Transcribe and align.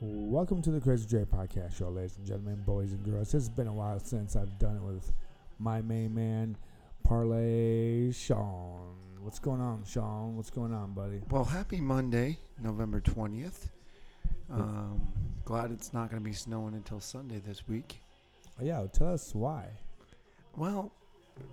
Welcome 0.00 0.62
to 0.62 0.70
the 0.70 0.80
Crazy 0.80 1.06
J 1.06 1.24
Podcast 1.24 1.76
Show, 1.76 1.88
ladies 1.88 2.18
and 2.18 2.24
gentlemen, 2.24 2.62
boys 2.64 2.92
and 2.92 3.04
girls. 3.04 3.34
It's 3.34 3.48
been 3.48 3.66
a 3.66 3.72
while 3.72 3.98
since 3.98 4.36
I've 4.36 4.56
done 4.56 4.76
it 4.76 4.82
with 4.82 5.12
my 5.58 5.82
main 5.82 6.14
man, 6.14 6.56
Parlay 7.02 8.12
Shawn. 8.12 8.94
What's 9.22 9.40
going 9.40 9.60
on, 9.60 9.82
Shawn? 9.84 10.36
What's 10.36 10.50
going 10.50 10.72
on, 10.72 10.92
buddy? 10.92 11.20
Well, 11.28 11.42
happy 11.42 11.80
Monday, 11.80 12.38
November 12.62 13.00
20th. 13.00 13.70
Um, 14.48 15.00
glad 15.44 15.72
it's 15.72 15.92
not 15.92 16.10
going 16.10 16.22
to 16.22 16.28
be 16.28 16.32
snowing 16.32 16.74
until 16.74 17.00
Sunday 17.00 17.42
this 17.44 17.66
week. 17.66 18.00
Oh, 18.60 18.64
yeah, 18.64 18.86
tell 18.92 19.14
us 19.14 19.34
why. 19.34 19.66
Well, 20.56 20.92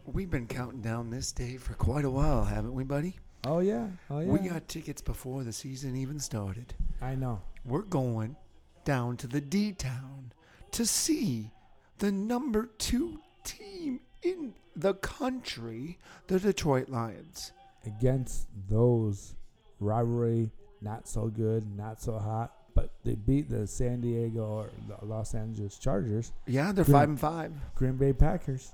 we've 0.06 0.30
been 0.30 0.46
counting 0.46 0.82
down 0.82 1.10
this 1.10 1.32
day 1.32 1.58
for 1.58 1.74
quite 1.74 2.06
a 2.06 2.12
while, 2.12 2.46
haven't 2.46 2.76
we, 2.76 2.84
buddy? 2.84 3.16
Oh 3.48 3.60
yeah, 3.60 3.88
oh 4.12 4.20
yeah. 4.20 4.28
We 4.28 4.38
got 4.48 4.68
tickets 4.68 5.02
before 5.02 5.44
the 5.44 5.52
season 5.52 5.96
even 5.96 6.20
started. 6.20 6.76
I 7.02 7.16
know. 7.16 7.42
We're 7.66 7.82
going 7.82 8.36
down 8.84 9.18
to 9.18 9.28
the 9.28 9.42
D 9.42 9.72
Town 9.72 10.32
to 10.72 10.86
see 10.86 11.50
the 11.98 12.12
number 12.12 12.70
two 12.78 13.20
team 13.44 14.02
in 14.22 14.54
the 14.76 14.94
country, 14.96 15.98
the 16.28 16.40
Detroit 16.40 16.90
Lions. 16.90 17.52
Against 17.86 18.48
those 18.70 19.36
rivalry, 19.80 20.50
not 20.82 21.08
so 21.08 21.28
good, 21.28 21.66
not 21.78 22.02
so 22.02 22.18
hot, 22.18 22.52
but 22.74 22.92
they 23.04 23.16
beat 23.16 23.50
the 23.50 23.66
San 23.68 24.02
Diego 24.02 24.42
or 24.44 24.70
the 24.88 25.06
Los 25.06 25.34
Angeles 25.34 25.78
Chargers, 25.78 26.34
Yeah, 26.46 26.72
they're 26.72 26.84
Good. 26.84 26.92
five 26.92 27.10
and 27.10 27.20
five. 27.20 27.54
Green 27.76 27.96
Bay 27.96 28.12
Packers. 28.14 28.74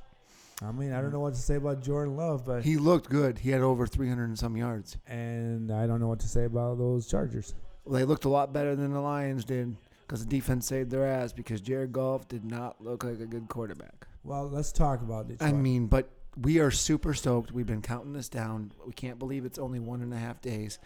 I 0.64 0.72
mean, 0.72 0.92
I 0.94 1.02
don't 1.02 1.12
know 1.12 1.20
what 1.20 1.34
to 1.34 1.40
say 1.42 1.56
about 1.56 1.82
Jordan 1.82 2.16
Love, 2.16 2.46
but 2.46 2.64
He 2.64 2.78
looked 2.78 3.10
good. 3.10 3.40
He 3.40 3.50
had 3.52 3.62
over 3.62 3.86
300 3.88 4.24
and 4.26 4.38
some 4.40 4.56
yards. 4.58 4.98
and 5.08 5.72
I 5.72 5.88
don't 5.88 6.00
know 6.00 6.08
what 6.08 6.20
to 6.22 6.28
say 6.28 6.46
about 6.46 6.78
those 6.78 7.08
Chargers. 7.08 7.54
Well, 7.86 8.00
they 8.00 8.06
looked 8.06 8.26
a 8.26 8.30
lot 8.30 8.54
better 8.54 8.76
than 8.76 8.94
the 8.94 9.02
Lions 9.02 9.46
did 9.46 9.76
because 10.02 10.24
the 10.24 10.30
defense 10.30 10.68
saved 10.68 10.92
their 10.92 11.06
ass 11.06 11.34
because 11.34 11.62
Jared 11.62 11.92
Goff 11.92 12.28
did 12.28 12.46
not 12.46 12.82
look 12.82 13.04
like 13.04 13.20
a 13.20 13.26
good 13.26 13.48
quarterback. 13.48 14.08
Well, 14.24 14.50
let's 14.50 14.72
talk 14.72 15.02
about 15.02 15.28
Detroit. 15.28 15.50
I 15.50 15.54
mean, 15.54 15.88
but 15.88 16.10
we 16.40 16.60
are 16.60 16.72
super 16.72 17.14
stoked. 17.14 17.52
We've 17.52 17.66
been 17.66 17.82
counting 17.82 18.14
this 18.14 18.30
down. 18.30 18.72
We 18.86 18.94
can't 18.94 19.18
believe 19.20 19.46
it's 19.46 19.60
only 19.60 19.80
one 19.80 20.02
and 20.02 20.14
a 20.14 20.18
half 20.18 20.42
days. 20.42 20.80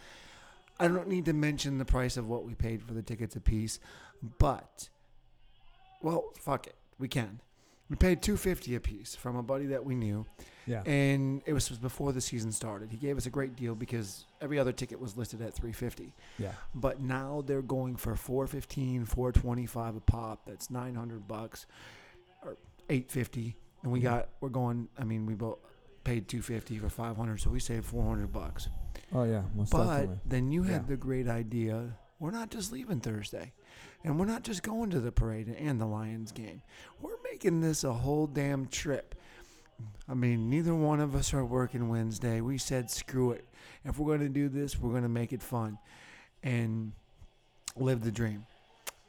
I 0.80 0.88
don't 0.88 1.08
need 1.08 1.26
to 1.26 1.34
mention 1.34 1.78
the 1.78 1.86
price 1.86 2.18
of 2.18 2.28
what 2.28 2.44
we 2.46 2.54
paid 2.54 2.84
for 2.84 2.94
the 2.94 3.02
tickets 3.02 3.36
a 3.36 3.40
piece, 3.40 3.80
but 4.40 4.90
well, 6.02 6.34
fuck 6.40 6.68
it, 6.68 6.76
we 7.00 7.08
can. 7.08 7.40
We 7.90 7.96
paid 7.96 8.22
two 8.22 8.36
fifty 8.36 8.76
a 8.76 8.80
piece 8.80 9.16
from 9.16 9.38
a 9.38 9.44
buddy 9.44 9.68
that 9.68 9.86
we 9.86 9.96
knew, 9.96 10.26
yeah, 10.66 10.82
and 10.84 11.42
it 11.46 11.54
was 11.54 11.70
before 11.70 12.12
the 12.14 12.22
season 12.22 12.52
started. 12.52 12.90
He 12.92 12.98
gave 12.98 13.18
us 13.18 13.26
a 13.26 13.30
great 13.30 13.56
deal 13.56 13.76
because 13.76 14.26
every 14.42 14.58
other 14.60 14.72
ticket 14.72 15.00
was 15.00 15.16
listed 15.18 15.42
at 15.42 15.54
three 15.54 15.72
fifty. 15.74 16.14
yeah, 16.40 16.52
But 16.74 17.02
now 17.02 17.44
they're 17.46 17.62
going 17.62 17.96
for 17.96 18.16
415, 18.16 19.06
425 19.06 19.96
a 19.96 20.00
pop. 20.02 20.46
That's 20.46 20.70
900 20.70 21.28
bucks 21.28 21.66
or 22.44 22.58
850. 22.90 23.56
And 23.84 23.92
we 23.92 24.00
got 24.00 24.30
we're 24.42 24.50
going 24.50 24.88
I 24.98 25.04
mean 25.04 25.26
we 25.26 25.36
both 25.36 25.60
paid 26.04 26.28
250 26.28 26.78
for 26.80 26.90
500, 26.90 27.40
so 27.42 27.50
we 27.50 27.60
saved 27.60 27.86
400 27.86 28.32
bucks. 28.32 28.70
oh 29.14 29.24
yeah, 29.24 29.42
most 29.56 29.72
But 29.72 29.86
definitely. 29.88 30.20
then 30.26 30.52
you 30.52 30.64
had 30.64 30.82
Yeah. 30.84 30.88
the 30.90 30.98
great 30.98 31.28
idea, 31.28 31.98
we're 32.20 32.32
not 32.32 32.50
just 32.52 32.72
leaving 32.72 33.00
Thursday. 33.00 33.54
And 34.04 34.20
we're 34.20 34.28
not 34.28 34.44
just 34.44 34.62
going 34.62 34.92
to 34.92 35.00
the 35.00 35.12
parade 35.12 35.48
and 35.58 35.82
the 35.82 35.88
Lions 35.88 36.32
game. 36.32 36.62
We're 37.02 37.18
making 37.24 37.62
this 37.62 37.84
a 37.84 37.92
whole 37.92 38.28
damn 38.28 38.68
trip. 38.68 39.15
I 40.08 40.14
mean, 40.14 40.50
neither 40.50 40.74
one 40.74 41.00
of 41.00 41.16
us 41.16 41.34
are 41.34 41.46
working 41.46 41.90
Wednesday. 41.90 42.42
We 42.42 42.58
said, 42.58 42.90
screw 42.90 43.32
it. 43.32 43.46
If 43.84 44.00
we're 44.00 44.18
going 44.18 44.28
to 44.28 44.34
do 44.34 44.50
this, 44.50 44.80
we're 44.80 44.92
going 44.92 45.04
to 45.04 45.10
make 45.10 45.34
it 45.34 45.42
fun 45.42 45.78
and 46.44 46.92
live 47.76 48.04
the 48.04 48.12
dream. 48.12 48.46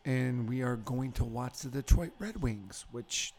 And 0.05 0.49
we 0.49 0.63
are 0.63 0.77
going 0.77 1.13
to 1.13 1.25
watch 1.25 1.61
the 1.61 1.69
Detroit 1.69 2.13
Red 2.19 2.43
Wings, 2.43 2.85
which 2.93 3.33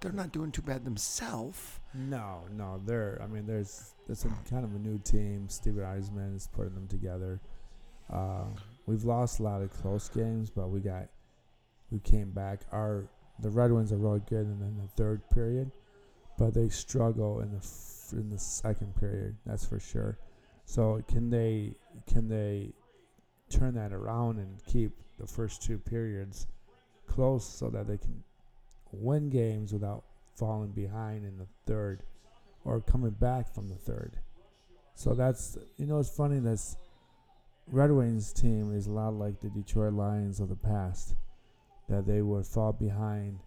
they're 0.00 0.12
not 0.12 0.32
doing 0.32 0.52
too 0.52 0.62
bad 0.62 0.84
themselves. 0.84 1.80
No, 1.94 2.42
no, 2.52 2.80
they're. 2.84 3.20
I 3.22 3.26
mean, 3.26 3.46
there's 3.46 3.94
there's 4.06 4.24
kind 4.50 4.64
of 4.64 4.74
a 4.74 4.78
new 4.78 4.98
team. 4.98 5.48
Steven 5.48 5.82
Yzerman 5.82 6.36
is 6.36 6.48
putting 6.52 6.74
them 6.74 6.86
together. 6.86 7.40
Uh, 8.12 8.44
we've 8.86 9.04
lost 9.04 9.40
a 9.40 9.42
lot 9.42 9.62
of 9.62 9.70
close 9.70 10.08
games, 10.08 10.50
but 10.50 10.68
we 10.68 10.80
got 10.80 11.08
we 11.90 11.98
came 12.00 12.30
back. 12.30 12.60
Our 12.72 13.04
the 13.40 13.50
Red 13.50 13.72
Wings 13.72 13.92
are 13.92 13.96
really 13.96 14.22
good 14.28 14.46
and 14.46 14.60
then 14.60 14.76
the 14.80 14.88
third 15.02 15.22
period, 15.30 15.70
but 16.38 16.54
they 16.54 16.68
struggle 16.68 17.40
in 17.40 17.50
the 17.50 17.58
f- 17.58 18.12
in 18.12 18.30
the 18.30 18.38
second 18.38 18.94
period. 18.96 19.36
That's 19.44 19.64
for 19.64 19.80
sure. 19.80 20.18
So 20.64 21.02
can 21.08 21.30
they 21.30 21.74
can 22.06 22.28
they 22.28 22.72
turn 23.50 23.74
that 23.74 23.92
around 23.92 24.38
and 24.38 24.64
keep 24.66 24.92
the 25.18 25.26
first 25.26 25.62
two 25.62 25.78
periods 25.78 26.46
close 27.06 27.46
so 27.46 27.70
that 27.70 27.86
they 27.86 27.96
can 27.96 28.22
win 28.92 29.30
games 29.30 29.72
without 29.72 30.04
falling 30.34 30.70
behind 30.72 31.24
in 31.24 31.38
the 31.38 31.46
third 31.66 32.02
or 32.64 32.80
coming 32.80 33.10
back 33.10 33.54
from 33.54 33.68
the 33.68 33.74
third. 33.74 34.18
So 34.94 35.14
that's 35.14 35.56
you 35.76 35.86
know 35.86 35.98
it's 35.98 36.10
funny 36.10 36.38
this 36.38 36.76
Red 37.68 37.90
Wings 37.90 38.32
team 38.32 38.74
is 38.74 38.86
a 38.86 38.92
lot 38.92 39.14
like 39.14 39.40
the 39.40 39.50
Detroit 39.50 39.94
Lions 39.94 40.40
of 40.40 40.48
the 40.48 40.56
past 40.56 41.14
that 41.88 42.06
they 42.06 42.22
would 42.22 42.46
fall 42.46 42.72
behind 42.72 43.40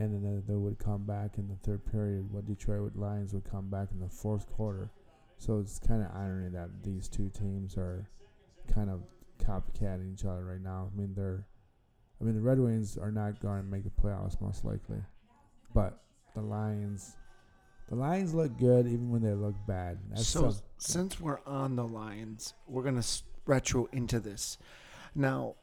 and 0.00 0.24
then 0.24 0.42
they 0.46 0.56
would 0.56 0.78
come 0.78 1.04
back 1.04 1.38
in 1.38 1.48
the 1.48 1.56
third 1.56 1.84
period 1.90 2.32
what 2.32 2.46
Detroit 2.46 2.96
Lions 2.96 3.32
would 3.34 3.44
come 3.44 3.68
back 3.68 3.88
in 3.92 4.00
the 4.00 4.08
fourth 4.08 4.50
quarter. 4.52 4.90
So 5.38 5.58
it's 5.58 5.78
kind 5.78 6.02
of 6.02 6.08
irony 6.14 6.50
that 6.50 6.82
these 6.82 7.08
two 7.08 7.30
teams 7.30 7.76
are 7.76 8.08
kind 8.72 8.90
of 8.90 9.02
copycatting 9.38 10.12
each 10.12 10.24
other 10.24 10.44
right 10.44 10.60
now. 10.60 10.90
I 10.92 10.98
mean 10.98 11.14
they're 11.14 11.46
I 12.20 12.24
mean 12.24 12.34
the 12.34 12.40
Red 12.40 12.58
Wings 12.58 12.98
are 12.98 13.10
not 13.10 13.40
going 13.40 13.62
to 13.62 13.68
make 13.68 13.84
the 13.84 13.90
playoffs 13.90 14.40
most 14.40 14.64
likely. 14.64 14.98
But 15.74 16.02
the 16.34 16.42
Lions, 16.42 17.16
the 17.88 17.94
Lions 17.94 18.34
look 18.34 18.58
good 18.58 18.86
even 18.86 19.10
when 19.10 19.22
they 19.22 19.32
look 19.32 19.54
bad. 19.66 19.98
That's 20.10 20.26
so 20.26 20.54
since 20.78 21.20
we're 21.20 21.40
on 21.46 21.76
the 21.76 21.86
Lions, 21.86 22.54
we're 22.66 22.82
gonna 22.82 23.04
retro 23.46 23.88
into 23.92 24.20
this. 24.20 24.58
Now, 25.14 25.56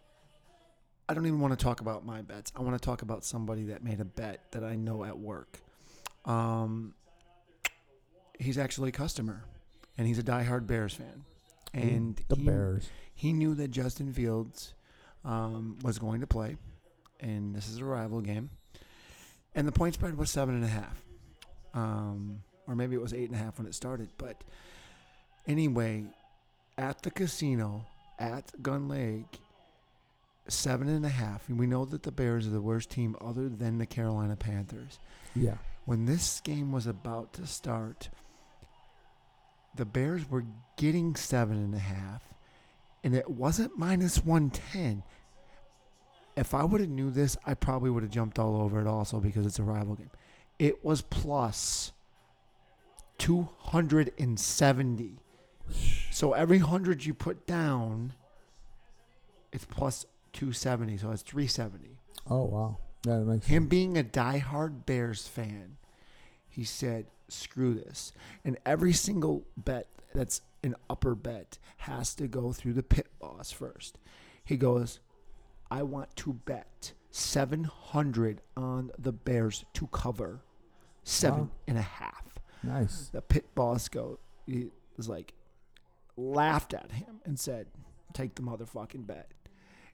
I 1.09 1.13
don't 1.13 1.25
even 1.25 1.40
want 1.40 1.57
to 1.57 1.63
talk 1.63 1.79
about 1.79 2.06
my 2.06 2.22
bets. 2.22 2.51
I 2.56 2.62
want 2.62 2.75
to 2.79 2.85
talk 2.85 3.01
about 3.01 3.23
somebody 3.23 3.63
that 3.66 3.84
made 3.84 4.01
a 4.01 4.06
bet 4.06 4.51
that 4.51 4.63
I 4.63 4.75
know 4.75 5.06
at 5.06 5.18
work. 5.18 5.59
Um, 6.25 6.94
he's 8.38 8.57
actually 8.57 8.90
a 8.90 8.91
customer, 8.91 9.44
and 9.97 10.06
he's 10.06 10.19
a 10.19 10.23
diehard 10.23 10.68
Bears 10.68 10.94
fan, 10.94 11.23
and 11.73 12.22
the 12.28 12.35
he, 12.35 12.44
Bears. 12.44 12.90
he 13.16 13.31
knew 13.31 13.56
that 13.56 13.69
Justin 13.72 14.12
Fields 14.12 14.73
um, 15.23 15.78
was 15.81 15.97
going 15.97 16.19
to 16.22 16.28
play, 16.28 16.57
and 17.22 17.56
this 17.56 17.69
is 17.69 17.78
a 17.78 17.85
rival 17.85 18.19
game, 18.19 18.50
and 19.56 19.66
the 19.66 19.72
point 19.72 19.94
spread 19.94 20.18
was 20.18 20.29
seven 20.29 20.56
and 20.56 20.66
a 20.66 20.68
half, 20.68 21.01
um, 21.74 22.41
or 22.68 22.75
maybe 22.75 22.95
it 22.95 23.01
was 23.01 23.13
eight 23.13 23.29
and 23.29 23.35
a 23.35 23.41
half 23.41 23.57
when 23.57 23.66
it 23.66 23.74
started. 23.74 24.09
But 24.18 24.44
anyway, 25.47 26.03
at 26.78 27.01
the 27.01 27.12
casino 27.12 27.85
at 28.19 28.62
Gun 28.62 28.89
Lake, 28.89 29.39
seven 30.47 30.90
and 30.90 31.06
a 31.06 31.09
half, 31.09 31.47
and 31.50 31.59
we 31.59 31.68
know 31.68 31.85
that 31.85 32.03
the 32.03 32.12
Bears 32.12 32.47
are 32.47 32.52
the 32.52 32.62
worst 32.62 32.90
team 32.90 33.16
other 33.22 33.50
than 33.50 33.78
the 33.78 33.85
Carolina 33.85 34.35
Panthers. 34.35 35.00
Yeah. 35.35 35.58
When 35.85 36.06
this 36.06 36.41
game 36.41 36.72
was 36.72 36.88
about 36.88 37.34
to 37.34 37.47
start, 37.47 38.09
the 39.75 39.86
Bears 39.86 40.30
were 40.30 40.46
getting 40.75 41.16
seven 41.16 41.57
and 41.57 41.74
a 41.74 41.80
half, 41.80 42.22
and 43.03 43.16
it 43.16 43.30
wasn't 43.30 43.78
minus 43.78 44.24
110. 44.24 45.03
If 46.36 46.53
I 46.53 46.63
would 46.63 46.81
have 46.81 46.90
knew 46.90 47.09
this, 47.09 47.38
I 47.46 47.53
probably 47.53 47.90
would 47.90 48.03
have 48.03 48.12
jumped 48.12 48.38
all 48.38 48.62
over 48.62 48.80
it 48.80 48.88
also 48.88 49.19
because 49.19 49.46
it's 49.46 49.59
a 49.59 49.63
rival 49.63 49.96
game. 49.96 50.12
It 50.59 50.84
was 50.84 51.02
plus 51.02 51.94
270. 53.18 55.19
So 56.12 56.34
every 56.34 56.59
100 56.59 57.06
you 57.06 57.13
put 57.13 57.47
down, 57.47 58.13
it's 59.52 59.66
plus 59.66 60.06
270. 60.33 60.97
So 60.97 61.12
it's 61.12 61.21
370 61.21 61.97
Oh 62.29 62.44
wow. 62.45 62.77
Yeah, 63.06 63.18
that 63.19 63.25
makes 63.25 63.47
him 63.47 63.63
sense. 63.63 63.69
being 63.69 63.97
a 63.97 64.03
diehard 64.03 64.85
Bears 64.85 65.27
fan, 65.27 65.77
he 66.50 66.63
said, 66.63 67.06
"Screw 67.29 67.74
this." 67.74 68.12
And 68.44 68.57
every 68.65 68.91
single 68.94 69.45
bet 69.56 69.88
that's 70.13 70.41
an 70.63 70.75
upper 70.89 71.15
bet 71.15 71.57
has 71.77 72.13
to 72.15 72.27
go 72.27 72.51
through 72.51 72.74
the 72.74 72.83
pit 72.83 73.07
boss 73.19 73.51
first. 73.51 73.97
He 74.44 74.57
goes, 74.57 75.00
"I 75.71 75.83
want 75.83 76.15
to 76.18 76.33
bet 76.33 76.94
700 77.12 78.41
on 78.57 78.91
the 78.97 79.12
Bears 79.13 79.63
to 79.73 79.88
cover 79.88 80.41
seven 81.03 81.41
Wow. 81.41 81.50
and 81.68 81.77
a 81.77 81.81
half." 81.83 82.39
nice. 82.63 83.07
The 83.09 83.21
pit 83.21 83.53
boss 83.56 83.88
go 83.88 84.19
he 84.45 84.71
was 84.97 85.07
like 85.07 85.33
laughed 86.18 86.73
at 86.73 86.91
him 86.91 87.21
and 87.25 87.39
said, 87.39 87.68
"Take 88.13 88.35
the 88.35 88.41
motherfucking 88.41 89.06
bet." 89.06 89.31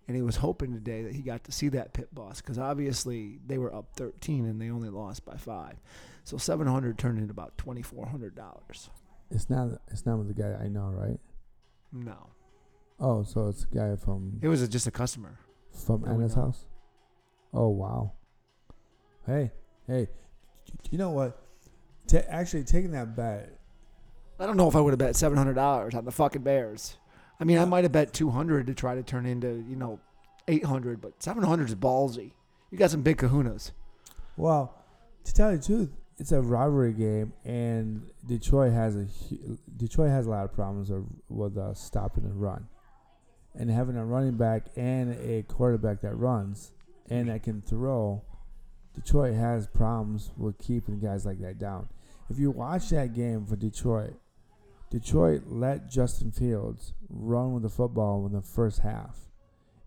And 0.08 0.16
he 0.18 0.22
was 0.22 0.36
hoping 0.36 0.74
today 0.74 1.04
that 1.04 1.14
he 1.14 1.22
got 1.22 1.46
to 1.46 1.52
see 1.52 1.70
that 1.70 1.94
pit 1.94 2.14
boss 2.14 2.42
because 2.42 2.58
obviously 2.60 3.40
they 3.48 3.58
were 3.58 3.74
up 3.74 3.88
13 3.96 4.46
and 4.46 4.60
they 4.62 4.70
only 4.70 4.90
lost 4.90 5.24
by 5.26 5.38
five. 5.38 5.76
So 6.26 6.38
700 6.38 6.98
turned 6.98 7.20
into 7.20 7.32
about 7.32 7.58
$2,400. 7.58 8.90
It's 9.32 9.50
not. 9.50 9.70
It's 9.90 10.06
not 10.06 10.18
with 10.18 10.28
the 10.28 10.34
guy 10.34 10.58
I 10.62 10.68
know, 10.68 10.90
right? 10.90 11.20
No, 11.92 12.30
Oh, 13.00 13.24
so 13.24 13.48
it's 13.50 13.66
a 13.66 13.76
guy 13.76 13.96
from 13.96 14.40
it 14.42 14.48
was 14.48 14.62
a, 14.62 14.68
just 14.68 14.88
a 14.88 14.92
customer. 14.92 15.40
From 15.72 16.06
Anna's 16.06 16.36
house? 16.36 16.66
Oh 17.54 17.70
wow. 17.70 18.14
Hey, 19.26 19.52
hey, 19.88 20.08
you 20.92 20.98
know 20.98 21.12
what? 21.12 21.40
Ta 22.08 22.20
actually, 22.28 22.64
taking 22.64 22.92
that 22.92 23.16
bet, 23.16 23.58
I 24.40 24.46
don't 24.46 24.58
know 24.58 24.68
if 24.68 24.76
I 24.76 24.80
would 24.80 24.92
have 24.92 25.00
bet 25.00 25.16
seven 25.16 25.38
hundred 25.38 25.56
dollars 25.56 25.94
on 25.96 26.06
the 26.06 26.12
fucking 26.12 26.44
Bears. 26.44 26.98
I 27.40 27.44
mean, 27.44 27.58
I 27.58 27.66
might 27.66 27.84
have 27.84 27.92
bet 27.92 28.14
two 28.14 28.30
hundred 28.30 28.68
to 28.68 28.74
try 28.74 28.96
to 28.96 29.04
turn 29.04 29.26
into 29.26 29.64
you 29.68 29.76
know 29.76 30.00
eight 30.48 30.66
hundred, 30.66 31.02
but 31.02 31.22
seven 31.22 31.44
hundred 31.44 31.70
is 31.70 31.76
ballsy. 31.76 32.32
You 32.72 32.78
got 32.78 32.92
some 32.92 33.02
big 33.02 33.18
kahunas. 33.18 33.72
well, 34.38 34.76
to 35.26 35.34
tell 35.34 35.52
you 35.52 35.58
the 35.58 35.66
truth, 35.66 35.90
it's 36.18 36.32
a 36.32 36.42
rivalry 36.42 36.94
game, 36.94 37.34
and 37.46 38.10
Detroit 38.26 38.74
has 38.74 38.96
a 38.96 39.08
Detroit 39.78 40.10
has 40.10 40.26
a 40.26 40.30
lot 40.30 40.46
of 40.46 40.54
problems 40.54 40.90
with, 40.90 41.06
with 41.30 41.58
uh, 41.58 41.74
stopping 41.74 42.24
the 42.24 42.34
run, 42.34 42.68
and 43.56 43.70
having 43.70 43.98
a 43.98 44.06
running 44.06 44.38
back 44.38 44.68
and 44.76 45.14
a 45.20 45.44
quarterback 45.44 46.02
that 46.02 46.16
runs 46.16 46.72
and 47.10 47.30
that 47.30 47.44
can 47.44 47.62
throw. 47.62 48.24
Detroit 48.96 49.34
has 49.34 49.66
problems 49.68 50.32
with 50.38 50.60
keeping 50.60 51.00
guys 51.00 51.26
like 51.26 51.40
that 51.42 51.58
down. 51.58 51.90
If 52.30 52.38
you 52.38 52.52
watch 52.52 52.90
that 52.90 53.14
game 53.14 53.46
for 53.46 53.56
Detroit, 53.56 54.14
Detroit 54.94 55.46
let 55.48 55.90
Justin 55.90 56.32
Fields 56.32 56.94
run 57.10 57.52
with 57.52 57.64
the 57.64 57.70
football 57.70 58.28
in 58.28 58.32
the 58.32 58.44
first 58.44 58.82
half, 58.82 59.22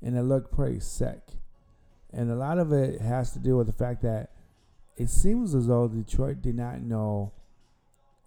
and 0.03 0.17
it 0.17 0.23
looked 0.23 0.53
pretty 0.53 0.81
sick. 0.81 1.21
And 2.13 2.29
a 2.29 2.35
lot 2.35 2.59
of 2.59 2.73
it 2.73 3.01
has 3.01 3.31
to 3.31 3.39
do 3.39 3.57
with 3.57 3.69
the 3.69 3.73
fact 3.73 4.03
that 4.03 4.31
it 4.97 5.09
seems 5.09 5.55
as 5.55 5.69
though 5.69 5.87
Detroit 5.87 6.43
did 6.43 6.57
not 6.57 6.81
know 6.81 7.31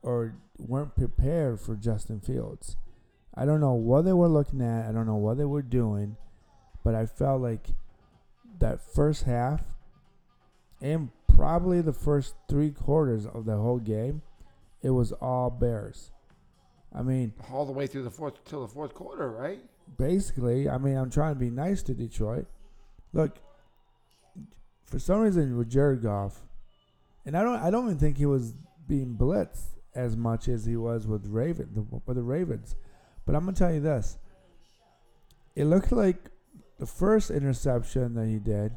or 0.01 0.35
weren't 0.57 0.95
prepared 0.95 1.59
for 1.59 1.75
Justin 1.75 2.21
Fields. 2.21 2.77
I 3.35 3.43
don't 3.43 3.59
know 3.59 3.73
what 3.73 4.05
they 4.05 4.13
were 4.13 4.29
looking 4.29 4.61
at. 4.61 4.87
I 4.87 4.93
don't 4.93 5.05
know 5.05 5.17
what 5.17 5.37
they 5.37 5.43
were 5.43 5.61
doing, 5.61 6.15
but 6.85 6.95
I 6.95 7.05
felt 7.05 7.41
like 7.41 7.67
that 8.59 8.79
first 8.79 9.25
half 9.25 9.63
and 10.81 11.09
probably 11.27 11.81
the 11.81 11.91
first 11.91 12.35
three 12.47 12.71
quarters 12.71 13.25
of 13.25 13.43
the 13.43 13.57
whole 13.57 13.79
game, 13.79 14.21
it 14.81 14.91
was 14.91 15.11
all 15.11 15.49
Bears. 15.49 16.11
I 16.93 17.03
mean, 17.03 17.33
All 17.51 17.65
the 17.65 17.71
way 17.71 17.87
through 17.87 18.03
the 18.03 18.11
fourth 18.11 18.43
till 18.45 18.61
the 18.61 18.67
fourth 18.67 18.93
quarter, 18.93 19.29
right? 19.29 19.59
basically, 19.97 20.69
I 20.69 20.77
mean, 20.77 20.95
I'm 20.95 21.09
trying 21.09 21.33
to 21.33 21.39
be 21.39 21.49
nice 21.49 21.81
to 21.83 21.93
Detroit. 21.93 22.45
Look, 23.13 23.37
for 24.85 24.99
some 24.99 25.21
reason 25.21 25.57
with 25.57 25.69
Jared 25.69 26.01
Goff, 26.01 26.41
and 27.25 27.35
I 27.37 27.43
don't, 27.43 27.59
I 27.59 27.69
don't 27.69 27.85
even 27.85 27.97
think 27.97 28.17
he 28.17 28.25
was 28.25 28.53
being 28.87 29.15
blitzed 29.15 29.75
as 29.95 30.15
much 30.15 30.47
as 30.47 30.65
he 30.65 30.75
was 30.75 31.07
with 31.07 31.25
Raven, 31.27 31.69
the, 31.73 31.81
with 32.05 32.17
the 32.17 32.23
Ravens. 32.23 32.75
But 33.25 33.35
I'm 33.35 33.45
gonna 33.45 33.57
tell 33.57 33.73
you 33.73 33.81
this: 33.81 34.17
it 35.55 35.65
looked 35.65 35.91
like 35.91 36.29
the 36.79 36.85
first 36.87 37.29
interception 37.29 38.13
that 38.15 38.27
he 38.27 38.39
did, 38.39 38.73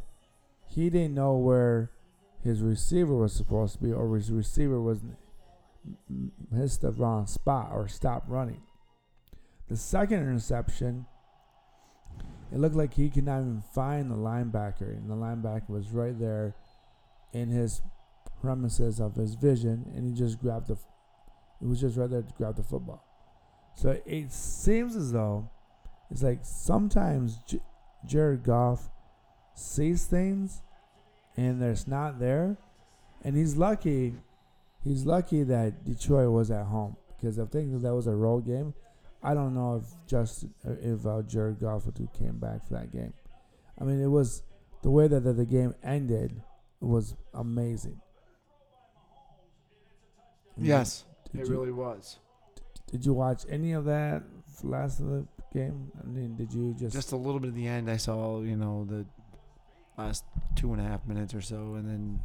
he 0.69 0.91
didn't 0.91 1.15
know 1.15 1.37
where 1.37 1.91
his 2.43 2.61
receiver 2.61 3.15
was 3.15 3.33
supposed 3.33 3.77
to 3.77 3.83
be, 3.83 3.93
or 3.93 4.15
his 4.17 4.31
receiver 4.31 4.81
was 4.81 5.01
missed 6.51 6.83
the 6.83 6.93
wrong 6.93 7.27
spot 7.27 7.71
or 7.73 7.89
stop 7.89 8.25
running. 8.29 8.63
The 9.69 9.77
second 9.77 10.19
interception, 10.19 11.07
it 12.53 12.59
looked 12.59 12.77
like 12.77 12.95
he 12.95 13.09
could 13.09 13.25
not 13.25 13.41
even 13.41 13.63
find 13.75 14.11
the 14.11 14.17
linebacker, 14.17 14.97
and 14.97 15.11
the 15.11 15.15
linebacker 15.15 15.71
was 15.71 15.91
right 15.91 16.19
there 16.19 16.55
in 17.33 17.49
his 17.49 17.81
premises 18.41 19.01
of 19.01 19.15
his 19.15 19.35
vision, 19.35 19.91
and 19.95 20.07
he 20.07 20.13
just 20.13 20.41
grabbed 20.41 20.69
the. 20.69 20.77
It 21.61 21.67
was 21.67 21.81
just 21.81 21.97
right 21.97 22.11
there 22.11 22.23
to 22.23 22.35
grab 22.37 22.57
the 22.57 22.63
football. 22.63 23.05
So 23.77 24.01
it 24.05 24.33
seems 24.33 24.97
as 24.97 25.13
though 25.13 25.49
it's 26.11 26.23
like 26.23 26.41
sometimes 26.43 27.39
J- 27.47 27.61
Jared 28.07 28.43
Goff 28.43 28.91
sees 29.55 30.05
things, 30.05 30.61
and 31.37 31.63
there's 31.63 31.87
not 31.87 32.19
there, 32.19 32.59
and 33.25 33.37
he's 33.37 33.57
lucky. 33.57 34.17
He's 34.83 35.07
lucky 35.07 35.45
that 35.45 35.85
Detroit 35.85 36.31
was 36.33 36.51
at 36.51 36.67
home 36.67 36.97
because 37.17 37.39
I 37.39 37.45
think 37.47 37.81
that 37.83 37.95
was 37.95 38.07
a 38.07 38.15
road 38.15 38.47
game. 38.47 38.75
I 39.23 39.35
don't 39.35 39.55
know 39.55 39.77
if 39.77 40.09
just 40.09 40.47
if 40.65 41.07
uh, 41.07 41.23
Jared 41.23 41.61
Goff 41.61 41.87
would 41.87 41.97
have 41.99 42.13
came 42.13 42.39
back 42.39 42.67
for 42.67 42.75
that 42.75 42.93
game. 42.93 43.13
I 43.81 43.85
mean, 43.85 44.03
it 44.03 44.09
was 44.09 44.43
the 44.83 44.91
way 44.91 45.07
that 45.07 45.21
the, 45.21 45.33
the 45.33 45.47
game 45.47 45.75
ended 45.85 46.43
was 46.81 47.15
amazing. 47.33 48.01
Yes, 50.57 51.05
Did 51.31 51.43
it 51.43 51.49
you, 51.49 51.53
really 51.53 51.73
was. 51.73 52.19
Did 52.91 53.07
you 53.07 53.15
watch 53.15 53.45
any 53.49 53.73
of 53.73 53.85
that 53.85 54.23
last 54.65 55.01
of 55.01 55.07
the 55.07 55.27
game? 55.55 55.91
I 56.03 56.07
mean, 56.07 56.37
did 56.37 56.53
you 56.53 56.75
just? 56.79 56.93
Just 56.95 57.13
a 57.13 57.17
little 57.17 57.41
bit 57.41 57.49
at 57.49 57.55
the 57.55 57.67
end, 57.67 57.89
I 57.89 57.97
saw 57.97 58.43
you 58.43 58.57
know 58.57 58.85
the 58.85 59.07
last 59.97 60.25
two 60.57 60.73
and 60.73 60.81
a 60.81 60.85
half 60.85 61.07
minutes 61.07 61.33
or 61.33 61.41
so, 61.41 61.75
and 61.75 61.89
then 61.89 62.21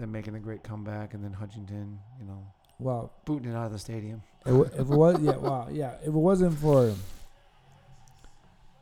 them 0.00 0.12
making 0.12 0.34
a 0.34 0.40
great 0.40 0.62
comeback, 0.62 1.14
and 1.14 1.22
then 1.22 1.32
Hutchinson, 1.32 1.98
you 2.18 2.26
know, 2.26 2.44
well, 2.78 3.12
booting 3.24 3.50
it 3.50 3.54
out 3.54 3.66
of 3.66 3.72
the 3.72 3.78
stadium. 3.78 4.22
it, 4.46 4.52
wa- 4.52 4.64
if 4.64 4.80
it 4.80 4.86
was 4.86 5.20
yeah, 5.20 5.36
wow, 5.36 5.68
yeah. 5.70 5.94
If 6.02 6.08
it 6.08 6.12
wasn't 6.12 6.58
for 6.58 6.86
if 6.88 6.96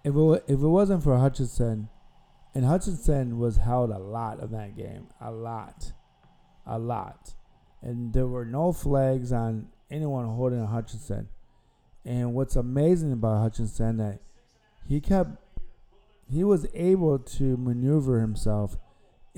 it 0.05 0.13
wa- 0.13 0.41
if 0.47 0.61
it 0.61 0.69
wasn't 0.69 1.03
for 1.03 1.19
Hutchinson, 1.19 1.89
and 2.55 2.65
Hutchinson 2.65 3.39
was 3.39 3.57
held 3.57 3.91
a 3.91 3.99
lot 3.99 4.41
of 4.41 4.51
that 4.51 4.77
game, 4.77 5.09
a 5.21 5.31
lot, 5.31 5.93
a 6.67 6.79
lot, 6.79 7.35
and 7.83 8.13
there 8.13 8.27
were 8.27 8.45
no 8.45 8.73
flags 8.73 9.33
on 9.33 9.69
anyone 9.91 10.27
holding 10.27 10.65
Hutchinson. 10.67 11.29
And 12.05 12.33
what's 12.33 12.57
amazing 12.57 13.13
about 13.13 13.43
Hutchinson 13.43 13.99
that 13.99 14.21
he 14.87 15.01
kept 15.01 15.31
he 16.31 16.45
was 16.45 16.67
able 16.75 17.19
to 17.19 17.57
maneuver 17.57 18.21
himself 18.21 18.77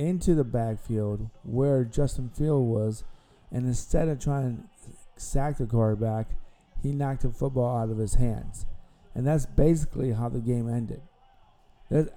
into 0.00 0.35
the 0.35 0.44
backfield 0.44 1.29
where 1.44 1.85
Justin 1.85 2.31
Field 2.31 2.67
was, 2.67 3.05
and 3.52 3.67
instead 3.67 4.08
of 4.08 4.19
trying 4.19 4.56
to 4.56 4.93
sack 5.20 5.58
the 5.58 5.67
quarterback, 5.67 6.29
he 6.82 6.93
knocked 6.93 7.23
the 7.23 7.31
football 7.31 7.76
out 7.76 7.91
of 7.91 7.99
his 7.99 8.14
hands, 8.14 8.64
and 9.14 9.26
that's 9.26 9.44
basically 9.44 10.12
how 10.12 10.31
the 10.31 10.41
game 10.41 10.69
ended. 10.69 11.02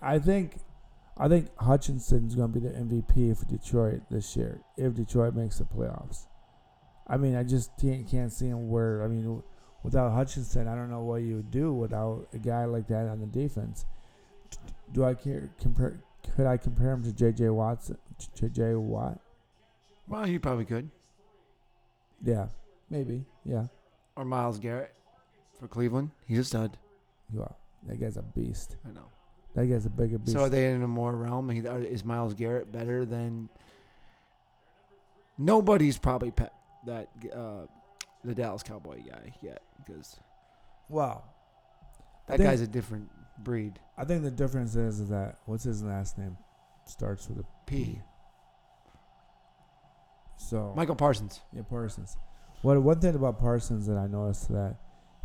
I 0.02 0.20
think, 0.20 0.60
I 1.18 1.28
think 1.28 1.50
Hutchinson's 1.58 2.36
going 2.36 2.54
to 2.54 2.60
be 2.60 2.66
the 2.66 2.74
MVP 2.74 3.38
for 3.38 3.46
Detroit 3.46 4.02
this 4.10 4.36
year 4.38 4.62
if 4.78 4.94
Detroit 4.94 5.36
makes 5.36 5.58
the 5.58 5.66
playoffs. 5.66 6.28
I 7.08 7.18
mean, 7.18 7.36
I 7.36 7.44
just 7.44 7.72
can't, 7.82 8.08
can't 8.08 8.32
see 8.32 8.48
him 8.48 8.70
where. 8.70 9.04
I 9.04 9.08
mean, 9.08 9.44
without 9.84 10.14
Hutchinson, 10.14 10.70
I 10.70 10.76
don't 10.76 10.90
know 10.90 11.02
what 11.02 11.24
you 11.24 11.38
would 11.38 11.52
do 11.52 11.74
without 11.74 12.28
a 12.34 12.38
guy 12.38 12.64
like 12.66 12.88
that 12.88 13.10
on 13.10 13.20
the 13.20 13.26
defense. 13.26 13.86
Do 14.94 15.04
I 15.04 15.16
care, 15.16 15.50
compare? 15.60 16.00
Could 16.36 16.48
I 16.48 16.58
compare 16.58 16.92
him 16.92 17.04
to 17.04 17.14
J.J. 17.14 17.50
Watson? 17.50 17.98
J.J. 18.36 18.76
Watt? 18.76 19.20
Well, 20.08 20.28
you 20.28 20.40
probably 20.40 20.66
could, 20.66 20.90
Yeah, 22.24 22.48
maybe. 22.90 23.26
Yeah. 23.46 23.68
or 24.16 24.26
Myles 24.26 24.60
Garrett 24.60 24.94
for 25.60 25.68
Cleveland. 25.68 26.12
He's 26.28 26.40
a 26.40 26.44
stud. 26.44 26.78
Wow, 27.32 27.56
that 27.88 28.00
guy's 28.00 28.18
a 28.18 28.22
beast. 28.22 28.76
I 28.88 28.92
know. 28.92 29.06
That 29.56 29.68
guy's 29.68 29.86
a 29.86 29.90
bigger 29.90 30.18
beast. 30.18 30.34
So 30.34 30.42
are 30.44 30.50
they 30.50 30.72
in 30.72 30.82
a 30.84 30.88
more 30.88 31.16
realm? 31.16 31.50
Is 31.52 32.04
Myles 32.04 32.34
Garrett 32.34 32.72
better 32.72 33.06
than? 33.06 33.50
Nobody's 35.38 35.98
probably 35.98 36.32
pe- 36.32 36.50
that 36.86 37.10
uh, 37.36 37.66
the 38.24 38.36
Dallas 38.36 38.64
Cowboy 38.64 39.02
guy 39.08 39.34
yet 39.42 39.62
because 39.78 40.18
wow. 40.90 41.24
that 42.28 42.40
guy's 42.40 42.62
a 42.62 42.68
different 42.68 43.10
breed. 43.40 43.80
I 43.98 44.06
think 44.06 44.24
the 44.24 44.32
difference 44.32 44.76
is, 44.76 45.00
is 45.00 45.10
that 45.10 45.38
what's 45.46 45.64
his 45.64 45.84
last 45.84 46.18
name? 46.18 46.38
Starts 46.86 47.30
with 47.30 47.40
a 47.40 47.46
P. 47.66 48.02
So 50.38 50.74
Michael 50.76 50.96
Parsons. 50.96 51.42
yeah, 51.54 51.62
Parsons. 51.62 52.18
What 52.62 52.82
one 52.82 53.00
thing 53.00 53.16
about 53.16 53.40
Parsons 53.40 53.88
that 53.88 53.98
I 53.98 54.08
noticed 54.08 54.50
that 54.50 54.78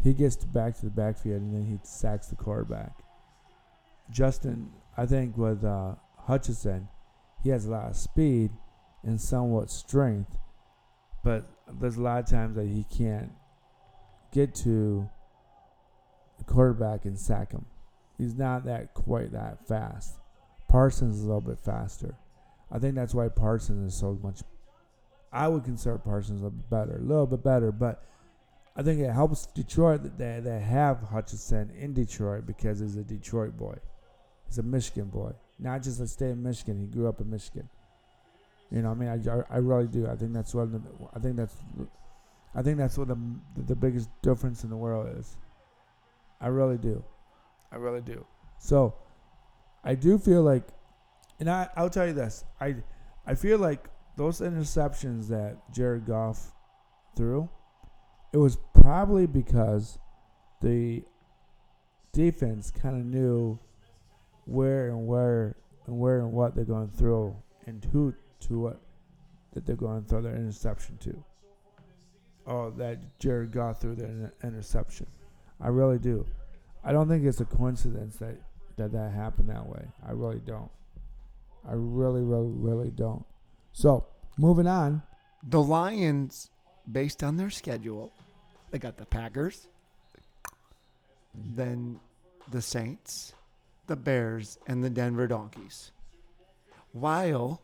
he 0.02 0.12
gets 0.12 0.36
back 0.36 0.76
to 0.76 0.84
the 0.84 0.90
backfield 0.90 1.42
and 1.42 1.54
then 1.54 1.64
he 1.64 1.78
sacks 1.82 2.28
the 2.28 2.36
quarterback. 2.36 2.92
Justin, 4.10 4.70
I 4.96 5.06
think 5.06 5.36
with 5.36 5.64
uh, 5.64 5.94
Hutchinson, 6.16 6.88
he 7.42 7.50
has 7.50 7.66
a 7.66 7.70
lot 7.70 7.90
of 7.90 7.96
speed 7.96 8.50
and 9.02 9.20
somewhat 9.20 9.70
strength, 9.70 10.36
but 11.22 11.48
there's 11.80 11.96
a 11.96 12.02
lot 12.02 12.20
of 12.20 12.26
times 12.26 12.56
that 12.56 12.66
he 12.66 12.84
can't 12.84 13.32
get 14.32 14.54
to 14.54 15.08
the 16.38 16.44
quarterback 16.44 17.04
and 17.04 17.18
sack 17.18 17.52
him. 17.52 17.66
He's 18.18 18.34
not 18.34 18.64
that 18.66 18.94
quite 18.94 19.32
that 19.32 19.66
fast. 19.66 20.18
Parsons 20.68 21.16
is 21.16 21.22
a 21.22 21.26
little 21.26 21.40
bit 21.40 21.58
faster. 21.58 22.14
I 22.70 22.78
think 22.78 22.94
that's 22.94 23.14
why 23.14 23.28
Parsons 23.28 23.92
is 23.92 23.98
so 23.98 24.18
much. 24.22 24.42
I 25.32 25.48
would 25.48 25.64
consider 25.64 25.98
Parsons 25.98 26.42
a 26.42 26.50
better, 26.50 26.96
a 26.96 27.00
little 27.02 27.26
bit 27.26 27.42
better, 27.42 27.72
but 27.72 28.04
I 28.76 28.82
think 28.82 29.00
it 29.00 29.10
helps 29.10 29.46
Detroit 29.46 30.02
that 30.02 30.18
they, 30.18 30.40
they 30.42 30.60
have 30.60 31.00
Hutchinson 31.00 31.70
in 31.78 31.94
Detroit 31.94 32.46
because 32.46 32.80
he's 32.80 32.96
a 32.96 33.02
Detroit 33.02 33.56
boy. 33.56 33.76
He's 34.46 34.58
a 34.58 34.62
Michigan 34.62 35.08
boy, 35.08 35.32
not 35.58 35.82
just 35.82 36.00
a 36.00 36.06
state 36.06 36.30
in 36.30 36.42
Michigan. 36.42 36.78
He 36.78 36.86
grew 36.86 37.08
up 37.08 37.20
in 37.20 37.30
Michigan. 37.30 37.68
You 38.70 38.82
know, 38.82 38.90
I 38.90 38.94
mean, 38.94 39.08
I, 39.08 39.54
I 39.54 39.58
really 39.58 39.86
do. 39.86 40.06
I 40.06 40.16
think 40.16 40.32
that's 40.32 40.54
what 40.54 40.68
I 41.14 41.18
think 41.18 41.36
that's 41.36 41.56
I 42.54 42.62
think 42.62 42.78
that's 42.78 42.98
what 42.98 43.08
the 43.08 43.18
the 43.66 43.76
biggest 43.76 44.10
difference 44.22 44.64
in 44.64 44.70
the 44.70 44.76
world 44.76 45.08
is. 45.18 45.36
I 46.40 46.48
really 46.48 46.78
do. 46.78 47.02
I 47.72 47.76
really 47.76 48.00
do. 48.00 48.24
So, 48.58 48.94
I 49.84 49.94
do 49.94 50.18
feel 50.18 50.42
like, 50.42 50.64
and 51.40 51.48
I 51.48 51.68
I'll 51.76 51.90
tell 51.90 52.06
you 52.06 52.12
this. 52.12 52.44
I 52.60 52.76
I 53.26 53.34
feel 53.34 53.58
like 53.58 53.88
those 54.16 54.40
interceptions 54.40 55.28
that 55.28 55.56
Jared 55.72 56.06
Goff 56.06 56.52
threw, 57.16 57.48
it 58.32 58.38
was 58.38 58.58
probably 58.74 59.26
because 59.26 59.98
the 60.60 61.04
defense 62.12 62.70
kind 62.70 62.96
of 62.96 63.04
knew 63.04 63.58
where 64.46 64.88
and 64.88 65.06
where 65.06 65.56
and 65.86 65.98
where 65.98 66.18
and 66.18 66.32
what 66.32 66.54
they're 66.54 66.64
going 66.64 66.88
to 66.88 66.96
throw 66.96 67.36
and 67.66 67.84
who 67.92 68.14
to 68.40 68.58
what 68.58 68.80
that 69.52 69.66
they're 69.66 69.76
going 69.76 70.02
to 70.02 70.08
throw 70.08 70.20
their 70.20 70.34
interception 70.34 70.98
to. 70.98 71.24
Oh, 72.46 72.70
that 72.70 73.18
Jared 73.18 73.52
Goff 73.52 73.80
threw 73.80 73.94
their 73.94 74.32
interception. 74.42 75.06
I 75.60 75.68
really 75.68 75.98
do. 75.98 76.26
I 76.84 76.92
don't 76.92 77.08
think 77.08 77.24
it's 77.24 77.40
a 77.40 77.44
coincidence 77.44 78.16
that 78.16 78.36
that, 78.76 78.92
that 78.92 79.12
happened 79.12 79.50
that 79.50 79.66
way. 79.66 79.84
I 80.06 80.12
really 80.12 80.40
don't. 80.40 80.70
I 81.68 81.72
really, 81.74 82.22
really, 82.22 82.50
really 82.50 82.90
don't. 82.90 83.24
So, 83.72 84.06
moving 84.38 84.66
on. 84.66 85.02
The 85.42 85.60
Lions, 85.60 86.50
based 86.90 87.22
on 87.22 87.36
their 87.36 87.50
schedule, 87.50 88.12
they 88.70 88.78
got 88.78 88.96
the 88.96 89.06
Packers, 89.06 89.68
then 91.34 92.00
the 92.50 92.62
Saints, 92.62 93.34
the 93.86 93.96
Bears, 93.96 94.58
and 94.66 94.82
the 94.82 94.90
Denver 94.90 95.26
Donkeys. 95.26 95.92
While 96.92 97.60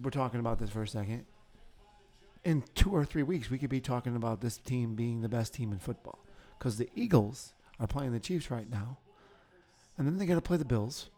we're 0.00 0.10
talking 0.10 0.40
about 0.40 0.58
this 0.58 0.70
for 0.70 0.82
a 0.82 0.88
second, 0.88 1.26
in 2.44 2.64
two 2.74 2.90
or 2.90 3.04
three 3.04 3.22
weeks, 3.22 3.50
we 3.50 3.58
could 3.58 3.70
be 3.70 3.80
talking 3.80 4.16
about 4.16 4.40
this 4.40 4.56
team 4.56 4.94
being 4.94 5.20
the 5.20 5.28
best 5.28 5.54
team 5.54 5.72
in 5.72 5.78
football 5.78 6.18
because 6.58 6.76
the 6.76 6.88
Eagles 6.94 7.54
are 7.82 7.88
playing 7.88 8.12
the 8.12 8.20
Chiefs 8.20 8.50
right 8.50 8.68
now, 8.70 8.98
and 9.98 10.06
then 10.06 10.18
they 10.18 10.26
got 10.26 10.36
to 10.36 10.40
play 10.40 10.56
the 10.56 10.64
Bills, 10.64 11.10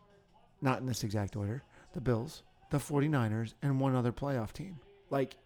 not 0.60 0.80
in 0.80 0.86
this 0.86 1.04
exact 1.04 1.36
order, 1.36 1.62
the 1.92 2.00
Bills, 2.00 2.42
the 2.70 2.78
49ers, 2.78 3.54
and 3.62 3.78
one 3.78 3.94
other 3.94 4.12
playoff 4.12 4.52
team. 4.52 4.78
Like, 5.10 5.36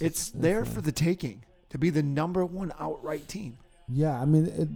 it's 0.00 0.30
there 0.30 0.64
for 0.64 0.80
the 0.80 0.92
taking 0.92 1.44
to 1.70 1.78
be 1.78 1.90
the 1.90 2.02
number 2.02 2.44
one 2.44 2.72
outright 2.78 3.28
team. 3.28 3.58
Yeah, 3.88 4.20
I 4.20 4.24
mean, 4.24 4.46
it, 4.46 4.68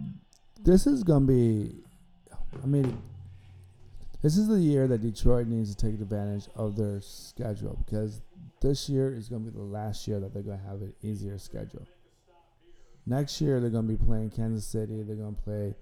this 0.64 0.86
is 0.86 1.02
going 1.02 1.26
to 1.26 1.32
be, 1.32 1.84
I 2.62 2.66
mean, 2.66 3.00
this 4.20 4.36
is 4.36 4.48
the 4.48 4.58
year 4.58 4.88
that 4.88 5.00
Detroit 5.00 5.46
needs 5.46 5.74
to 5.74 5.76
take 5.76 6.00
advantage 6.00 6.48
of 6.56 6.76
their 6.76 7.00
schedule 7.00 7.78
because 7.86 8.20
this 8.60 8.88
year 8.88 9.14
is 9.14 9.28
going 9.28 9.44
to 9.44 9.50
be 9.50 9.56
the 9.56 9.62
last 9.62 10.08
year 10.08 10.18
that 10.18 10.34
they're 10.34 10.42
going 10.42 10.58
to 10.58 10.66
have 10.66 10.82
an 10.82 10.92
easier 11.02 11.38
schedule. 11.38 11.86
Next 13.08 13.40
year, 13.40 13.58
they're 13.58 13.70
going 13.70 13.88
to 13.88 13.96
be 13.96 14.04
playing 14.04 14.30
Kansas 14.30 14.66
City. 14.66 15.02
They're 15.02 15.16
going 15.16 15.34
to 15.34 15.40
play 15.40 15.74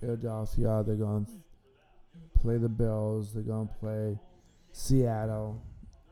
Philadelphia. 0.00 0.84
They're 0.86 0.94
going 0.94 1.26
to 1.26 1.32
play 2.40 2.58
the 2.58 2.68
Bills. 2.68 3.34
They're 3.34 3.42
going 3.42 3.66
to 3.66 3.74
play 3.74 4.20
Seattle. 4.70 5.60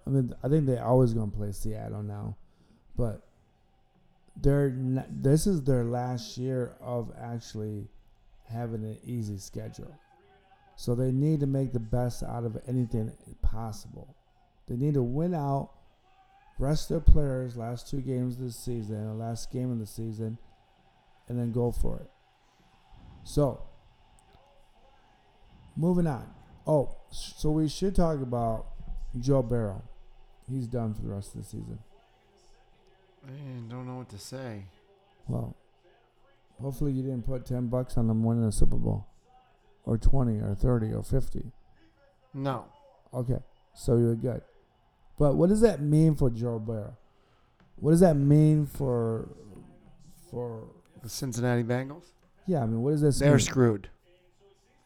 I 0.04 0.10
mean, 0.10 0.34
I 0.42 0.48
think 0.48 0.66
they're 0.66 0.84
always 0.84 1.14
going 1.14 1.30
to 1.30 1.36
play 1.36 1.52
Seattle 1.52 2.02
now, 2.02 2.36
but 2.96 3.22
they're 4.36 4.74
this 5.10 5.46
is 5.46 5.62
their 5.62 5.84
last 5.84 6.36
year 6.38 6.74
of 6.80 7.12
actually 7.20 7.86
having 8.48 8.82
an 8.82 8.98
easy 9.04 9.38
schedule. 9.38 9.94
So 10.74 10.96
they 10.96 11.12
need 11.12 11.38
to 11.40 11.46
make 11.46 11.72
the 11.72 11.78
best 11.78 12.24
out 12.24 12.44
of 12.44 12.56
anything 12.66 13.12
possible. 13.42 14.16
They 14.68 14.76
need 14.76 14.94
to 14.94 15.02
win 15.02 15.34
out, 15.34 15.70
rest 16.58 16.88
their 16.88 17.00
players 17.00 17.56
last 17.56 17.88
two 17.88 18.00
games 18.00 18.36
of 18.36 18.42
the 18.42 18.52
season, 18.52 19.06
the 19.06 19.14
last 19.14 19.50
game 19.50 19.70
of 19.72 19.78
the 19.78 19.86
season, 19.86 20.38
and 21.28 21.38
then 21.38 21.52
go 21.52 21.72
for 21.72 21.98
it. 21.98 22.10
So, 23.24 23.62
moving 25.76 26.06
on. 26.06 26.26
Oh, 26.66 26.96
so 27.10 27.50
we 27.50 27.68
should 27.68 27.94
talk 27.94 28.20
about 28.20 28.66
Joe 29.18 29.42
Burrow. 29.42 29.82
He's 30.48 30.66
done 30.66 30.94
for 30.94 31.02
the 31.02 31.08
rest 31.08 31.34
of 31.34 31.42
the 31.42 31.46
season. 31.46 31.78
Man, 33.26 33.68
don't 33.68 33.86
know 33.86 33.96
what 33.96 34.08
to 34.10 34.18
say. 34.18 34.64
Well, 35.28 35.56
hopefully 36.60 36.92
you 36.92 37.02
didn't 37.02 37.24
put 37.24 37.46
ten 37.46 37.68
bucks 37.68 37.96
on 37.96 38.08
them 38.08 38.24
winning 38.24 38.44
the 38.44 38.52
Super 38.52 38.76
Bowl, 38.76 39.06
or 39.84 39.96
twenty, 39.96 40.38
or 40.38 40.54
thirty, 40.54 40.92
or 40.92 41.02
fifty. 41.02 41.52
No. 42.34 42.64
Okay, 43.14 43.38
so 43.74 43.96
you're 43.96 44.16
good. 44.16 44.42
But 45.18 45.34
what 45.34 45.48
does 45.48 45.60
that 45.60 45.80
mean 45.80 46.14
for 46.14 46.30
Joe 46.30 46.58
Burrow? 46.58 46.96
What 47.76 47.92
does 47.92 48.00
that 48.00 48.14
mean 48.14 48.66
for 48.66 49.28
for 50.30 50.68
the 51.02 51.08
Cincinnati 51.08 51.62
Bengals? 51.62 52.12
Yeah, 52.46 52.62
I 52.62 52.66
mean, 52.66 52.82
what 52.82 52.92
does 52.92 53.02
this? 53.02 53.18
They're 53.18 53.32
mean? 53.32 53.40
screwed. 53.40 53.88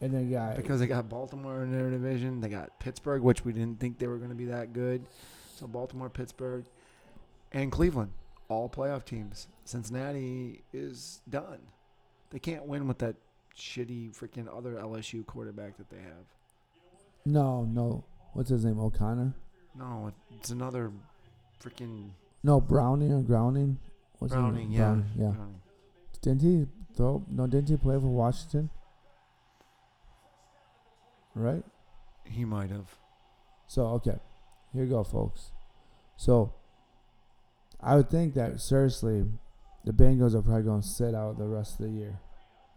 And 0.00 0.12
they 0.12 0.24
got 0.24 0.56
because 0.56 0.80
they 0.80 0.86
got 0.86 1.08
Baltimore 1.08 1.62
in 1.62 1.72
their 1.72 1.90
division. 1.90 2.40
They 2.40 2.48
got 2.48 2.78
Pittsburgh, 2.80 3.22
which 3.22 3.44
we 3.44 3.52
didn't 3.52 3.80
think 3.80 3.98
they 3.98 4.06
were 4.06 4.18
going 4.18 4.30
to 4.30 4.36
be 4.36 4.46
that 4.46 4.72
good. 4.72 5.06
So 5.54 5.66
Baltimore, 5.66 6.10
Pittsburgh, 6.10 6.64
and 7.52 7.72
Cleveland, 7.72 8.12
all 8.48 8.68
playoff 8.68 9.04
teams. 9.04 9.46
Cincinnati 9.64 10.62
is 10.72 11.22
done. 11.30 11.60
They 12.30 12.38
can't 12.38 12.66
win 12.66 12.86
with 12.86 12.98
that 12.98 13.16
shitty 13.56 14.14
freaking 14.14 14.54
other 14.54 14.74
LSU 14.74 15.24
quarterback 15.24 15.78
that 15.78 15.88
they 15.88 15.96
have. 15.96 16.26
No, 17.24 17.64
no. 17.64 18.04
What's 18.34 18.50
his 18.50 18.64
name? 18.64 18.78
O'Connor. 18.78 19.34
No, 19.78 20.12
it's 20.34 20.50
another 20.50 20.90
freaking. 21.62 22.10
No, 22.42 22.60
Browning 22.60 23.12
or 23.12 23.22
Grounding. 23.22 23.78
What's 24.18 24.32
Browning, 24.32 24.70
yeah, 24.70 24.78
Browning, 24.78 25.04
yeah. 25.18 25.30
Browning. 25.30 25.60
Didn't 26.22 26.42
he 26.42 26.66
throw? 26.96 27.24
No, 27.30 27.46
didn't 27.46 27.68
he 27.68 27.76
play 27.76 27.96
for 27.96 28.08
Washington? 28.08 28.70
Right. 31.34 31.62
He 32.24 32.44
might 32.44 32.70
have. 32.70 32.96
So 33.66 33.86
okay, 33.86 34.18
here 34.72 34.84
you 34.84 34.90
go, 34.90 35.04
folks. 35.04 35.50
So 36.16 36.54
I 37.80 37.96
would 37.96 38.10
think 38.10 38.34
that 38.34 38.60
seriously, 38.60 39.26
the 39.84 39.92
Bengals 39.92 40.34
are 40.34 40.42
probably 40.42 40.62
going 40.62 40.82
to 40.82 40.88
sit 40.88 41.14
out 41.14 41.38
the 41.38 41.46
rest 41.46 41.78
of 41.78 41.86
the 41.86 41.92
year. 41.92 42.18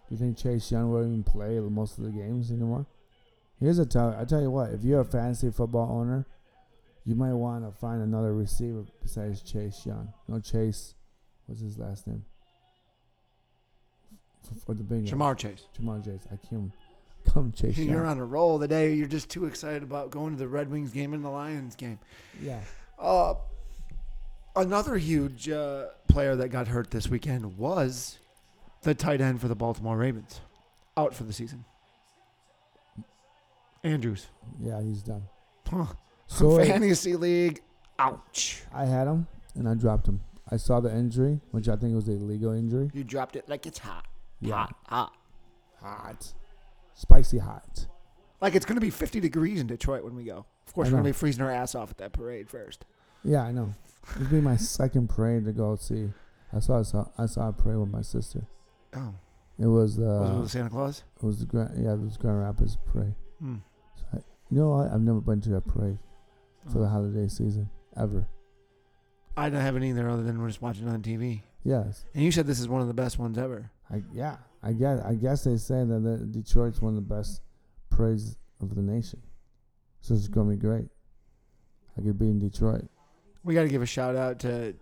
Do 0.08 0.15
you 0.15 0.18
think 0.18 0.38
Chase 0.38 0.72
Young 0.72 0.91
will 0.91 1.06
even 1.06 1.24
play 1.24 1.60
most 1.60 1.98
of 1.98 2.03
the 2.03 2.12
games 2.12 2.51
anymore? 2.51 2.88
Here's 3.60 3.79
a 3.79 3.86
tell. 3.86 4.15
I 4.20 4.25
tell 4.25 4.41
you 4.41 4.51
what, 4.51 4.72
if 4.72 4.84
you're 4.84 5.01
a 5.01 5.06
fantasy 5.06 5.51
football 5.51 5.89
owner 5.91 6.25
you 7.06 7.15
might 7.15 7.34
want 7.34 7.65
to 7.65 7.72
find 7.79 8.01
another 8.01 8.34
receiver 8.34 8.86
besides 9.01 9.41
Chase 9.41 9.86
Young. 9.86 10.13
No 10.27 10.39
Chase, 10.39 10.94
what's 11.46 11.62
his 11.62 11.77
last 11.77 12.08
name? 12.08 12.24
For, 14.44 14.56
for 14.65 14.74
the 14.74 14.84
Bengals. 14.84 15.10
Ja'Marr 15.10 15.38
Chase. 15.38 15.63
Ja'Marr 15.79 16.03
Chase. 16.03 16.27
I 16.32 16.36
can't 16.48 16.72
come 17.34 17.51
Chase. 17.51 17.77
You're 17.77 17.98
Young. 17.98 18.06
on 18.06 18.18
a 18.20 18.25
roll 18.25 18.60
today. 18.60 18.94
You're 18.94 19.08
just 19.08 19.29
too 19.29 19.46
excited 19.46 19.84
about 19.84 20.12
going 20.12 20.34
to 20.34 20.39
the 20.39 20.48
Red 20.48 20.70
Wings 20.70 20.91
game 20.91 21.13
and 21.13 21.24
the 21.24 21.29
Lions 21.29 21.75
game. 21.75 22.00
Yeah. 22.41 22.62
Uh, 22.98 23.36
another 24.56 24.98
huge 24.98 25.50
uh, 25.50 25.88
player 26.08 26.36
that 26.36 26.50
got 26.50 26.68
hurt 26.68 26.91
this 26.91 27.08
weekend 27.08 27.58
was 27.58 28.18
the 28.84 28.94
tight 28.94 29.22
end 29.22 29.41
for 29.41 29.48
the 29.48 29.56
Baltimore 29.56 29.98
Ravens, 29.98 30.41
out 30.98 31.13
for 31.13 31.24
the 31.24 31.34
season. 31.34 31.65
Andrews. 33.84 34.27
Yeah, 34.62 34.82
he's 34.82 35.01
done. 35.01 35.24
Huh. 35.70 35.86
So 36.29 36.57
fantasy 36.65 37.15
league, 37.15 37.62
ouch. 37.98 38.63
I 38.74 38.86
had 38.86 39.07
him 39.07 39.27
and 39.55 39.67
I 39.67 39.74
dropped 39.74 40.07
him. 40.07 40.21
I 40.50 40.57
saw 40.57 40.79
the 40.79 40.95
injury, 40.95 41.41
which 41.51 41.67
I 41.67 41.75
think 41.75 41.93
was 41.93 42.07
a 42.07 42.12
legal 42.12 42.53
injury. 42.53 42.89
You 42.93 43.03
dropped 43.03 43.36
it 43.36 43.50
like 43.50 43.65
it's 43.65 43.79
hot. 43.79 44.05
Yeah. 44.39 44.55
Hot, 44.55 44.75
hot. 44.88 45.13
Hot. 45.81 46.33
Spicy 46.93 47.39
hot. 47.39 47.88
Like 48.41 48.55
it's 48.55 48.65
going 48.65 48.75
to 48.75 48.81
be 48.81 48.89
50 48.89 49.19
degrees 49.19 49.59
in 49.59 49.67
Detroit 49.67 50.03
when 50.03 50.15
we 50.15 50.24
go. 50.24 50.45
Of 50.65 50.74
course, 50.74 50.88
we're 50.88 50.93
going 50.93 51.03
to 51.03 51.09
be 51.09 51.13
freezing 51.13 51.43
our 51.43 51.51
ass 51.51 51.75
off 51.75 51.91
at 51.91 51.98
that 51.98 52.13
parade 52.13 52.50
first. 52.50 52.86
Yeah, 53.24 53.43
I 53.43 53.51
know. 53.51 53.74
It'll 54.15 54.27
be 54.27 54.39
my 54.39 54.55
second 54.55 55.09
parade 55.09 55.45
to 55.45 55.51
go 55.51 55.75
see. 55.75 56.09
I 56.53 56.59
saw 56.59 56.79
I 56.79 56.83
saw 56.83 57.05
I 57.17 57.25
saw 57.25 57.50
a 57.50 57.53
parade 57.53 57.77
with 57.79 57.91
my 57.91 58.01
sister. 58.01 58.43
Oh. 58.95 59.13
It 59.59 59.67
was. 59.67 60.00
Uh, 60.00 60.38
was 60.39 60.48
it 60.48 60.50
Santa 60.50 60.69
Claus? 60.69 61.03
It 61.17 61.25
was 61.25 61.39
the 61.39 61.45
Grand. 61.45 61.71
Yeah, 61.83 61.93
it 61.93 62.00
was 62.00 62.17
Grand 62.17 62.39
Rapids 62.39 62.77
parade. 62.91 63.13
Hmm. 63.39 63.57
So 63.95 64.03
I, 64.13 64.17
you 64.50 64.59
know, 64.59 64.74
I, 64.74 64.93
I've 64.93 65.01
never 65.01 65.19
been 65.19 65.41
to 65.41 65.50
that 65.50 65.67
parade 65.67 65.98
for 66.69 66.79
the 66.79 66.85
oh. 66.85 66.89
holiday 66.89 67.27
season 67.27 67.69
ever. 67.97 68.27
I 69.38 69.49
don't 69.49 69.61
have 69.61 69.75
it 69.75 69.83
either, 69.83 70.09
other 70.09 70.23
than 70.23 70.41
we're 70.41 70.47
just 70.47 70.61
watching 70.61 70.88
on 70.88 71.01
TV. 71.01 71.41
Yes. 71.63 72.05
And 72.13 72.23
you 72.23 72.31
said 72.31 72.47
this 72.47 72.59
is 72.59 72.67
one 72.67 72.81
of 72.81 72.88
the 72.88 72.93
best 72.93 73.19
ones 73.19 73.38
ever. 73.38 73.71
I 73.91 74.03
yeah. 74.13 74.38
I 74.61 74.73
guess 74.73 75.01
I 75.05 75.15
guess 75.15 75.43
they 75.43 75.57
say 75.57 75.83
that 75.83 75.99
the 76.03 76.17
Detroit's 76.25 76.81
one 76.81 76.95
of 76.95 76.95
the 76.95 77.15
best 77.15 77.41
parades 77.89 78.38
of 78.61 78.75
the 78.75 78.81
nation. 78.81 79.21
So 80.01 80.13
it's 80.13 80.27
gonna 80.27 80.51
be 80.51 80.57
great. 80.57 80.88
I 81.97 82.01
could 82.01 82.19
be 82.19 82.27
in 82.27 82.39
Detroit. 82.39 82.88
We 83.43 83.53
got 83.53 83.63
to 83.63 83.69
give 83.69 83.81
a 83.81 83.85
shout 83.85 84.15
out 84.15 84.39
to 84.39 84.73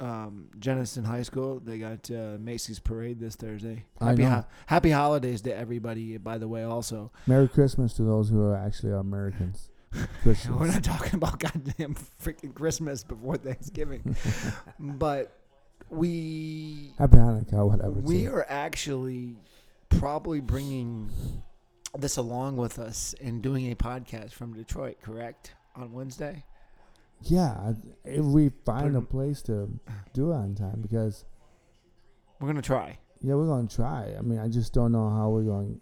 um, 0.00 0.48
Jenison 0.58 1.04
High 1.04 1.22
School. 1.22 1.60
They 1.60 1.78
got 1.78 2.10
uh, 2.10 2.36
Macy's 2.38 2.78
parade 2.78 3.20
this 3.20 3.36
Thursday. 3.36 3.84
Happy 4.00 4.22
ho- 4.22 4.44
happy 4.66 4.90
holidays 4.90 5.42
to 5.42 5.56
everybody. 5.56 6.16
By 6.18 6.38
the 6.38 6.48
way, 6.48 6.62
also 6.64 7.12
Merry 7.26 7.48
Christmas 7.48 7.94
to 7.94 8.02
those 8.02 8.30
who 8.30 8.40
are 8.42 8.56
actually 8.56 8.92
Americans. 8.92 9.70
We're 10.24 10.66
not 10.66 10.84
talking 10.84 11.14
about 11.14 11.38
goddamn 11.40 11.96
freaking 12.22 12.54
Christmas 12.54 13.04
before 13.04 13.36
Thanksgiving, 13.36 14.16
but 14.78 15.36
we 15.90 16.92
Happy 16.98 17.16
Hanukkah, 17.16 17.68
whatever. 17.68 17.92
We 17.92 18.26
are 18.26 18.44
actually 18.48 19.36
probably 19.88 20.40
bringing 20.40 21.10
this 21.96 22.16
along 22.16 22.56
with 22.56 22.78
us 22.78 23.14
and 23.20 23.40
doing 23.42 23.70
a 23.70 23.74
podcast 23.76 24.32
from 24.32 24.52
Detroit, 24.52 24.98
correct? 25.00 25.54
On 25.76 25.92
Wednesday? 25.92 26.44
Yeah, 27.22 27.72
if 28.04 28.24
we 28.24 28.50
find 28.64 28.96
a 28.96 29.00
place 29.00 29.42
to 29.42 29.70
do 30.12 30.32
it 30.32 30.34
on 30.34 30.54
time, 30.54 30.80
because 30.82 31.24
We're 32.40 32.46
going 32.46 32.56
to 32.56 32.62
try. 32.62 32.98
yeah, 33.22 33.34
we're 33.34 33.46
gonna 33.46 33.68
try. 33.68 34.14
I 34.18 34.22
mean, 34.22 34.38
I 34.38 34.48
just 34.48 34.72
don't 34.74 34.92
know 34.92 35.08
how 35.08 35.30
we're 35.30 35.42
going. 35.42 35.80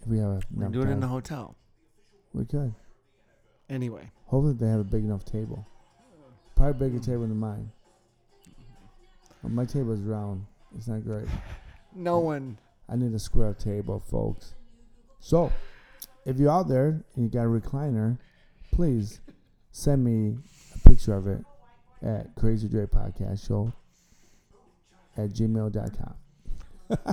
If 0.00 0.06
we 0.06 0.18
have 0.18 0.44
We're 0.50 0.66
it 0.66 0.90
in 0.90 1.00
the 1.00 1.06
hotel. 1.08 1.56
We 2.32 2.44
could. 2.44 2.74
Anyway, 3.68 4.10
Hopefully, 4.26 4.54
they 4.54 4.68
have 4.68 4.80
a 4.80 4.84
big 4.84 5.04
enough 5.04 5.24
table. 5.24 5.66
Probably 6.54 6.88
bigger 6.88 7.02
table 7.02 7.22
than 7.26 7.38
mine. 7.38 7.70
Well, 9.42 9.52
my 9.52 9.64
table 9.64 9.92
is 9.92 10.00
round. 10.00 10.44
It's 10.76 10.88
not 10.88 11.02
great. 11.04 11.26
no 11.94 12.18
one. 12.18 12.58
I 12.88 12.96
need 12.96 13.14
a 13.14 13.18
square 13.18 13.54
table, 13.54 14.02
folks. 14.10 14.54
So, 15.20 15.52
if 16.26 16.38
you're 16.38 16.50
out 16.50 16.68
there 16.68 17.04
and 17.14 17.24
you 17.24 17.28
got 17.28 17.44
a 17.44 17.48
recliner, 17.48 18.18
please 18.72 19.20
send 19.70 20.04
me 20.04 20.36
a 20.74 20.88
picture 20.88 21.14
of 21.14 21.26
it 21.26 21.44
at 22.02 22.34
Crazy 22.36 22.68
Dre 22.68 22.86
Podcast 22.86 23.46
Show 23.46 23.72
at 25.16 25.30
gmail.com. 25.30 26.14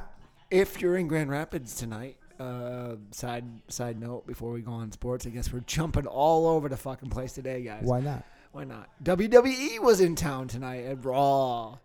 If 0.52 0.80
you're 0.80 0.96
in 0.96 1.08
Grand 1.08 1.32
Rapids 1.32 1.76
tonight, 1.76 2.18
uh, 2.40 2.96
side 3.12 3.46
side 3.68 4.00
note 4.00 4.28
before 4.28 4.52
we 4.52 4.62
go 4.62 4.72
on 4.72 4.92
sports, 4.92 5.26
I 5.26 5.30
guess 5.30 5.52
we're 5.52 5.62
jumping 5.62 6.08
all 6.08 6.48
over 6.48 6.70
the 6.70 6.78
fucking 6.78 7.10
place 7.10 7.34
today, 7.34 7.62
guys. 7.62 7.84
Why 7.84 8.02
not? 8.02 8.24
Why 8.52 8.64
not? 8.64 8.90
WWE 9.04 9.80
was 9.80 10.00
in 10.00 10.16
town 10.16 10.48
tonight 10.48 10.86
at 10.86 11.04
Raw. 11.04 11.78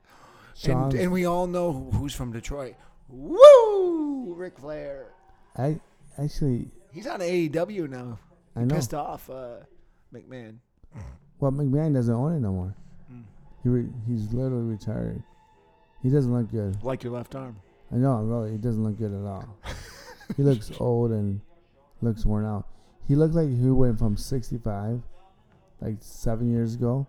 And, 0.64 0.92
and 0.95 1.11
we 1.11 1.25
all 1.25 1.47
know 1.47 1.90
who's 1.95 2.14
from 2.14 2.33
Detroit. 2.33 2.75
Woo! 3.09 4.35
Ric 4.35 4.59
Flair. 4.59 5.07
I 5.57 5.80
actually, 6.23 6.69
He's 6.92 7.07
on 7.07 7.21
AEW 7.21 7.88
now. 7.88 8.19
I 8.54 8.64
know. 8.64 8.75
Pissed 8.75 8.95
off 8.95 9.30
uh, 9.30 9.59
McMahon. 10.12 10.57
Well, 11.38 11.52
McMahon 11.52 11.95
doesn't 11.95 12.14
own 12.14 12.35
it 12.35 12.40
no 12.40 12.52
more. 12.52 12.75
Mm. 13.11 13.25
He 13.62 13.69
re- 13.69 13.92
he's 14.07 14.33
literally 14.33 14.64
retired. 14.64 15.23
He 16.02 16.11
doesn't 16.11 16.33
look 16.33 16.50
good. 16.50 16.83
Like 16.83 17.02
your 17.02 17.12
left 17.12 17.35
arm. 17.35 17.57
I 17.92 17.97
know, 17.97 18.16
really, 18.19 18.52
he 18.52 18.59
doesn't 18.59 18.83
look 18.83 18.99
good 18.99 19.12
at 19.12 19.26
all. 19.26 19.57
he 20.37 20.42
looks 20.42 20.70
old 20.78 21.10
and 21.10 21.40
looks 22.02 22.25
worn 22.25 22.44
out. 22.46 22.66
He 23.08 23.14
looked 23.16 23.34
like 23.34 23.49
he 23.49 23.70
went 23.70 23.99
from 23.99 24.16
65, 24.16 25.02
like 25.80 25.96
seven 26.00 26.50
years 26.50 26.75
ago, 26.75 27.06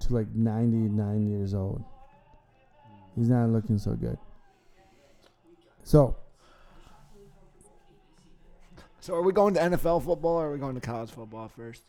to 0.00 0.14
like 0.14 0.28
99 0.34 1.28
years 1.30 1.54
old. 1.54 1.84
He's 3.14 3.28
not 3.28 3.48
looking 3.50 3.78
so 3.78 3.92
good. 3.92 4.18
So, 5.82 6.16
So 9.00 9.14
are 9.14 9.22
we 9.22 9.32
going 9.32 9.54
to 9.54 9.60
NFL 9.60 10.04
football 10.04 10.36
or 10.36 10.48
are 10.48 10.52
we 10.52 10.58
going 10.58 10.74
to 10.74 10.80
college 10.80 11.10
football 11.10 11.48
first? 11.48 11.82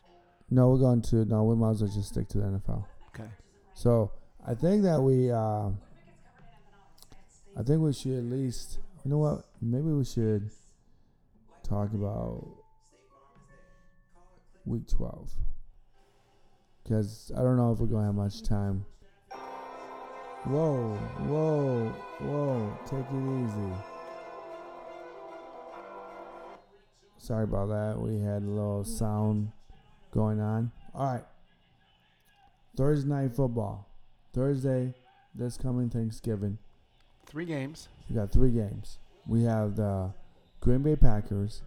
no, 0.50 0.70
we're 0.70 0.78
going 0.78 1.02
to, 1.02 1.26
no, 1.26 1.44
we 1.44 1.56
might 1.56 1.72
as 1.72 1.82
well 1.82 1.92
just 1.92 2.10
stick 2.10 2.28
to 2.30 2.38
the 2.38 2.44
NFL. 2.46 2.86
Okay. 3.10 3.28
So, 3.74 4.12
I 4.46 4.54
think 4.54 4.84
that 4.84 5.02
we, 5.02 5.30
uh, 5.30 5.70
I 7.58 7.64
think 7.66 7.82
we 7.82 7.92
should 7.92 8.18
at 8.20 8.24
least, 8.24 8.80
you 9.08 9.12
know 9.12 9.20
what? 9.20 9.46
Maybe 9.62 9.86
we 9.86 10.04
should 10.04 10.52
talk 11.64 11.94
about 11.94 12.46
week 14.66 14.86
12. 14.86 15.32
Because 16.84 17.32
I 17.34 17.42
don't 17.42 17.56
know 17.56 17.72
if 17.72 17.80
we're 17.80 17.86
going 17.86 18.02
to 18.02 18.08
have 18.08 18.16
much 18.16 18.44
time. 18.44 18.86
Whoa, 20.44 20.94
whoa, 21.20 21.88
whoa. 22.20 22.78
Take 22.84 23.06
it 23.10 23.46
easy. 23.46 23.82
Sorry 27.18 27.46
about 27.46 27.70
that. 27.70 28.02
We 28.02 28.20
had 28.20 28.44
a 28.44 28.46
little 28.46 28.84
sound 28.84 29.54
going 30.12 30.42
on. 30.42 30.70
All 30.94 31.14
right. 31.14 31.24
Thursday 32.76 33.08
night 33.08 33.32
football. 33.34 33.88
Thursday, 34.34 34.94
this 35.34 35.56
coming 35.56 35.90
Thanksgiving. 35.90 36.58
Three 37.28 37.46
games. 37.46 37.90
We 38.10 38.16
got 38.16 38.32
three 38.32 38.52
games. 38.52 39.00
We 39.28 39.44
have 39.44 39.76
the 39.76 40.14
Green 40.62 40.82
Bay 40.82 40.96
Packers 40.96 41.62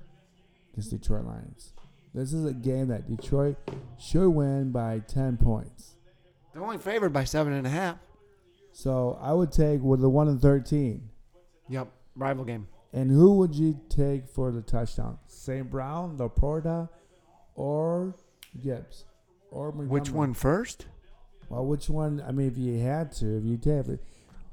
against 0.72 0.90
Detroit 0.90 1.26
Lions. 1.26 1.74
This 2.14 2.32
is 2.32 2.44
a 2.44 2.54
game 2.54 2.88
that 2.88 3.08
Detroit 3.08 3.56
should 3.98 4.30
win 4.30 4.72
by 4.72 5.00
10 5.00 5.36
points. 5.36 5.96
They're 6.52 6.62
only 6.62 6.78
favored 6.78 7.12
by 7.12 7.24
seven 7.24 7.52
and 7.52 7.66
a 7.66 7.70
half. 7.70 7.98
So 8.72 9.18
I 9.20 9.32
would 9.32 9.52
take 9.52 9.82
with 9.82 10.00
the 10.00 10.08
1 10.08 10.28
and 10.28 10.40
13. 10.40 11.08
Yep. 11.68 11.88
Rival 12.16 12.44
game. 12.44 12.66
And 12.92 13.10
who 13.10 13.36
would 13.38 13.54
you 13.54 13.78
take 13.88 14.26
for 14.28 14.50
the 14.50 14.62
touchdown? 14.62 15.18
St. 15.28 15.70
Brown, 15.70 16.16
Laporta, 16.18 16.88
or 17.54 18.14
Gibbs? 18.60 19.04
Or 19.50 19.70
Which 19.70 20.10
one 20.10 20.34
first? 20.34 20.86
Well, 21.48 21.66
which 21.66 21.88
one? 21.88 22.22
I 22.26 22.32
mean, 22.32 22.48
if 22.48 22.56
you 22.56 22.78
had 22.80 23.12
to, 23.12 23.38
if 23.38 23.44
you 23.44 23.56
take 23.56 23.86
it, 23.88 24.00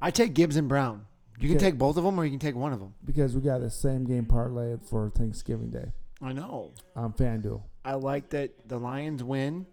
I 0.02 0.12
take 0.12 0.34
Gibbs 0.34 0.56
and 0.56 0.68
Brown. 0.70 1.06
You 1.40 1.50
can 1.50 1.58
Okay. 1.58 1.66
take 1.68 1.78
both 1.78 1.98
of 1.98 2.04
them 2.04 2.20
or 2.20 2.24
you 2.26 2.32
can 2.32 2.40
take 2.40 2.56
one 2.56 2.74
of 2.74 2.80
them. 2.80 2.94
because 3.06 3.36
we 3.36 3.42
got 3.42 3.60
the 3.62 3.70
same 3.70 4.06
game 4.06 4.26
parlay 4.26 4.78
for 4.78 5.10
Thanksgiving 5.12 5.70
Day 5.70 5.92
I 6.22 6.34
know. 6.34 6.72
on 6.96 7.14
FanDuel. 7.14 7.62
I 7.86 7.94
like 7.94 8.30
that 8.32 8.68
the 8.68 8.80
Lions 8.80 9.24
win. 9.24 9.66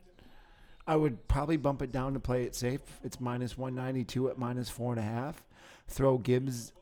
I 0.87 0.97
would 0.97 1.27
probably 1.29 1.57
bump 1.57 1.81
it 1.81 1.91
down 1.91 2.13
to 2.13 2.21
play 2.21 2.43
it 2.45 2.55
safe. 2.55 3.01
It's 3.03 3.19
minus 3.19 3.57
192 3.57 4.29
at 4.29 4.37
minus 4.39 4.69
four 4.69 4.93
and 4.93 5.01
a 5.01 5.03
half. 5.03 5.43
Throw 5.89 6.19
Gibbs 6.19 6.73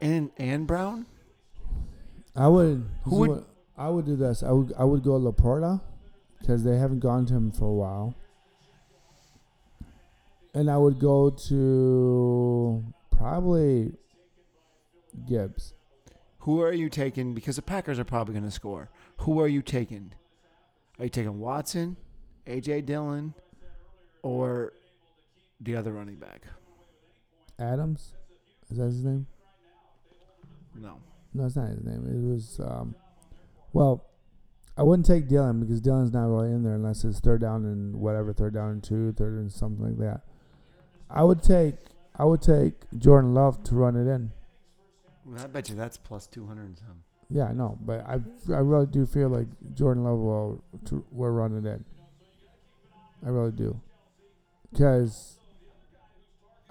and 0.00 0.30
and 0.36 0.66
Brown. 0.66 1.06
I 2.36 2.48
would. 2.48 2.86
Who 3.04 3.16
would- 3.16 3.44
I 3.76 3.88
would 3.88 4.04
do 4.04 4.14
this. 4.16 4.42
I 4.42 4.52
would. 4.52 4.72
I 4.78 4.84
would 4.84 5.02
go 5.02 5.18
Laporta 5.18 5.80
because 6.38 6.62
they 6.64 6.76
haven't 6.76 7.00
gone 7.00 7.24
to 7.26 7.34
him 7.34 7.50
for 7.50 7.64
a 7.64 7.72
while, 7.72 8.14
and 10.54 10.70
I 10.70 10.76
would 10.76 10.98
go 10.98 11.30
to 11.30 12.84
probably 13.16 13.92
Gibbs. 15.26 15.74
Who 16.40 16.62
are 16.62 16.72
you 16.72 16.88
taking? 16.88 17.34
Because 17.34 17.56
the 17.56 17.62
Packers 17.62 17.98
are 17.98 18.04
probably 18.04 18.34
going 18.34 18.44
to 18.44 18.50
score. 18.50 18.88
Who 19.18 19.40
are 19.40 19.48
you 19.48 19.62
taking? 19.62 20.12
Are 20.98 21.04
you 21.04 21.10
taking 21.10 21.38
Watson, 21.38 21.96
AJ 22.46 22.86
Dillon, 22.86 23.34
or 24.22 24.72
the 25.60 25.76
other 25.76 25.92
running 25.92 26.16
back? 26.16 26.42
Adams, 27.58 28.14
is 28.70 28.78
that 28.78 28.84
his 28.84 29.04
name? 29.04 29.26
No. 30.74 30.96
No, 31.34 31.46
it's 31.46 31.56
not 31.56 31.68
his 31.68 31.84
name. 31.84 32.06
It 32.06 32.26
was. 32.26 32.58
Um, 32.60 32.94
well, 33.72 34.06
I 34.76 34.82
wouldn't 34.82 35.06
take 35.06 35.28
Dillon 35.28 35.60
because 35.60 35.80
Dillon's 35.80 36.12
not 36.12 36.26
really 36.26 36.52
in 36.52 36.62
there 36.62 36.74
unless 36.74 37.04
it's 37.04 37.20
third 37.20 37.42
down 37.42 37.64
and 37.66 37.96
whatever, 37.96 38.32
third 38.32 38.54
down 38.54 38.70
and 38.70 38.82
two, 38.82 39.12
third 39.12 39.34
and 39.34 39.52
something 39.52 39.84
like 39.84 39.98
that. 39.98 40.22
I 41.12 41.22
would 41.24 41.42
take. 41.42 41.74
I 42.16 42.24
would 42.24 42.42
take 42.42 42.74
Jordan 42.98 43.34
Love 43.34 43.62
to 43.64 43.74
run 43.74 43.96
it 43.96 44.10
in. 44.10 44.30
I 45.38 45.46
bet 45.46 45.68
you 45.68 45.74
that's 45.74 45.96
plus 45.96 46.26
200 46.26 46.62
and 46.62 46.78
some. 46.78 47.02
Yeah, 47.30 47.44
I 47.44 47.52
know, 47.52 47.78
but 47.80 48.00
I 48.06 48.18
I 48.52 48.58
really 48.58 48.86
do 48.86 49.06
feel 49.06 49.28
like 49.28 49.46
Jordan 49.74 50.04
Love 50.04 50.18
will 50.18 50.64
to, 50.86 51.04
will 51.12 51.30
run 51.30 51.56
it 51.56 51.68
in. 51.68 51.84
I 53.24 53.28
really 53.28 53.52
do, 53.52 53.80
because 54.72 55.38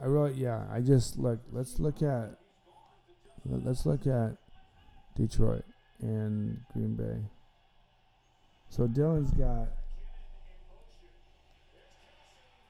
I 0.01 0.05
really 0.05 0.33
yeah. 0.33 0.63
I 0.71 0.81
just 0.81 1.17
look. 1.17 1.39
Let's 1.51 1.79
look 1.79 2.01
at. 2.01 2.37
Let's 3.45 3.85
look 3.85 4.05
at 4.05 4.35
Detroit 5.15 5.63
and 6.01 6.59
Green 6.73 6.95
Bay. 6.95 7.21
So 8.69 8.85
Dillon's 8.85 9.31
got. 9.31 9.69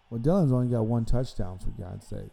Well, 0.10 0.19
Dillon's 0.19 0.52
only 0.52 0.67
got 0.67 0.86
one 0.86 1.06
touchdown 1.06 1.60
for 1.60 1.69
God's 1.72 2.08
sake. 2.08 2.32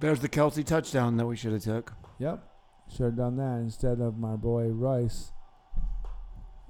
There's 0.00 0.20
the 0.20 0.28
Kelce 0.28 0.64
touchdown 0.64 1.16
that 1.16 1.26
we 1.26 1.36
should 1.36 1.52
have 1.52 1.62
took. 1.64 1.92
Yep. 2.18 2.44
Should 2.90 3.04
have 3.06 3.16
done 3.16 3.36
that 3.36 3.58
instead 3.58 4.00
of 4.00 4.16
my 4.16 4.36
boy 4.36 4.68
Rice. 4.68 5.32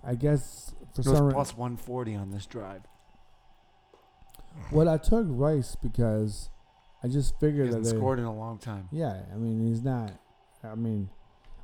I 0.03 0.15
guess 0.15 0.75
for 0.95 1.03
It 1.03 1.07
was 1.07 1.17
some 1.17 1.27
reason. 1.27 1.31
plus 1.33 1.57
140 1.57 2.15
on 2.15 2.31
this 2.31 2.47
drive. 2.47 2.83
Well, 4.73 4.89
I 4.89 4.97
took 4.97 5.27
Rice 5.29 5.77
because 5.77 6.49
I 7.03 7.09
just 7.09 7.39
figured 7.39 7.69
that 7.73 7.79
hasn't 7.79 7.85
they. 7.97 8.01
scored 8.01 8.19
in 8.19 8.25
a 8.25 8.35
long 8.35 8.59
time. 8.59 8.89
Yeah, 8.91 9.23
I 9.33 9.37
mean 9.37 9.61
he's 9.69 9.83
not. 9.83 10.13
I 10.65 10.75
mean, 10.75 11.11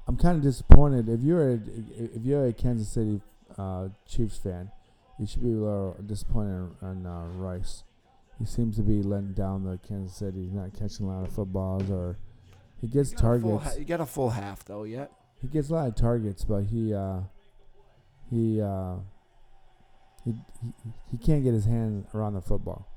I'm 0.06 0.16
kind 0.16 0.36
of 0.36 0.42
disappointed. 0.42 1.08
If 1.08 1.22
you're 1.22 1.52
a 1.52 1.54
if 1.96 2.22
you're 2.24 2.46
a 2.46 2.52
Kansas 2.52 2.88
City 2.88 3.20
uh, 3.58 3.88
Chiefs 4.06 4.36
fan, 4.36 4.70
you 5.18 5.26
should 5.26 5.42
be 5.42 5.52
a 5.52 5.56
little 5.56 5.96
disappointed 6.06 6.70
on 6.82 7.06
uh, 7.06 7.26
Rice. 7.36 7.84
He 8.38 8.44
seems 8.46 8.76
to 8.76 8.82
be 8.82 9.02
letting 9.02 9.32
down 9.32 9.64
the 9.64 9.78
Kansas 9.86 10.16
City. 10.16 10.42
He's 10.44 10.52
not 10.52 10.72
catching 10.74 11.06
a 11.06 11.08
lot 11.20 11.26
of 11.28 11.32
footballs, 11.34 11.88
or 11.90 12.18
he 12.80 12.88
gets 12.88 13.12
You 13.12 13.18
got 13.18 13.24
a 13.36 13.40
full 13.40 13.50
targets. 13.58 13.74
ha- 13.74 13.78
you 13.78 13.84
got 13.84 14.00
a 14.00 14.06
full 14.06 14.30
half 14.30 14.64
though 14.64 14.82
yet. 14.84 15.12
He 15.40 15.48
gets 15.48 15.70
a 15.70 15.74
lot 15.74 15.88
of 15.88 15.94
targets, 15.94 16.44
but 16.44 16.64
he 16.64 16.92
uh, 16.92 17.20
he 18.30 18.60
uh, 18.60 18.96
he, 20.24 20.32
he 20.62 20.72
he 21.12 21.18
can't 21.18 21.44
get 21.44 21.54
his 21.54 21.64
hand 21.64 22.06
around 22.14 22.34
the 22.34 22.40
football. 22.40 22.88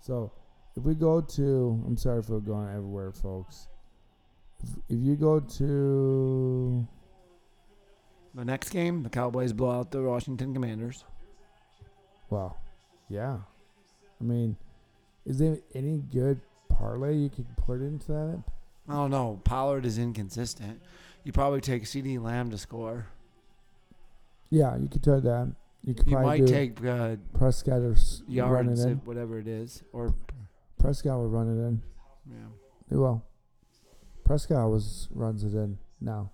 So 0.00 0.32
if 0.76 0.82
we 0.82 0.94
go 0.94 1.20
to, 1.20 1.84
I'm 1.86 1.96
sorry 1.96 2.22
for 2.22 2.40
going 2.40 2.68
everywhere, 2.68 3.12
folks. 3.12 3.68
If, 4.62 4.70
if 4.88 4.98
you 4.98 5.14
go 5.14 5.38
to 5.40 6.88
The 8.34 8.44
next 8.44 8.70
game, 8.70 9.02
the 9.04 9.10
Cowboys 9.10 9.52
blow 9.52 9.70
out 9.70 9.92
the 9.92 10.02
Washington 10.02 10.52
Commanders. 10.52 11.04
Well, 12.34 12.56
yeah. 13.08 13.36
I 14.20 14.24
mean, 14.24 14.56
is 15.24 15.38
there 15.38 15.58
any 15.72 15.98
good 15.98 16.40
parlay 16.68 17.14
you 17.14 17.30
could 17.30 17.46
put 17.56 17.80
into 17.80 18.08
that? 18.10 18.42
I 18.88 18.92
don't 18.94 19.12
know. 19.12 19.40
Pollard 19.44 19.86
is 19.86 19.98
inconsistent. 19.98 20.82
You 21.22 21.30
probably 21.30 21.60
take 21.60 21.84
CeeDee 21.84 22.20
Lamb 22.20 22.50
to 22.50 22.58
score. 22.58 23.06
Yeah, 24.50 24.76
you 24.76 24.88
could 24.88 25.04
try 25.04 25.20
that. 25.20 25.54
You 25.84 25.94
could 25.94 26.08
You 26.08 26.16
probably 26.16 26.40
might 26.40 26.46
do 26.46 26.52
take 26.52 26.84
uh, 26.84 27.16
Prescott 27.38 27.82
or 27.82 27.90
run 27.90 27.96
yards, 28.28 28.84
it 28.84 28.88
in. 28.88 28.96
whatever 29.04 29.38
it 29.38 29.46
is, 29.46 29.84
or 29.92 30.12
Prescott 30.76 31.20
would 31.20 31.30
run 31.30 31.46
it 31.46 31.62
in. 31.68 31.82
yeah. 32.28 32.46
He 32.88 32.96
will. 32.96 33.22
Prescott 34.24 34.58
always 34.58 35.06
runs 35.14 35.44
it 35.44 35.54
in 35.54 35.78
now. 36.00 36.32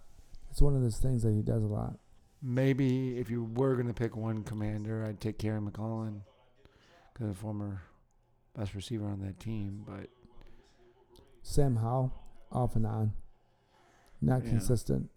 It's 0.51 0.63
one 0.63 0.75
of 0.75 0.81
those 0.81 0.97
things 0.97 1.25
that 1.25 1.33
he 1.35 1.43
does 1.43 1.63
a 1.63 1.67
lot. 1.67 1.99
Maybe 2.43 3.19
if 3.19 3.31
you 3.31 3.45
were 3.45 3.77
gonna 3.77 3.93
pick 3.95 4.17
one 4.17 4.43
commander, 4.43 5.05
I'd 5.05 5.21
take 5.21 5.39
Terry 5.39 5.61
McLaurin, 5.61 6.21
because 7.13 7.29
the 7.29 7.35
former 7.35 7.83
best 8.57 8.75
receiver 8.75 9.07
on 9.07 9.21
that 9.21 9.39
team. 9.39 9.85
But 9.87 10.09
Sam 11.43 11.77
Howell, 11.77 12.13
off 12.51 12.77
and 12.77 12.87
on. 12.87 13.13
Not 14.21 14.45
Yeah. 14.45 14.51
consistent. 14.51 15.11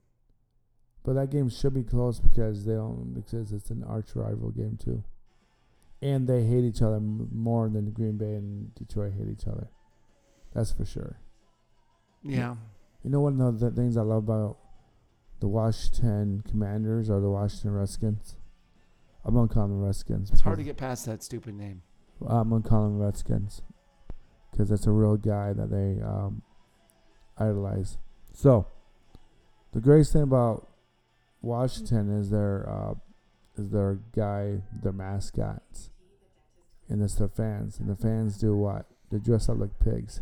But 1.03 1.13
that 1.13 1.29
game 1.31 1.49
should 1.49 1.73
be 1.73 1.83
close 1.83 2.19
because 2.19 2.63
they 2.65 2.75
don't 2.75 3.13
because 3.13 3.51
it's 3.51 3.69
an 3.71 3.83
arch 3.83 4.15
rival 4.15 4.51
game 4.51 4.77
too. 4.77 5.03
And 6.01 6.27
they 6.27 6.45
hate 6.45 6.63
each 6.63 6.81
other 6.81 6.99
more 6.99 7.69
than 7.69 7.91
Green 7.91 8.17
Bay 8.17 8.35
and 8.35 8.73
Detroit 8.75 9.13
hate 9.13 9.27
each 9.29 9.47
other. 9.47 9.69
That's 10.53 10.71
for 10.71 10.85
sure. 10.85 11.17
yeah, 12.21 12.55
You 13.03 13.09
know 13.09 13.19
one 13.19 13.39
of 13.41 13.59
the 13.59 13.71
things 13.71 13.97
I 13.97 14.01
love 14.01 14.23
about 14.23 14.57
the 15.43 15.49
Washington 15.49 16.41
Commanders 16.49 17.09
or 17.09 17.19
the 17.19 17.29
Washington 17.29 17.73
Redskins? 17.73 18.37
I'm 19.25 19.35
gonna 19.35 19.49
call 19.49 19.67
them 19.67 19.77
the 19.77 19.85
Redskins. 19.85 20.31
it's 20.31 20.39
hard 20.39 20.57
to 20.57 20.63
get 20.63 20.77
past 20.77 21.05
that 21.05 21.21
stupid 21.21 21.53
name. 21.53 21.81
I'm 22.25 22.49
gonna 22.49 22.63
call 22.63 22.83
them 22.83 22.97
Redskins 22.97 23.61
because 24.49 24.69
that's 24.69 24.87
a 24.87 24.91
real 24.91 25.17
guy 25.17 25.51
that 25.51 25.69
they 25.69 26.01
um, 26.01 26.43
idolize. 27.37 27.97
So, 28.31 28.67
the 29.73 29.81
greatest 29.81 30.13
thing 30.13 30.21
about 30.21 30.69
Washington 31.41 32.09
is 32.17 32.29
their 32.29 32.65
uh, 32.69 32.93
is 33.57 33.69
their 33.71 33.99
guy, 34.15 34.61
their 34.81 34.93
mascots, 34.93 35.89
and 36.87 37.03
it's 37.03 37.15
their 37.15 37.27
fans. 37.27 37.81
And 37.81 37.89
the 37.89 37.97
fans 37.97 38.37
do 38.37 38.55
what? 38.55 38.85
They 39.11 39.17
dress 39.17 39.49
up 39.49 39.59
like 39.59 39.77
pigs. 39.77 40.21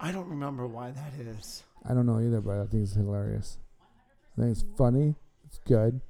I 0.00 0.10
don't 0.10 0.30
remember 0.30 0.66
why 0.66 0.92
that 0.92 1.12
is. 1.20 1.64
I 1.84 1.92
don't 1.92 2.06
know 2.06 2.18
either, 2.18 2.40
but 2.40 2.56
I 2.56 2.64
think 2.64 2.84
it's 2.84 2.94
hilarious. 2.94 3.58
I 4.36 4.40
think 4.42 4.52
it's 4.52 4.64
funny. 4.76 5.14
It's 5.44 5.58
good. 5.58 6.00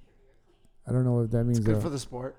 I 0.86 0.92
don't 0.92 1.04
know 1.04 1.20
if 1.20 1.30
that 1.30 1.44
means 1.44 1.58
It's 1.58 1.66
good 1.66 1.82
for 1.82 1.90
the 1.90 1.98
sport. 1.98 2.36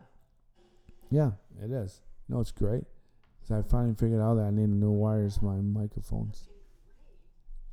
Yeah, 1.10 1.32
it 1.64 1.72
is. 1.72 2.02
No, 2.30 2.40
it's 2.42 2.52
great. 2.52 2.84
'Cause 3.42 3.52
I 3.52 3.62
finally 3.70 3.94
figured 3.96 4.20
out 4.22 4.36
that 4.36 4.46
I 4.46 4.52
need 4.52 4.70
new 4.70 4.92
wires 4.92 5.38
for 5.38 5.46
my 5.46 5.62
microphones. 5.62 6.50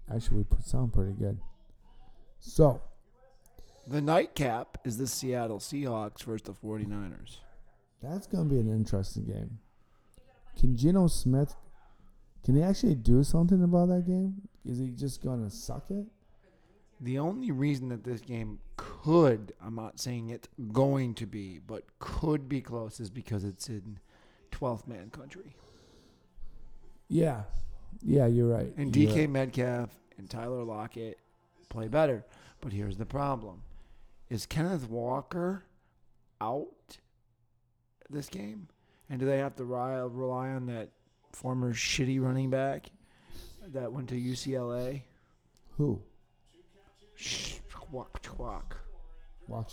Actually, 0.08 0.38
we 0.38 0.44
put 0.44 0.64
sound 0.64 0.92
pretty 0.92 1.12
good. 1.12 1.40
So, 2.40 2.80
The 3.86 4.00
nightcap 4.00 4.78
is 4.84 4.96
the 4.96 5.06
Seattle 5.06 5.58
Seahawks 5.58 6.22
versus 6.24 6.42
the 6.46 6.54
49ers. 6.54 7.40
that's 8.00 8.26
going 8.26 8.48
to 8.48 8.54
be 8.54 8.60
an 8.60 8.70
interesting 8.70 9.24
game. 9.24 9.58
Can 10.56 10.76
Geno 10.76 11.06
Smith, 11.08 11.54
can 12.44 12.54
he 12.54 12.62
actually 12.62 12.94
do 12.94 13.22
something 13.24 13.62
about 13.62 13.88
that 13.88 14.06
game? 14.06 14.48
Is 14.64 14.78
he 14.78 14.90
just 14.90 15.22
going 15.22 15.42
to 15.42 15.50
suck 15.50 15.90
it? 15.90 16.06
The 17.04 17.18
only 17.18 17.50
reason 17.50 17.90
that 17.90 18.02
this 18.02 18.22
game 18.22 18.60
could, 18.78 19.52
I'm 19.62 19.74
not 19.74 20.00
saying 20.00 20.30
it's 20.30 20.48
going 20.72 21.12
to 21.14 21.26
be, 21.26 21.58
but 21.58 21.84
could 21.98 22.48
be 22.48 22.62
close 22.62 22.98
is 22.98 23.10
because 23.10 23.44
it's 23.44 23.68
in 23.68 23.98
12th 24.52 24.86
man 24.86 25.10
country. 25.10 25.54
Yeah. 27.08 27.42
Yeah, 28.02 28.26
you're 28.26 28.48
right. 28.48 28.72
And 28.78 28.90
DK 28.90 29.16
right. 29.16 29.30
Metcalf 29.30 29.90
and 30.16 30.30
Tyler 30.30 30.64
Lockett 30.64 31.18
play 31.68 31.88
better. 31.88 32.24
But 32.62 32.72
here's 32.72 32.96
the 32.96 33.04
problem. 33.04 33.64
Is 34.30 34.46
Kenneth 34.46 34.88
Walker 34.88 35.64
out 36.40 36.96
this 38.08 38.30
game? 38.30 38.68
And 39.10 39.20
do 39.20 39.26
they 39.26 39.38
have 39.38 39.56
to 39.56 39.64
rely, 39.64 39.96
rely 39.96 40.48
on 40.48 40.64
that 40.66 40.88
former 41.32 41.74
shitty 41.74 42.18
running 42.18 42.48
back 42.48 42.86
that 43.74 43.92
went 43.92 44.08
to 44.08 44.14
UCLA? 44.14 45.02
Who? 45.76 46.00
Walk, 47.90 48.20
walk. 48.38 48.76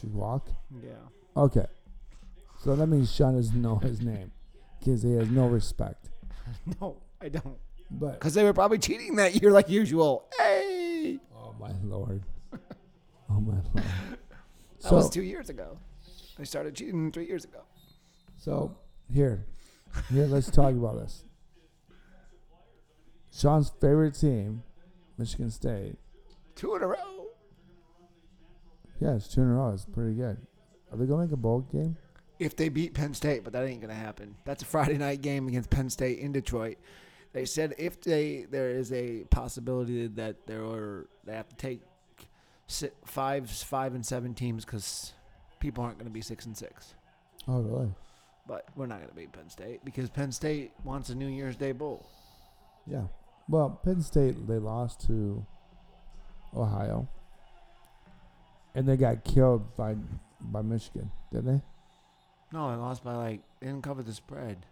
You 0.03 0.09
walk? 0.09 0.49
Yeah. 0.83 0.89
Okay. 1.35 1.65
So 2.63 2.75
that 2.75 2.87
means 2.87 3.11
Shawn 3.13 3.35
doesn't 3.35 3.59
know 3.59 3.77
his 3.77 4.01
name 4.01 4.31
because 4.79 5.01
he 5.01 5.13
has 5.13 5.29
no 5.29 5.47
respect. 5.47 6.09
No, 6.81 6.97
I 7.21 7.29
don't. 7.29 7.57
But 7.89 8.13
Because 8.19 8.33
they 8.33 8.43
were 8.43 8.51
probably 8.53 8.77
cheating 8.77 9.15
that 9.15 9.41
year 9.41 9.51
like 9.51 9.69
usual. 9.69 10.25
Hey! 10.37 11.19
oh 11.35 11.55
my 11.59 11.71
lord, 11.83 12.23
oh 13.29 13.39
my 13.39 13.53
lord. 13.53 13.63
That 14.81 14.89
So 14.89 14.95
was 14.95 15.09
two 15.09 15.21
years 15.23 15.49
ago. 15.49 15.77
They 16.37 16.43
started 16.43 16.75
cheating 16.75 17.11
three 17.11 17.25
years 17.27 17.45
ago. 17.45 17.61
so 18.37 18.75
here, 19.11 19.45
here 20.11 20.25
let's 20.25 20.49
talk 20.51 20.71
about 20.73 20.99
this. 20.99 21.23
Shawn's 23.33 23.69
favorite 23.79 24.15
team, 24.15 24.63
Michigan 25.17 25.51
State. 25.51 25.95
Two 26.55 26.75
in 26.75 26.81
a 26.83 26.87
row. 26.87 27.20
Yeah, 29.01 29.15
it's 29.15 29.27
two 29.27 29.41
in 29.41 29.47
a 29.47 29.53
row. 29.55 29.73
It's 29.73 29.83
pretty 29.85 30.13
good. 30.13 30.37
Are 30.91 30.97
they 30.97 31.05
gonna 31.05 31.23
make 31.23 31.33
a 31.33 31.37
bowl 31.37 31.61
game? 31.71 31.97
if 32.41 32.55
they 32.55 32.69
beat 32.69 32.95
Penn 32.95 33.13
State, 33.13 33.43
but 33.43 33.53
that 33.53 33.63
ain't 33.63 33.81
gonna 33.81 33.93
happen. 33.93 34.35
That's 34.45 34.63
a 34.63 34.65
Friday 34.65 34.97
night 34.97 35.21
game 35.21 35.47
against 35.47 35.69
Penn 35.69 35.91
State 35.91 36.17
in 36.17 36.31
Detroit. 36.31 36.77
They 37.33 37.45
said 37.45 37.75
if 37.77 38.01
they 38.01 38.47
there 38.49 38.71
is 38.71 38.91
a 38.91 39.25
possibility 39.29 40.07
that 40.07 40.47
there 40.47 40.63
are 40.63 41.07
they 41.23 41.33
have 41.35 41.47
to 41.49 41.55
take 41.55 41.81
five 43.05 43.49
five 43.49 43.93
and 43.93 44.03
seven 44.03 44.33
teams 44.33 44.65
because 44.65 45.13
people 45.59 45.83
aren't 45.83 45.99
gonna 45.99 46.09
be 46.09 46.21
six 46.21 46.47
and 46.47 46.57
six. 46.57 46.95
Oh 47.47 47.61
really? 47.61 47.93
But 48.47 48.65
we're 48.75 48.87
not 48.87 49.01
gonna 49.01 49.13
beat 49.13 49.31
Penn 49.31 49.49
State 49.49 49.85
because 49.85 50.09
Penn 50.09 50.31
State 50.31 50.71
wants 50.83 51.09
a 51.09 51.15
New 51.15 51.27
Year's 51.27 51.55
Day 51.55 51.73
bowl. 51.73 52.09
Yeah. 52.87 53.03
Well, 53.47 53.79
Penn 53.83 54.01
State 54.01 54.47
they 54.47 54.57
lost 54.57 55.05
to 55.05 55.45
Ohio, 56.55 57.07
and 58.75 58.87
they 58.87 58.97
got 58.97 59.23
killed 59.23 59.75
by 59.75 59.95
by 60.39 60.61
Michigan, 60.61 61.11
didn't 61.31 61.45
they? 61.45 61.61
No, 62.53 62.69
they 62.71 62.77
lost 62.77 63.03
by 63.03 63.15
like 63.15 63.41
they 63.59 63.67
didn't 63.67 63.83
cover 63.83 64.03
the 64.03 64.13
spread. 64.13 64.65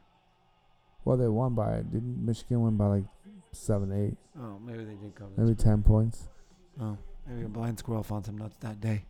Well, 1.05 1.17
they 1.17 1.27
won 1.27 1.55
by 1.55 1.77
didn't 1.77 2.23
Michigan 2.25 2.61
win 2.61 2.75
by 2.77 2.87
like 2.87 3.03
seven, 3.51 3.91
eight, 3.91 4.17
Oh, 4.39 4.59
maybe 4.59 4.83
they 4.83 4.95
did 4.95 5.15
cover. 5.15 5.31
The 5.35 5.41
maybe 5.43 5.55
ten 5.55 5.81
points. 5.83 6.27
spread. 6.75 6.87
Oh, 6.89 6.97
maybe 7.27 7.45
a 7.45 7.49
blind 7.49 7.79
squirrel 7.79 8.03
found 8.03 8.25
some 8.25 8.37
nuts 8.37 8.55
that 8.59 8.79
day. 8.81 9.05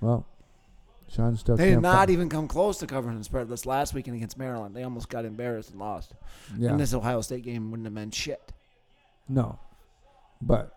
Well, 0.00 0.26
Shawn 1.08 1.36
still 1.36 1.56
They 1.56 1.66
did 1.66 1.70
can't 1.72 1.82
not 1.82 2.10
even 2.10 2.28
come 2.28 2.48
close 2.48 2.78
to 2.78 2.86
covering 2.86 3.18
the 3.18 3.24
spread 3.24 3.48
this 3.48 3.66
last 3.66 3.94
weekend 3.94 4.16
against 4.16 4.38
Maryland. 4.38 4.74
They 4.74 4.82
almost 4.82 5.08
got 5.08 5.24
embarrassed 5.24 5.70
and 5.70 5.78
lost. 5.78 6.12
Yeah, 6.56 6.70
And 6.70 6.80
this 6.80 6.92
Ohio 6.94 7.20
State 7.20 7.44
game 7.44 7.70
wouldn't 7.70 7.86
have 7.86 7.92
meant 7.92 8.14
shit. 8.14 8.52
no, 9.28 9.58
but 10.40 10.76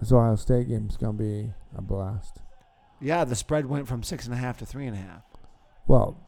this 0.00 0.12
Ohio 0.12 0.36
State 0.36 0.68
game's 0.68 0.96
gonna 0.96 1.12
be 1.12 1.52
a 1.76 1.82
blast. 1.82 2.38
Yeah, 3.04 3.24
the 3.24 3.36
spread 3.36 3.66
went 3.66 3.86
from 3.86 4.02
six 4.02 4.24
and 4.24 4.32
a 4.32 4.38
half 4.38 4.56
to 4.58 4.66
three 4.66 4.86
and 4.86 4.96
a 4.96 4.98
half. 4.98 5.24
Well, 5.86 6.18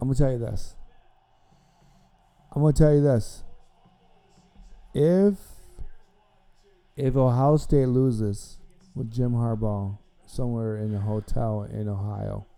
I'm 0.00 0.08
gonna 0.08 0.18
tell 0.18 0.32
you 0.32 0.38
this. 0.38 0.74
I'm 2.50 2.62
gonna 2.62 2.72
tell 2.72 2.92
you 2.92 3.00
this. 3.00 3.44
If 4.92 5.36
if 6.96 7.14
Ohio 7.14 7.56
State 7.58 7.86
loses 7.86 8.58
with 8.96 9.12
Jim 9.12 9.34
Harbaugh 9.34 9.98
somewhere 10.26 10.76
in 10.76 10.92
a 10.96 10.98
hotel 10.98 11.62
in 11.62 11.88
Ohio, 11.88 12.48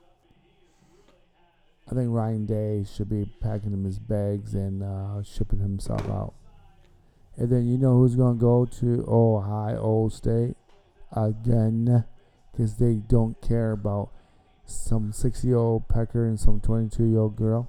I 1.91 1.95
think 1.95 2.11
Ryan 2.11 2.47
Day 2.47 2.87
should 2.91 3.11
be 3.11 3.31
packing 3.43 3.75
him 3.75 3.85
his 3.85 3.99
bags 3.99 4.55
and 4.55 4.83
uh, 4.83 5.23
shipping 5.23 5.59
himself 5.59 6.09
out. 6.09 6.33
And 7.37 7.51
then 7.51 7.67
you 7.67 7.77
know 7.77 7.99
who's 7.99 8.17
gonna 8.17 8.39
go 8.39 8.65
to 8.65 9.05
Ohio 9.07 10.09
State 10.09 10.57
again, 11.15 12.07
because 12.53 12.77
they 12.77 12.95
don't 12.95 13.41
care 13.41 13.73
about 13.73 14.11
some 14.65 15.13
60 15.13 15.47
year 15.47 15.57
old 15.57 15.89
pecker 15.89 16.27
and 16.27 16.39
some 16.39 16.61
22 16.61 17.05
year 17.05 17.19
old 17.21 17.37
girl. 17.37 17.69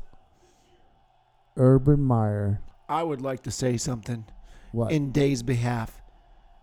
Urban 1.58 2.02
Meyer. 2.02 2.62
I 2.90 3.04
would 3.04 3.22
like 3.22 3.44
to 3.44 3.52
say 3.52 3.78
something 3.78 4.26
What? 4.72 4.92
in 4.92 5.12
Day's 5.12 5.44
behalf. 5.44 6.02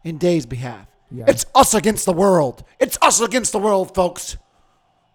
In 0.04 0.18
Day's 0.18 0.46
behalf. 0.46 0.87
yeah. 1.11 1.24
It's 1.28 1.44
us 1.54 1.74
against 1.74 2.06
the 2.06 2.12
world. 2.12 2.64
It's 2.78 2.98
us 3.02 3.20
against 3.20 3.52
the 3.52 3.59
world, 3.59 3.94
folks. 3.94 4.37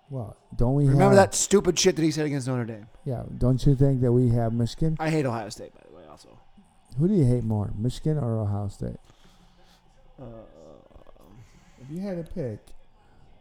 well, 0.10 0.36
don't 0.56 0.76
we 0.76 0.84
Remember 0.86 1.06
have, 1.16 1.16
that 1.16 1.36
stupid 1.36 1.78
shit 1.78 1.96
that 1.96 2.02
he 2.04 2.12
said 2.12 2.26
against 2.26 2.48
Notre 2.48 2.66
Dame? 2.66 2.88
Yeah. 3.06 3.24
Don't 3.38 3.66
you 3.66 3.76
think 3.76 4.02
that 4.02 4.12
we 4.12 4.30
have 4.30 4.54
Michigan? 4.54 4.96
I 5.00 5.10
hate 5.10 5.26
Ohio 5.26 5.50
State, 5.50 5.74
by 5.74 5.82
the 5.90 5.96
way, 5.96 6.04
also. 6.10 6.30
Who 7.00 7.08
do 7.08 7.14
you 7.14 7.26
hate 7.26 7.44
more, 7.44 7.72
Michigan 7.78 8.18
or 8.18 8.38
Ohio 8.40 8.68
State? 8.70 8.98
Uh, 10.22 10.26
If 11.82 11.90
you 11.92 12.00
had 12.00 12.26
to 12.26 12.32
pick, 12.34 12.60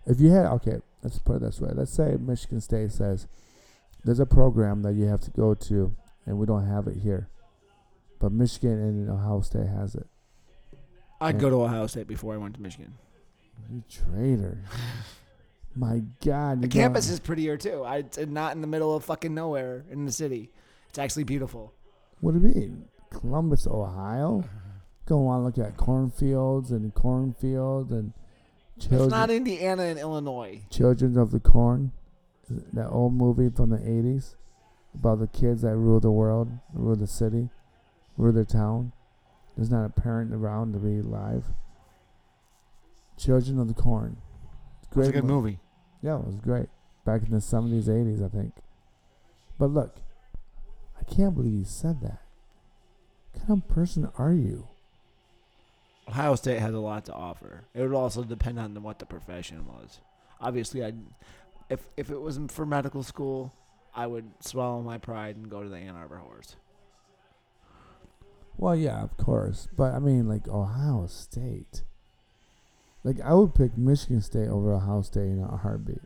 If 0.07 0.21
you 0.21 0.31
had 0.31 0.47
okay, 0.47 0.79
let's 1.03 1.19
put 1.19 1.37
it 1.37 1.43
this 1.43 1.61
way. 1.61 1.71
Let's 1.73 1.93
say 1.93 2.17
Michigan 2.21 2.61
State 2.61 2.93
says 2.93 3.27
there's 4.05 4.21
a 4.21 4.27
program 4.27 4.83
that 4.83 4.95
you 4.95 5.07
have 5.07 5.21
to 5.23 5.31
go 5.31 5.55
to, 5.55 5.95
and 6.27 6.39
we 6.39 6.47
don't 6.47 6.67
have 6.67 6.87
it 6.87 6.97
here, 6.99 7.29
but 8.19 8.33
Michigan 8.33 8.73
and 8.81 9.09
Ohio 9.11 9.41
State 9.41 9.67
has 9.69 9.95
it. 9.95 10.07
I'd 11.21 11.37
Yeah. 11.37 11.41
go 11.41 11.51
to 11.51 11.63
Ohio 11.63 11.87
State 11.87 12.07
before 12.07 12.35
I 12.35 12.37
went 12.37 12.55
to 12.57 12.63
Michigan. 12.63 12.95
You 13.71 13.83
traitor! 13.89 14.59
My 15.77 16.03
God, 16.25 16.61
The 16.63 16.69
campus 16.69 17.09
is 17.09 17.19
prettier 17.19 17.57
too. 17.57 17.83
I, 17.83 17.97
it's 17.99 18.19
not 18.19 18.55
in 18.55 18.61
the 18.61 18.67
middle 18.69 18.95
of 18.95 19.05
fucking 19.05 19.35
nowhere 19.35 19.85
in 19.91 20.05
the 20.05 20.13
city. 20.13 20.51
It's 20.89 20.99
actually 21.01 21.25
beautiful. 21.25 21.73
What 22.21 22.35
do 22.35 22.41
you 22.41 22.55
mean? 22.55 22.85
Columbus, 23.11 23.67
Ohio? 23.67 24.45
Go 25.07 25.27
on, 25.27 25.43
look 25.45 25.59
at 25.59 25.77
cornfields 25.77 26.71
and 26.71 26.95
cornfields 26.95 27.91
and 27.93 28.13
It's 28.77 28.87
children, 28.87 29.09
not 29.11 29.31
Indiana 29.31 29.85
and 29.85 29.99
Illinois. 29.99 30.63
children 30.71 31.17
of 31.17 31.31
the 31.31 31.41
corn. 31.41 31.93
That 32.49 32.89
old 32.91 33.15
movie 33.15 33.49
from 33.49 33.71
the 33.71 33.79
'80s 33.79 34.35
about 34.95 35.19
the 35.21 35.27
kids 35.29 35.63
that 35.63 35.77
rule 35.77 35.99
the 36.01 36.11
world, 36.11 36.51
rule 36.73 36.95
the 36.97 37.07
city, 37.07 37.49
rule 38.17 38.33
the 38.33 38.45
town. 38.45 38.93
There's 39.57 39.71
not 39.71 39.85
a 39.87 39.89
parent 39.89 40.33
around 40.35 40.73
to 40.73 40.79
be 40.79 40.99
alive. 40.99 41.45
Children 43.17 43.59
of 43.61 43.69
the 43.69 43.75
Corn. 43.75 44.17
It's 44.97 45.09
a 45.09 45.13
good 45.13 45.25
mo- 45.25 45.41
movie. 45.41 45.59
Yeah, 46.03 46.17
it 46.19 46.27
was 46.27 46.37
great. 46.37 46.69
Back 47.05 47.23
in 47.23 47.31
the 47.31 47.39
70s, 47.39 47.89
80s, 47.89 48.23
I 48.25 48.29
think. 48.29 48.53
But 49.59 49.71
look, 49.71 49.97
I 51.01 51.05
can't 51.05 51.35
believe 51.35 51.53
you 51.55 51.65
said 51.65 52.01
that. 52.03 52.21
What 53.33 53.47
kind 53.47 53.63
of 53.63 53.69
person 53.69 54.11
are 54.19 54.33
you? 54.33 54.69
Ohio 56.09 56.35
State 56.35 56.61
has 56.61 56.75
a 56.75 56.79
lot 56.79 57.05
to 57.07 57.15
offer. 57.15 57.65
It 57.75 57.81
would 57.83 57.95
also 57.95 58.25
depend 58.25 58.59
on 58.59 58.81
what 58.83 58.99
the 58.99 59.07
profession 59.07 59.67
was. 59.67 60.01
Obviously, 60.41 60.85
I, 60.85 60.93
if 61.71 61.81
if 61.97 62.11
it 62.11 62.21
was 62.21 62.39
for 62.49 62.67
medical 62.67 63.03
school, 63.03 63.53
I 63.95 64.07
would 64.07 64.31
swallow 64.41 64.83
my 64.83 64.99
pride 64.99 65.37
and 65.37 65.49
go 65.49 65.63
to 65.63 65.69
the 65.69 65.77
Ann 65.79 65.95
Arbor 65.97 66.19
Horse. 66.19 66.57
Well, 68.57 68.77
yeah, 68.77 69.03
of 69.03 69.17
course. 69.17 69.67
But 69.77 69.95
I 69.95 69.99
mean, 69.99 70.29
like, 70.29 70.47
Ohio 70.47 71.07
State. 71.07 71.83
Like, 73.03 73.21
I 73.21 73.35
would 73.35 73.55
pick 73.55 73.77
Michigan 73.77 74.21
State 74.23 74.49
over 74.49 74.73
Ohio 74.75 75.03
State 75.03 75.27
in 75.29 75.41
a 75.43 75.57
heartbeat. 75.57 76.01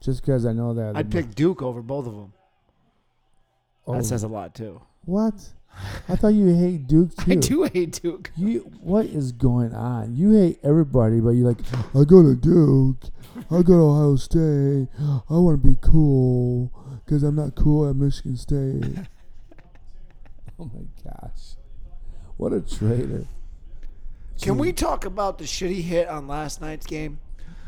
Just 0.00 0.20
because 0.22 0.46
I 0.46 0.52
know 0.52 0.74
that. 0.74 0.96
I'd 0.96 1.10
pick 1.10 1.34
Duke 1.34 1.62
over 1.62 1.82
both 1.82 2.06
of 2.06 2.14
them. 2.14 2.32
Oh, 3.86 3.94
That 3.96 4.04
says 4.04 4.22
a 4.22 4.28
lot 4.28 4.54
too. 4.54 4.80
what? 5.04 5.34
I 6.08 6.16
thought 6.16 6.28
you 6.28 6.54
hate 6.54 6.86
Duke 6.86 7.14
too. 7.16 7.32
I 7.32 7.34
do 7.34 7.62
hate 7.64 8.00
Duke. 8.02 8.30
You, 8.36 8.60
what 8.80 9.06
is 9.06 9.32
going 9.32 9.74
on? 9.74 10.16
You 10.16 10.32
hate 10.32 10.58
everybody, 10.62 11.20
but 11.20 11.30
you're 11.30 11.48
like, 11.48 11.60
I 11.94 12.04
go 12.04 12.22
to 12.22 12.34
Duke, 12.34 12.96
I 13.50 13.62
go 13.62 13.76
to 13.76 13.82
Ohio 13.82 14.16
State, 14.16 14.88
I 14.98 15.34
want 15.34 15.62
to 15.62 15.68
be 15.68 15.76
cool 15.80 16.72
because 17.04 17.22
I'm 17.22 17.36
not 17.36 17.54
cool 17.54 17.88
at 17.88 17.96
Michigan 17.96 18.36
State. 18.36 18.84
oh 20.58 20.70
my 20.72 20.82
gosh, 21.04 21.56
what 22.36 22.52
a 22.52 22.60
traitor! 22.60 23.26
Can 24.40 24.54
Gee, 24.54 24.60
we 24.60 24.72
talk 24.72 25.04
about 25.04 25.38
the 25.38 25.44
shitty 25.44 25.82
hit 25.82 26.08
on 26.08 26.28
last 26.28 26.60
night's 26.60 26.86
game? 26.86 27.18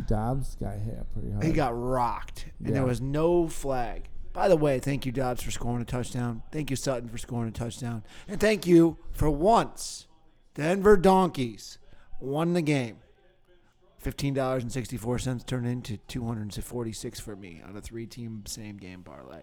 Dobbs 0.06 0.56
got 0.56 0.78
hit 0.78 1.04
pretty 1.12 1.32
hard. 1.32 1.44
He 1.44 1.52
got 1.52 1.78
rocked, 1.78 2.46
and 2.64 2.74
there 2.74 2.86
was 2.86 3.00
no 3.00 3.48
flag. 3.48 4.08
By 4.32 4.48
the 4.48 4.56
way, 4.56 4.78
thank 4.78 5.04
you, 5.06 5.12
Dobbs, 5.12 5.42
for 5.42 5.50
scoring 5.50 5.82
a 5.82 5.84
touchdown. 5.84 6.42
Thank 6.52 6.70
you, 6.70 6.76
Sutton, 6.76 7.08
for 7.08 7.18
scoring 7.18 7.48
a 7.48 7.52
touchdown. 7.52 8.04
And 8.28 8.40
thank 8.40 8.66
you, 8.66 8.96
for 9.12 9.28
once, 9.28 10.06
Denver 10.54 10.96
Donkeys 10.96 11.78
won 12.20 12.52
the 12.52 12.62
game. 12.62 12.98
$15.64 14.04 15.46
turned 15.46 15.66
into 15.66 15.98
246 15.98 17.20
for 17.20 17.36
me 17.36 17.60
on 17.66 17.76
a 17.76 17.80
three 17.80 18.06
team 18.06 18.44
same 18.46 18.78
game 18.78 19.02
parlay. 19.02 19.42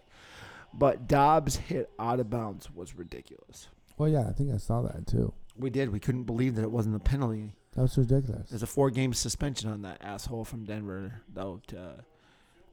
But 0.73 1.07
Dobbs 1.07 1.57
hit 1.57 1.89
out 1.99 2.19
of 2.19 2.29
bounds 2.29 2.71
was 2.71 2.95
ridiculous. 2.95 3.67
Well, 3.97 4.09
yeah, 4.09 4.27
I 4.27 4.31
think 4.31 4.53
I 4.53 4.57
saw 4.57 4.81
that 4.81 5.07
too. 5.07 5.33
We 5.55 5.69
did. 5.69 5.91
We 5.91 5.99
couldn't 5.99 6.23
believe 6.23 6.55
that 6.55 6.63
it 6.63 6.71
wasn't 6.71 6.95
a 6.95 6.99
penalty. 6.99 7.53
That 7.73 7.81
was 7.81 7.97
ridiculous. 7.97 8.49
There's 8.49 8.63
a 8.63 8.67
four 8.67 8.89
game 8.89 9.13
suspension 9.13 9.69
on 9.69 9.81
that 9.83 10.01
asshole 10.01 10.45
from 10.45 10.65
Denver, 10.65 11.21
though. 11.31 11.61
To, 11.67 12.03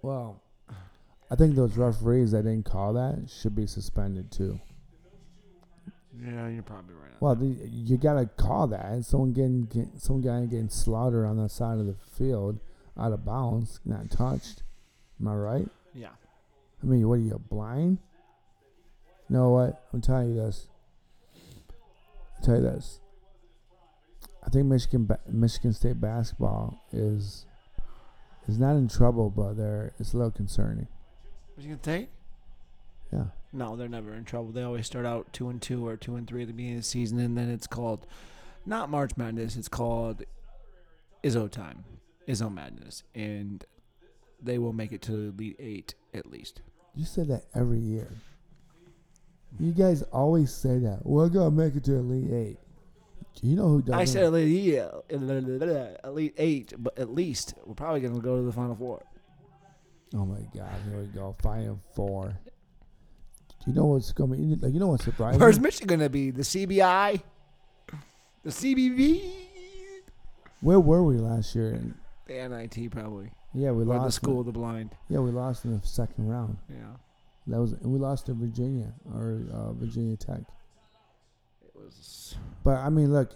Well, 0.02 0.42
I 1.34 1.36
think 1.36 1.56
those 1.56 1.76
referees 1.76 2.30
that 2.30 2.44
didn't 2.44 2.64
call 2.64 2.92
that 2.92 3.28
should 3.28 3.56
be 3.56 3.66
suspended 3.66 4.30
too. 4.30 4.60
yeah, 6.16 6.46
you're 6.46 6.62
probably 6.62 6.94
right. 6.94 7.10
Well, 7.18 7.34
the, 7.34 7.46
you 7.68 7.96
gotta 7.96 8.26
call 8.26 8.68
that. 8.68 8.84
And 8.84 9.04
someone 9.04 9.32
getting 9.32 9.64
get, 9.64 10.00
some 10.00 10.20
guy 10.20 10.42
getting 10.42 10.68
slaughtered 10.68 11.26
on 11.26 11.36
the 11.36 11.48
side 11.48 11.80
of 11.80 11.86
the 11.86 11.96
field, 12.16 12.60
out 12.96 13.10
of 13.10 13.24
bounds, 13.24 13.80
not 13.84 14.12
touched. 14.12 14.62
Am 15.20 15.26
I 15.26 15.34
right? 15.34 15.68
yeah. 15.92 16.10
I 16.80 16.86
mean, 16.86 17.08
what 17.08 17.14
are 17.14 17.22
you 17.22 17.42
blind? 17.50 17.98
You 19.28 19.36
know 19.36 19.50
what? 19.50 19.82
I'm 19.92 20.00
telling 20.00 20.28
you 20.28 20.36
this. 20.36 20.68
I'll 22.36 22.44
tell 22.44 22.54
you 22.54 22.62
this. 22.62 23.00
I 24.46 24.50
think 24.50 24.66
Michigan 24.66 25.06
ba- 25.06 25.18
Michigan 25.26 25.72
State 25.72 26.00
basketball 26.00 26.80
is 26.92 27.44
is 28.46 28.56
not 28.56 28.76
in 28.76 28.86
trouble, 28.86 29.30
but 29.30 29.54
they're 29.54 29.94
it's 29.98 30.12
a 30.12 30.16
little 30.16 30.30
concerning. 30.30 30.86
What 31.54 31.64
you 31.64 31.68
gonna 31.68 31.98
take? 31.98 32.08
Yeah. 33.12 33.24
No, 33.52 33.76
they're 33.76 33.88
never 33.88 34.12
in 34.14 34.24
trouble. 34.24 34.50
They 34.50 34.62
always 34.62 34.86
start 34.86 35.06
out 35.06 35.32
two 35.32 35.48
and 35.48 35.62
two 35.62 35.86
or 35.86 35.96
two 35.96 36.16
and 36.16 36.26
three 36.26 36.42
at 36.42 36.48
the 36.48 36.52
beginning 36.52 36.78
of 36.78 36.82
the 36.82 36.88
season, 36.88 37.20
and 37.20 37.38
then 37.38 37.48
it's 37.48 37.68
called 37.68 38.06
not 38.66 38.90
March 38.90 39.12
Madness. 39.16 39.56
It's 39.56 39.68
called 39.68 40.24
Izzo 41.22 41.48
time, 41.50 41.84
Izzo 42.26 42.52
Madness, 42.52 43.04
and 43.14 43.64
they 44.42 44.58
will 44.58 44.72
make 44.72 44.92
it 44.92 45.02
to 45.02 45.12
the 45.12 45.28
Elite 45.28 45.56
Eight 45.60 45.94
at 46.12 46.26
least. 46.26 46.62
You 46.94 47.04
say 47.04 47.22
that 47.24 47.44
every 47.54 47.78
year. 47.78 48.08
You 49.60 49.72
guys 49.72 50.02
always 50.02 50.52
say 50.52 50.78
that. 50.80 51.00
We're 51.04 51.28
gonna 51.28 51.52
make 51.52 51.76
it 51.76 51.84
to 51.84 51.94
Elite 51.94 52.32
Eight. 52.32 52.58
You 53.42 53.56
know 53.56 53.68
who 53.68 53.82
doesn't? 53.82 53.94
I 53.94 54.04
said 54.04 54.24
Elite, 54.24 54.80
Elite 55.10 56.34
Eight, 56.38 56.72
but 56.78 56.98
at 56.98 57.10
least 57.10 57.54
we're 57.64 57.74
probably 57.74 58.00
gonna 58.00 58.20
go 58.20 58.36
to 58.36 58.42
the 58.42 58.52
Final 58.52 58.74
Four. 58.74 59.04
Oh 60.14 60.24
my 60.24 60.38
God! 60.56 60.70
Here 60.88 60.98
we 61.00 61.06
go. 61.06 61.34
Five 61.42 61.64
and 61.64 61.78
four. 61.94 62.38
Do 63.64 63.70
you 63.70 63.72
know 63.76 63.86
what's 63.86 64.12
be? 64.12 64.22
Like 64.56 64.72
you 64.72 64.78
know 64.80 64.88
what's 64.88 65.04
surprising? 65.04 65.40
Where's 65.40 65.58
Michigan 65.58 65.98
gonna 65.98 66.08
be? 66.08 66.30
The 66.30 66.42
CBI, 66.42 67.20
the 68.44 68.50
CBV, 68.50 69.22
Where 70.60 70.78
were 70.78 71.02
we 71.02 71.16
last 71.16 71.54
year? 71.54 71.80
The 72.26 72.48
NIT 72.48 72.90
probably, 72.90 73.30
yeah, 73.54 73.70
we 73.70 73.82
or 73.82 73.86
lost. 73.86 74.04
the 74.06 74.12
School 74.12 74.40
of 74.40 74.46
the 74.46 74.52
Blind. 74.52 74.94
Yeah, 75.08 75.18
we 75.18 75.30
lost 75.30 75.64
in 75.64 75.78
the 75.78 75.86
second 75.86 76.28
round. 76.28 76.58
Yeah, 76.70 76.76
That 77.48 77.60
was 77.60 77.72
and 77.72 77.86
we 77.92 77.98
lost 77.98 78.26
to 78.26 78.34
Virginia 78.34 78.92
or 79.12 79.42
uh, 79.52 79.72
Virginia 79.72 80.16
Tech. 80.16 80.40
it 81.62 81.72
was. 81.74 82.36
But 82.62 82.76
I 82.76 82.88
mean, 82.90 83.12
look. 83.12 83.32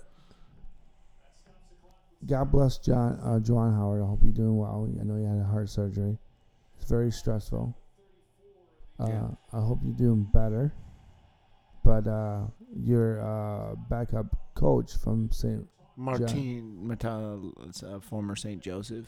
God 2.27 2.51
bless 2.51 2.79
Juwan 2.79 3.19
uh, 3.23 3.38
Juwan 3.38 3.75
Howard. 3.77 4.03
I 4.03 4.07
hope 4.07 4.21
you're 4.25 4.33
doing 4.33 4.57
well. 4.57 4.88
I 5.01 5.05
know 5.05 5.17
you 5.17 5.25
had 5.27 5.38
a 5.38 5.45
heart 5.45 5.69
surgery. 5.71 6.19
Very 6.88 7.11
stressful. 7.12 7.77
Uh, 8.98 9.07
Yeah. 9.09 9.29
I 9.53 9.61
hope 9.61 9.81
you're 9.85 9.92
doing 9.94 10.24
better. 10.33 10.72
But 11.85 12.07
uh, 12.07 12.46
your 12.74 13.20
uh, 13.20 13.74
backup 13.88 14.27
coach 14.55 14.96
from 14.96 15.31
St. 15.31 15.66
Martin 15.96 16.87
Mata, 16.87 17.40
it's 17.66 17.83
a 17.83 18.01
former 18.01 18.37
St. 18.37 18.61
Joseph. 18.61 19.07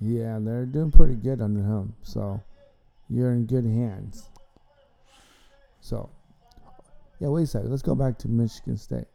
Yeah, 0.00 0.38
they're 0.40 0.66
doing 0.66 0.90
pretty 0.90 1.14
good 1.14 1.40
under 1.40 1.60
him. 1.62 1.94
So 2.02 2.42
you're 3.08 3.32
in 3.32 3.46
good 3.46 3.64
hands. 3.64 4.30
So, 5.80 6.10
yeah, 7.20 7.28
wait 7.28 7.44
a 7.44 7.46
second. 7.46 7.70
Let's 7.70 7.82
go 7.82 7.94
back 7.94 8.18
to 8.18 8.28
Michigan 8.28 8.76
State. 8.76 9.06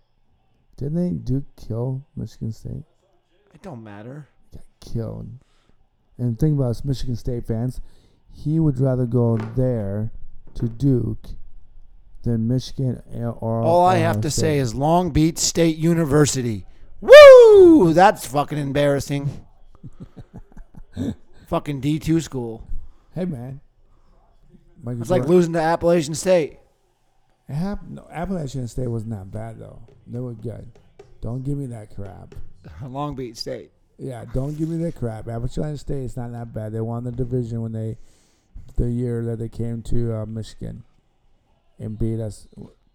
Didn't 0.78 0.96
they 0.96 1.10
Duke 1.12 1.46
kill 1.56 2.06
Michigan 2.16 2.52
State? 2.52 2.84
It 3.54 3.62
don't 3.62 3.84
matter. 3.84 4.28
Got 4.54 4.64
killed. 4.80 5.30
And 6.18 6.36
the 6.36 6.40
thing 6.40 6.54
about 6.54 6.70
us 6.72 6.86
Michigan 6.86 7.16
State 7.16 7.46
fans, 7.48 7.82
he 8.38 8.60
would 8.60 8.80
rather 8.80 9.06
go 9.06 9.38
there 9.38 10.12
to 10.56 10.68
Duke 10.68 11.28
than 12.24 12.48
Michigan 12.48 13.02
or. 13.14 13.62
All 13.62 13.86
I 13.86 13.98
have 13.98 14.22
to 14.22 14.32
State. 14.32 14.42
say 14.42 14.58
is 14.60 14.76
Long 14.76 15.12
Beach 15.12 15.38
State 15.38 15.78
University. 15.78 16.66
Woo! 17.02 17.94
That's 17.94 18.26
fucking 18.28 18.58
embarrassing. 18.58 19.46
fucking 21.48 21.80
D 21.82 22.00
two 22.00 22.20
school. 22.22 22.68
hey 23.14 23.26
man, 23.26 23.62
Michael 24.82 25.02
It's 25.02 25.10
like 25.12 25.26
losing 25.28 25.54
to 25.54 25.60
Appalachian 25.62 26.16
State. 26.16 26.60
It 27.50 27.54
happened. 27.54 27.96
No, 27.96 28.08
Appalachian 28.12 28.68
State 28.68 28.88
was 28.90 29.06
not 29.06 29.32
bad 29.32 29.60
though. 29.60 29.82
They 30.06 30.20
were 30.20 30.34
good. 30.34 30.68
Don't 31.22 31.44
give 31.44 31.58
me 31.58 31.66
that 31.68 31.96
crap. 31.96 32.36
Long 32.84 33.16
Beach 33.16 33.38
State. 33.38 33.72
Yeah, 33.98 34.26
don't 34.34 34.56
give 34.58 34.70
me 34.70 34.78
that 34.84 34.96
crap. 34.96 35.28
Appalachian 35.28 35.78
State 35.78 36.04
is 36.04 36.18
not 36.18 36.32
that 36.34 36.54
bad. 36.54 36.72
They 36.74 36.82
won 36.82 37.04
the 37.04 37.12
division 37.12 37.62
when 37.62 37.72
they, 37.72 37.98
the 38.78 38.90
year 38.90 39.24
that 39.26 39.40
they 39.40 39.50
came 39.50 39.82
to 39.84 40.14
uh, 40.14 40.26
Michigan, 40.26 40.84
and 41.80 41.98
beat 42.00 42.20
us. 42.20 42.48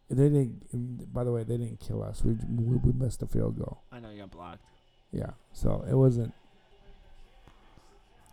They 0.09 0.29
didn't. 0.29 1.12
By 1.12 1.25
the 1.25 1.33
way, 1.33 1.42
they 1.45 1.57
didn't 1.57 1.81
kill 1.81 2.03
us. 2.03 2.23
We 2.25 2.33
we, 2.49 2.77
we 2.77 2.92
missed 2.92 3.23
a 3.23 3.27
field 3.27 3.59
goal. 3.59 3.83
I 3.92 4.01
know 4.01 4.11
you 4.11 4.21
got 4.21 4.31
blocked. 4.31 4.64
Yeah, 5.12 5.33
so 5.53 5.85
it 5.88 5.95
wasn't 5.95 6.33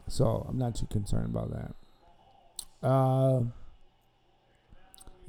So 0.08 0.46
I'm 0.48 0.58
not 0.58 0.76
too 0.76 0.88
concerned 0.88 1.26
about 1.26 1.52
that. 1.52 2.88
Uh, 2.88 3.42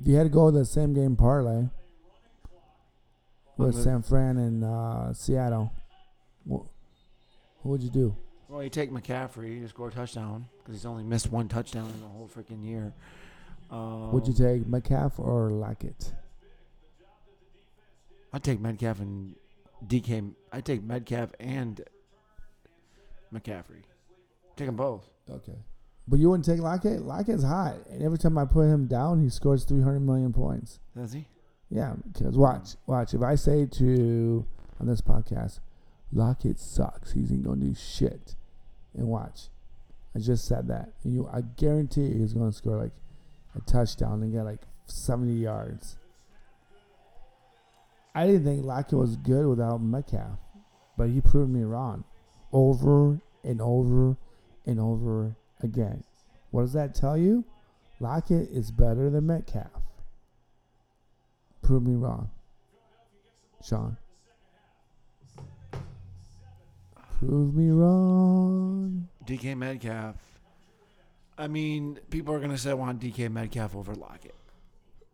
if 0.01 0.07
you 0.07 0.15
had 0.15 0.23
to 0.23 0.29
go 0.29 0.47
with 0.47 0.55
the 0.55 0.65
same 0.65 0.95
game 0.95 1.17
parlay 1.17 1.67
with. 3.57 3.75
San 3.75 4.03
Fran 4.03 4.39
and 4.39 4.65
uh, 4.65 5.13
Seattle, 5.13 5.73
what, 6.45 6.63
what 7.63 7.73
would 7.73 7.83
you 7.83 7.91
do? 7.91 8.17
Well, 8.51 8.65
you 8.65 8.69
take 8.69 8.91
McCaffrey 8.91 9.63
to 9.63 9.69
score 9.69 9.89
a 9.89 9.93
touchdown 9.93 10.49
because 10.59 10.75
he's 10.75 10.85
only 10.85 11.05
missed 11.05 11.31
one 11.31 11.47
touchdown 11.47 11.89
in 11.89 12.01
the 12.01 12.09
whole 12.09 12.29
freaking 12.29 12.67
year. 12.67 12.93
Um, 13.71 14.11
would 14.11 14.27
you 14.27 14.35
take 14.35 14.67
Metcalf 14.67 15.21
or 15.21 15.51
Lockett? 15.51 16.13
I'd 18.33 18.43
take 18.43 18.61
Metcalf 18.61 18.99
and 18.99 19.37
DK. 19.87 20.35
I'd 20.53 20.65
take 20.65 20.83
Metcalf 20.83 21.31
and 21.39 21.81
McCaffrey. 23.33 23.85
Take 24.57 24.67
them 24.67 24.75
both. 24.75 25.09
Okay. 25.31 25.57
But 26.09 26.19
you 26.19 26.31
wouldn't 26.31 26.45
take 26.45 26.59
Lockett? 26.59 27.03
Lockett's 27.03 27.45
hot. 27.45 27.77
And 27.89 28.03
every 28.03 28.19
time 28.19 28.37
I 28.37 28.47
put 28.47 28.63
him 28.63 28.89
down, 28.89 29.23
he 29.23 29.31
scores 29.31 29.63
300 29.65 30.01
million 30.01 30.33
points. 30.33 30.81
Does 30.97 31.13
he? 31.13 31.29
Yeah, 31.71 31.95
because 32.13 32.37
watch, 32.37 32.71
watch. 32.89 33.15
If 33.15 33.23
I 33.23 33.37
say 33.37 33.65
to 33.65 34.45
on 34.81 34.89
this 34.89 35.01
podcast, 35.01 35.61
Lockett 36.13 36.59
sucks, 36.59 37.13
he's 37.13 37.31
ain't 37.31 37.45
gonna 37.45 37.65
do 37.65 37.75
shit. 37.77 38.35
And 38.97 39.07
watch, 39.07 39.49
I 40.15 40.19
just 40.19 40.47
said 40.47 40.69
that. 40.69 40.93
And 41.05 41.15
you, 41.15 41.29
I 41.33 41.43
guarantee 41.43 42.03
you 42.03 42.19
he's 42.19 42.33
gonna 42.33 42.53
score 42.53 42.77
like 42.77 42.93
a 43.55 43.61
touchdown 43.61 44.23
and 44.23 44.33
get 44.33 44.43
like 44.43 44.63
seventy 44.87 45.35
yards. 45.35 45.97
I 48.15 48.27
didn't 48.27 48.45
think 48.45 48.65
Lockett 48.65 48.99
was 48.99 49.17
good 49.17 49.47
without 49.47 49.81
Metcalf, 49.81 50.39
but 50.99 51.11
he 51.11 51.21
proved 51.21 51.53
me 51.53 51.63
wrong, 51.63 52.05
over 52.53 53.21
and 53.45 53.61
over 53.61 54.17
and 54.67 54.81
over 54.81 55.37
again. 55.63 56.03
What 56.51 56.63
does 56.63 56.73
that 56.73 56.95
tell 56.95 57.17
you? 57.17 57.45
Lockett 58.01 58.51
is 58.51 58.71
better 58.71 59.11
than 59.11 59.27
Metcalf. 59.27 59.71
Prove 61.63 61.85
me 61.85 61.95
wrong. 61.95 62.31
Shawn. 63.63 63.97
Prove 67.21 67.55
me 67.55 67.71
wrong. 67.71 69.09
DK 69.27 69.57
Metcalf. 69.57 70.17
I 71.37 71.49
mean, 71.49 72.01
people 72.09 72.35
are 72.35 72.41
gonna 72.41 72.59
say 72.59 72.71
I 72.71 72.75
want 72.75 73.01
DK 73.01 73.31
Metcalf 73.31 73.77
over 73.77 73.95
Lockett. 73.95 74.35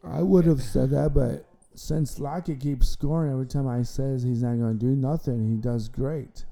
I 0.05 0.23
would 0.23 0.45
have 0.45 0.63
said 0.63 0.91
that, 0.91 1.15
but 1.15 1.45
since 1.75 2.19
Lockett 2.19 2.61
keeps 2.61 2.89
scoring 2.89 3.33
every 3.33 3.47
time 3.47 3.67
I 3.67 3.83
says 3.83 4.23
he's 4.23 4.43
not 4.43 4.57
going 4.57 4.79
to 4.79 4.87
do 4.87 4.97
nothing, 4.97 5.49
he 5.49 5.57
does 5.57 5.89
great. 5.89 6.47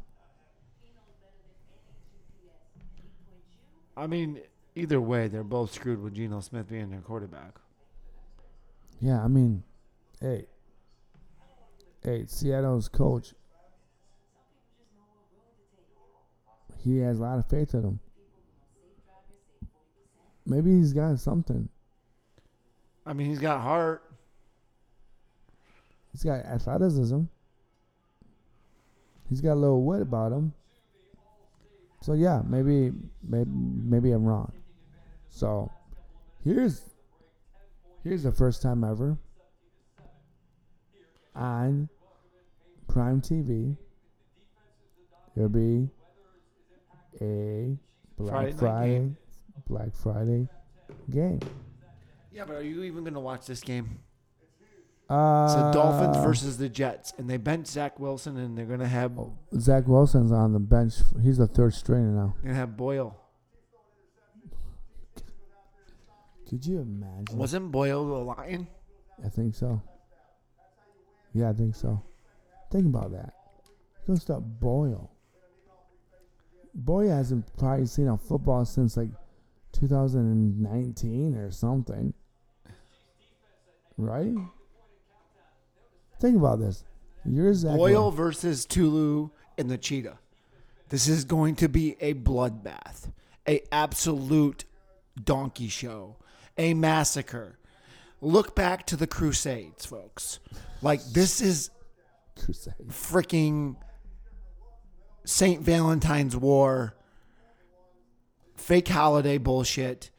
I 3.96 4.06
mean, 4.06 4.40
either 4.74 5.00
way, 5.00 5.28
they're 5.28 5.44
both 5.44 5.72
screwed 5.72 6.02
with 6.02 6.14
Geno 6.14 6.40
Smith 6.40 6.68
being 6.68 6.90
their 6.90 7.00
quarterback. 7.00 7.58
Yeah, 9.00 9.22
I 9.22 9.28
mean, 9.28 9.62
hey, 10.20 10.46
hey, 12.02 12.24
Seattle's 12.26 12.88
coach. 12.88 13.34
He 16.84 16.98
has 16.98 17.18
a 17.18 17.22
lot 17.22 17.38
of 17.38 17.46
faith 17.46 17.72
in 17.72 17.82
him. 17.82 18.00
Maybe 20.44 20.70
he's 20.76 20.92
got 20.92 21.18
something. 21.18 21.68
I 23.06 23.14
mean, 23.14 23.28
he's 23.28 23.38
got 23.38 23.62
heart. 23.62 24.02
He's 26.12 26.22
got 26.22 26.44
athleticism. 26.44 27.22
He's 29.30 29.40
got 29.40 29.54
a 29.54 29.60
little 29.60 29.82
wit 29.82 30.02
about 30.02 30.32
him. 30.32 30.52
So 32.02 32.12
yeah, 32.12 32.42
maybe 32.46 32.92
maybe 33.26 33.50
maybe 33.50 34.12
I'm 34.12 34.24
wrong. 34.24 34.52
So 35.30 35.72
here's 36.44 36.82
here's 38.02 38.22
the 38.24 38.32
first 38.32 38.60
time 38.60 38.84
ever 38.84 39.16
on 41.34 41.88
Prime 42.88 43.22
TV. 43.22 43.76
There'll 45.34 45.48
be 45.48 45.88
a 47.20 47.76
Black 48.18 48.30
Friday 48.32 48.52
Friday. 48.56 49.10
Black 49.68 49.94
Friday 49.94 50.48
game. 51.10 51.40
Yeah, 52.32 52.44
but 52.46 52.56
are 52.56 52.62
you 52.62 52.82
even 52.82 53.04
gonna 53.04 53.20
watch 53.20 53.46
this 53.46 53.60
game? 53.60 53.98
Uh, 55.08 55.44
It's 55.46 55.54
the 55.54 55.70
Dolphins 55.72 56.16
versus 56.24 56.56
the 56.58 56.68
Jets, 56.68 57.12
and 57.18 57.28
they 57.28 57.36
bench 57.36 57.66
Zach 57.66 58.00
Wilson, 58.00 58.36
and 58.38 58.56
they're 58.56 58.64
gonna 58.66 58.88
have 58.88 59.18
Oh, 59.18 59.32
Zach 59.58 59.86
Wilson's 59.86 60.32
on 60.32 60.52
the 60.52 60.58
bench. 60.58 60.94
He's 61.22 61.36
the 61.38 61.46
third 61.46 61.74
stringer 61.74 62.10
now. 62.10 62.34
they're 62.42 62.50
gonna 62.52 62.54
have 62.60 62.76
Boyle. 62.76 63.16
Could 66.48 66.64
you 66.66 66.80
imagine? 66.80 67.36
Wasn't 67.38 67.70
Boyle 67.72 68.00
a 68.02 68.22
Lion? 68.22 68.66
I 69.24 69.28
think 69.28 69.54
so. 69.54 69.80
Yeah, 71.32 71.50
I 71.50 71.52
think 71.52 71.74
so. 71.74 72.02
Think 72.70 72.86
about 72.86 73.12
that. 73.12 73.34
He's 74.00 74.06
gonna 74.06 74.20
start 74.20 74.42
Boyle. 74.60 75.10
Boyle 76.74 77.10
hasn't 77.10 77.56
probably 77.56 77.86
seen 77.86 78.08
a 78.08 78.18
football 78.18 78.64
since 78.64 78.96
like 78.96 79.10
2019 79.72 81.34
or 81.36 81.50
something. 81.50 82.12
Right? 83.96 84.34
Think 86.20 86.36
about 86.36 86.58
this. 86.58 86.84
You're 87.24 87.54
Zach 87.54 87.76
Boyle 87.76 88.10
versus 88.10 88.66
Tulu 88.66 89.30
and 89.56 89.70
the 89.70 89.78
Cheetah. 89.78 90.18
This 90.88 91.08
is 91.08 91.24
going 91.24 91.56
to 91.56 91.68
be 91.68 91.96
a 92.00 92.14
bloodbath, 92.14 93.10
a 93.48 93.62
absolute 93.72 94.64
donkey 95.22 95.68
show, 95.68 96.16
a 96.58 96.74
massacre. 96.74 97.58
Look 98.20 98.54
back 98.54 98.86
to 98.86 98.96
the 98.96 99.06
Crusades, 99.06 99.86
folks. 99.86 100.40
Like 100.82 101.02
this 101.04 101.40
is 101.40 101.70
Crusade. 102.42 102.74
freaking 102.88 103.76
St. 105.24 105.60
Valentine's 105.62 106.36
War, 106.36 106.94
fake 108.56 108.88
holiday 108.88 109.38
bullshit. 109.38 110.10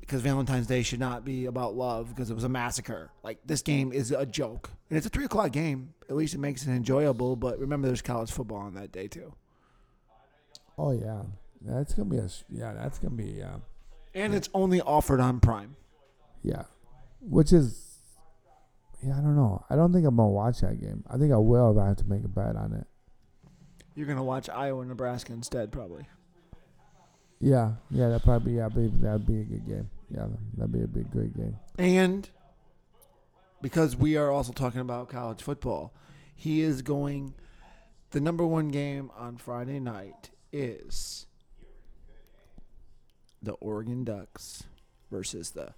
Because 0.00 0.20
Valentine's 0.20 0.66
Day 0.66 0.82
should 0.82 1.00
not 1.00 1.24
be 1.24 1.46
about 1.46 1.74
love 1.74 2.08
because 2.10 2.28
it 2.28 2.34
was 2.34 2.44
a 2.44 2.48
massacre. 2.48 3.10
Like 3.22 3.38
this 3.46 3.62
game 3.62 3.92
is 3.92 4.10
a 4.10 4.26
joke, 4.26 4.68
and 4.90 4.98
it's 4.98 5.06
a 5.06 5.08
three 5.08 5.24
o'clock 5.24 5.52
game. 5.52 5.94
At 6.10 6.16
least 6.16 6.34
it 6.34 6.38
makes 6.38 6.66
it 6.66 6.70
enjoyable. 6.70 7.34
But 7.36 7.58
remember, 7.58 7.86
there's 7.86 8.02
college 8.02 8.30
football 8.30 8.58
on 8.58 8.74
that 8.74 8.92
day 8.92 9.06
too, 9.06 9.32
Oh 10.76 10.90
yeah, 10.90 11.22
that's 11.62 11.94
gonna 11.94 12.10
be 12.10 12.18
a 12.18 12.28
yeah. 12.50 12.74
That's 12.74 12.98
gonna 12.98 13.14
be 13.14 13.42
uh, 13.42 13.46
yeah. 13.46 14.22
and 14.24 14.34
it's 14.34 14.48
only 14.52 14.80
offered 14.80 15.20
on 15.20 15.40
Prime. 15.40 15.76
Yeah, 16.42 16.64
which 17.20 17.52
is 17.52 17.98
yeah. 19.02 19.16
I 19.16 19.20
don't 19.20 19.36
know. 19.36 19.64
I 19.70 19.76
don't 19.76 19.92
think 19.92 20.04
I'm 20.06 20.16
gonna 20.16 20.28
watch 20.28 20.60
that 20.60 20.80
game. 20.80 21.04
I 21.08 21.16
think 21.16 21.32
I 21.32 21.36
will 21.36 21.70
if 21.70 21.78
I 21.78 21.88
have 21.88 21.96
to 21.98 22.04
make 22.06 22.24
a 22.24 22.28
bet 22.28 22.56
on 22.56 22.72
it. 22.74 22.86
You're 23.94 24.06
gonna 24.06 24.22
watch 24.22 24.48
Iowa, 24.48 24.80
and 24.80 24.88
Nebraska 24.88 25.32
instead, 25.32 25.70
probably. 25.70 26.06
Yeah, 27.40 27.72
yeah. 27.90 28.08
That 28.08 28.22
probably 28.22 28.56
yeah. 28.56 28.68
That'd 28.68 28.92
be, 28.92 28.98
that'd 29.06 29.26
be 29.26 29.40
a 29.40 29.44
good 29.44 29.66
game. 29.66 29.90
Yeah, 30.10 30.26
that'd 30.56 30.72
be 30.72 30.82
a 30.82 30.86
big 30.86 31.10
great 31.10 31.36
game. 31.36 31.56
And 31.78 32.28
because 33.60 33.96
we 33.96 34.16
are 34.16 34.30
also 34.30 34.52
talking 34.52 34.80
about 34.80 35.08
college 35.08 35.42
football, 35.42 35.92
he 36.34 36.62
is 36.62 36.82
going. 36.82 37.34
The 38.10 38.20
number 38.20 38.46
one 38.46 38.68
game 38.68 39.10
on 39.16 39.38
Friday 39.38 39.80
night 39.80 40.28
is 40.52 41.26
the 43.42 43.52
Oregon 43.52 44.04
Ducks 44.04 44.64
versus 45.10 45.50
the 45.50 45.72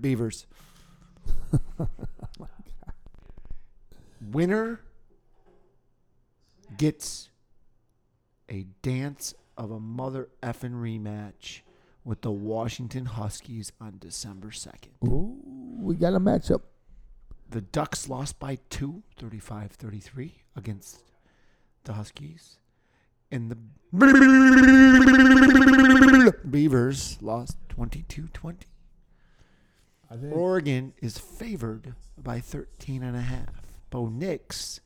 Beavers. 0.00 0.46
Oh 1.80 1.88
Winner 4.32 4.80
gets 6.78 7.28
a 8.48 8.64
dance 8.82 9.34
of 9.58 9.70
a 9.70 9.80
mother 9.80 10.28
effing 10.42 10.72
rematch 10.72 11.60
with 12.04 12.22
the 12.22 12.30
Washington 12.30 13.04
Huskies 13.04 13.72
on 13.80 13.96
December 13.98 14.48
2nd. 14.48 15.06
Ooh, 15.06 15.36
we 15.80 15.94
got 15.96 16.14
a 16.14 16.20
matchup. 16.20 16.62
The 17.50 17.60
Ducks 17.60 18.08
lost 18.08 18.38
by 18.38 18.58
two, 18.70 19.02
35 19.18 19.72
33 19.72 20.34
against 20.56 21.02
the 21.84 21.94
Huskies. 21.94 22.58
And 23.30 23.50
the 23.50 23.58
Beavers 26.48 27.18
lost 27.20 27.56
22 27.68 28.28
20. 28.32 28.66
Oregon 30.30 30.94
is 31.02 31.18
favored 31.18 31.94
by 32.16 32.40
13 32.40 33.02
and 33.02 33.16
a 33.16 33.20
half. 33.20 33.62
Bo 33.90 34.08
Nix 34.08 34.80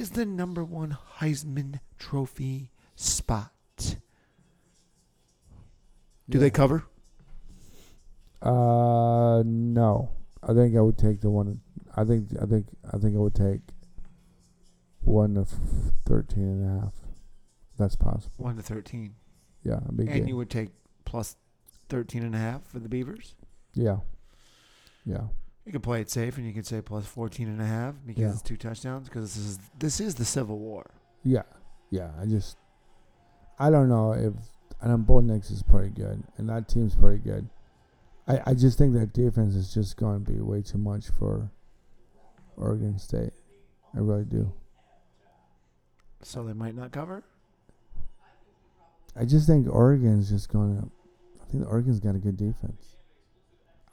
is 0.00 0.10
the 0.10 0.24
number 0.26 0.64
one 0.64 0.96
Heisman 1.18 1.80
Trophy 1.98 2.70
spot. 2.94 3.52
Do 6.28 6.38
they 6.38 6.50
cover? 6.50 6.84
Uh, 8.42 9.42
no. 9.44 10.10
I 10.42 10.52
think 10.54 10.76
I 10.76 10.80
would 10.80 10.98
take 10.98 11.20
the 11.20 11.30
one. 11.30 11.60
I 11.96 12.04
think. 12.04 12.28
I 12.40 12.46
think. 12.46 12.66
I 12.92 12.98
think 12.98 13.14
I 13.16 13.18
would 13.18 13.34
take 13.34 13.60
one 15.00 15.36
of 15.36 15.48
thirteen 16.04 16.44
and 16.44 16.66
a 16.78 16.80
half. 16.80 16.92
That's 17.78 17.96
possible. 17.96 18.32
One 18.44 18.56
to 18.56 18.62
thirteen. 18.62 19.14
Yeah, 19.64 19.74
a 19.76 19.88
And 19.88 20.08
game. 20.08 20.28
you 20.28 20.36
would 20.36 20.50
take 20.50 20.68
plus 21.04 21.36
13 21.88 22.22
and 22.22 22.34
a 22.36 22.38
half 22.38 22.64
for 22.64 22.78
the 22.78 22.88
Beavers. 22.88 23.34
yeah, 23.74 23.96
yeah, 25.04 25.22
You 25.66 25.72
could 25.72 25.82
play 25.82 26.00
it 26.00 26.08
safe, 26.10 26.38
and 26.38 26.46
you 26.46 26.52
could 26.52 26.64
say 26.66 26.80
plus 26.80 27.04
14 27.06 27.48
and 27.48 27.60
a 27.60 27.66
half 27.66 27.96
because 28.06 28.22
Yeah. 28.22 28.30
it's 28.30 28.40
two 28.42 28.56
touchdowns. 28.56 29.08
Because 29.08 29.34
this 29.34 29.44
is 29.44 29.58
this 29.78 30.00
is 30.00 30.14
the 30.14 30.24
Civil 30.24 30.58
War. 30.58 30.86
yeah, 31.24 31.42
yeah. 31.90 32.12
I 32.20 32.26
just, 32.26 32.56
I 33.58 33.68
don't 33.70 33.88
know 33.88 34.12
if 34.12 34.32
and 34.80 34.92
I 34.92 34.96
know 34.96 34.98
Bo 34.98 35.20
Nix 35.20 35.50
is 35.50 35.62
pretty 35.64 35.90
good, 35.90 36.22
and 36.38 36.48
that 36.48 36.68
team's 36.68 36.94
pretty 36.94 37.18
good. 37.18 37.48
I 38.28 38.40
I 38.46 38.54
just 38.54 38.78
think 38.78 38.94
that 38.94 39.12
defense 39.12 39.54
is 39.56 39.74
just 39.74 39.96
going 39.96 40.24
to 40.24 40.32
be 40.32 40.40
way 40.40 40.62
too 40.62 40.78
much 40.78 41.08
for 41.08 41.50
Oregon 42.56 42.96
State. 42.98 43.32
I 43.94 43.98
really 43.98 44.24
do. 44.24 44.52
So 46.22 46.44
they 46.44 46.52
might 46.52 46.74
not 46.76 46.92
cover. 46.92 47.24
I 49.16 49.24
just 49.24 49.46
think 49.46 49.66
Oregon's 49.68 50.28
just 50.30 50.48
going 50.48 50.76
to. 50.80 50.90
I 51.42 51.50
think 51.50 51.66
Oregon's 51.66 52.00
got 52.00 52.14
a 52.14 52.18
good 52.18 52.36
defense. 52.36 52.95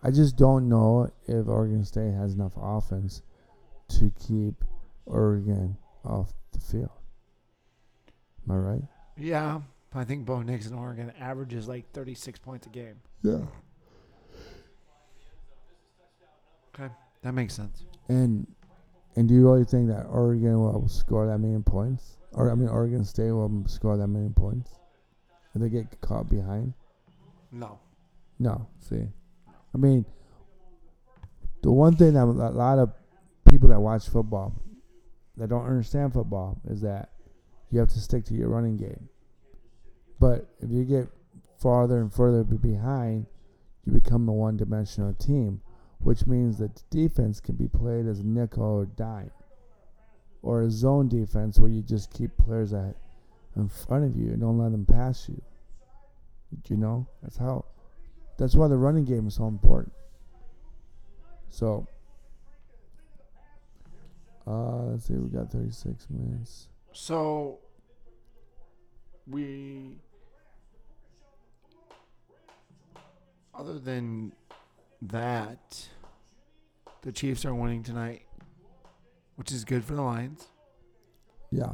I 0.03 0.11
just 0.11 0.35
don't 0.35 0.67
know 0.67 1.09
if 1.27 1.47
Oregon 1.47 1.85
State 1.85 2.13
has 2.13 2.33
enough 2.33 2.53
offense 2.57 3.21
to 3.99 4.11
keep 4.19 4.55
Oregon 5.05 5.77
off 6.03 6.33
the 6.51 6.59
field. 6.59 6.89
Am 8.45 8.53
I 8.53 8.57
right? 8.57 8.81
Yeah, 9.17 9.61
I 9.93 10.03
think 10.03 10.25
Bo 10.25 10.41
Nix 10.41 10.67
in 10.67 10.73
Oregon 10.73 11.13
averages 11.19 11.67
like 11.69 11.89
36 11.93 12.39
points 12.39 12.67
a 12.67 12.69
game. 12.69 12.95
Yeah. 13.21 13.45
Okay, 16.75 16.91
that 17.21 17.33
makes 17.33 17.53
sense. 17.53 17.85
And 18.09 18.47
and 19.15 19.27
do 19.27 19.35
you 19.35 19.43
really 19.43 19.63
think 19.63 19.87
that 19.89 20.05
Oregon 20.07 20.59
will 20.59 20.87
score 20.87 21.27
that 21.27 21.37
many 21.37 21.61
points? 21.61 22.17
Or 22.33 22.51
I 22.51 22.55
mean, 22.55 22.67
Oregon 22.67 23.05
State 23.05 23.31
will 23.31 23.63
score 23.67 23.95
that 23.95 24.07
many 24.07 24.29
points 24.29 24.71
if 25.53 25.61
they 25.61 25.69
get 25.69 26.01
caught 26.01 26.29
behind? 26.29 26.73
No. 27.51 27.79
No. 28.39 28.67
See, 28.79 29.07
I 29.73 29.77
mean, 29.77 30.05
the 31.61 31.71
one 31.71 31.95
thing 31.95 32.13
that 32.13 32.23
a 32.23 32.25
lot 32.25 32.79
of 32.79 32.93
people 33.49 33.69
that 33.69 33.79
watch 33.79 34.07
football 34.07 34.53
that 35.37 35.49
don't 35.49 35.65
understand 35.65 36.13
football 36.13 36.61
is 36.69 36.81
that 36.81 37.09
you 37.71 37.79
have 37.79 37.89
to 37.89 37.99
stick 37.99 38.25
to 38.25 38.33
your 38.33 38.49
running 38.49 38.77
game. 38.77 39.09
But 40.19 40.47
if 40.61 40.69
you 40.69 40.83
get 40.83 41.07
farther 41.59 41.99
and 41.99 42.13
further 42.13 42.43
behind, 42.43 43.25
you 43.85 43.93
become 43.93 44.29
a 44.29 44.33
one-dimensional 44.33 45.15
team, 45.15 45.61
which 45.99 46.27
means 46.27 46.57
that 46.59 46.83
defense 46.89 47.39
can 47.39 47.55
be 47.55 47.67
played 47.67 48.05
as 48.05 48.23
nickel 48.23 48.63
or 48.63 48.85
dime, 48.85 49.31
or 50.41 50.61
a 50.61 50.69
zone 50.69 51.09
defense 51.09 51.59
where 51.59 51.71
you 51.71 51.81
just 51.81 52.13
keep 52.13 52.37
players 52.37 52.73
at 52.73 52.95
in 53.55 53.67
front 53.67 54.05
of 54.05 54.15
you 54.15 54.27
and 54.31 54.41
don't 54.41 54.59
let 54.59 54.71
them 54.71 54.85
pass 54.85 55.27
you. 55.27 55.41
You 56.69 56.77
know, 56.77 57.07
that's 57.21 57.37
how. 57.37 57.65
That's 58.37 58.55
why 58.55 58.67
the 58.67 58.77
running 58.77 59.05
game 59.05 59.27
is 59.27 59.35
so 59.35 59.47
important. 59.47 59.93
So, 61.49 61.87
uh, 64.47 64.83
let's 64.85 65.05
see, 65.05 65.13
we 65.13 65.29
got 65.29 65.51
36 65.51 66.07
minutes. 66.09 66.67
So 66.91 67.59
we 69.27 69.97
other 73.53 73.79
than 73.79 74.33
that 75.01 75.87
the 77.03 77.11
Chiefs 77.11 77.45
are 77.45 77.53
winning 77.53 77.83
tonight, 77.83 78.23
which 79.35 79.51
is 79.51 79.63
good 79.63 79.83
for 79.83 79.93
the 79.93 80.01
Lions. 80.01 80.47
Yeah, 81.51 81.73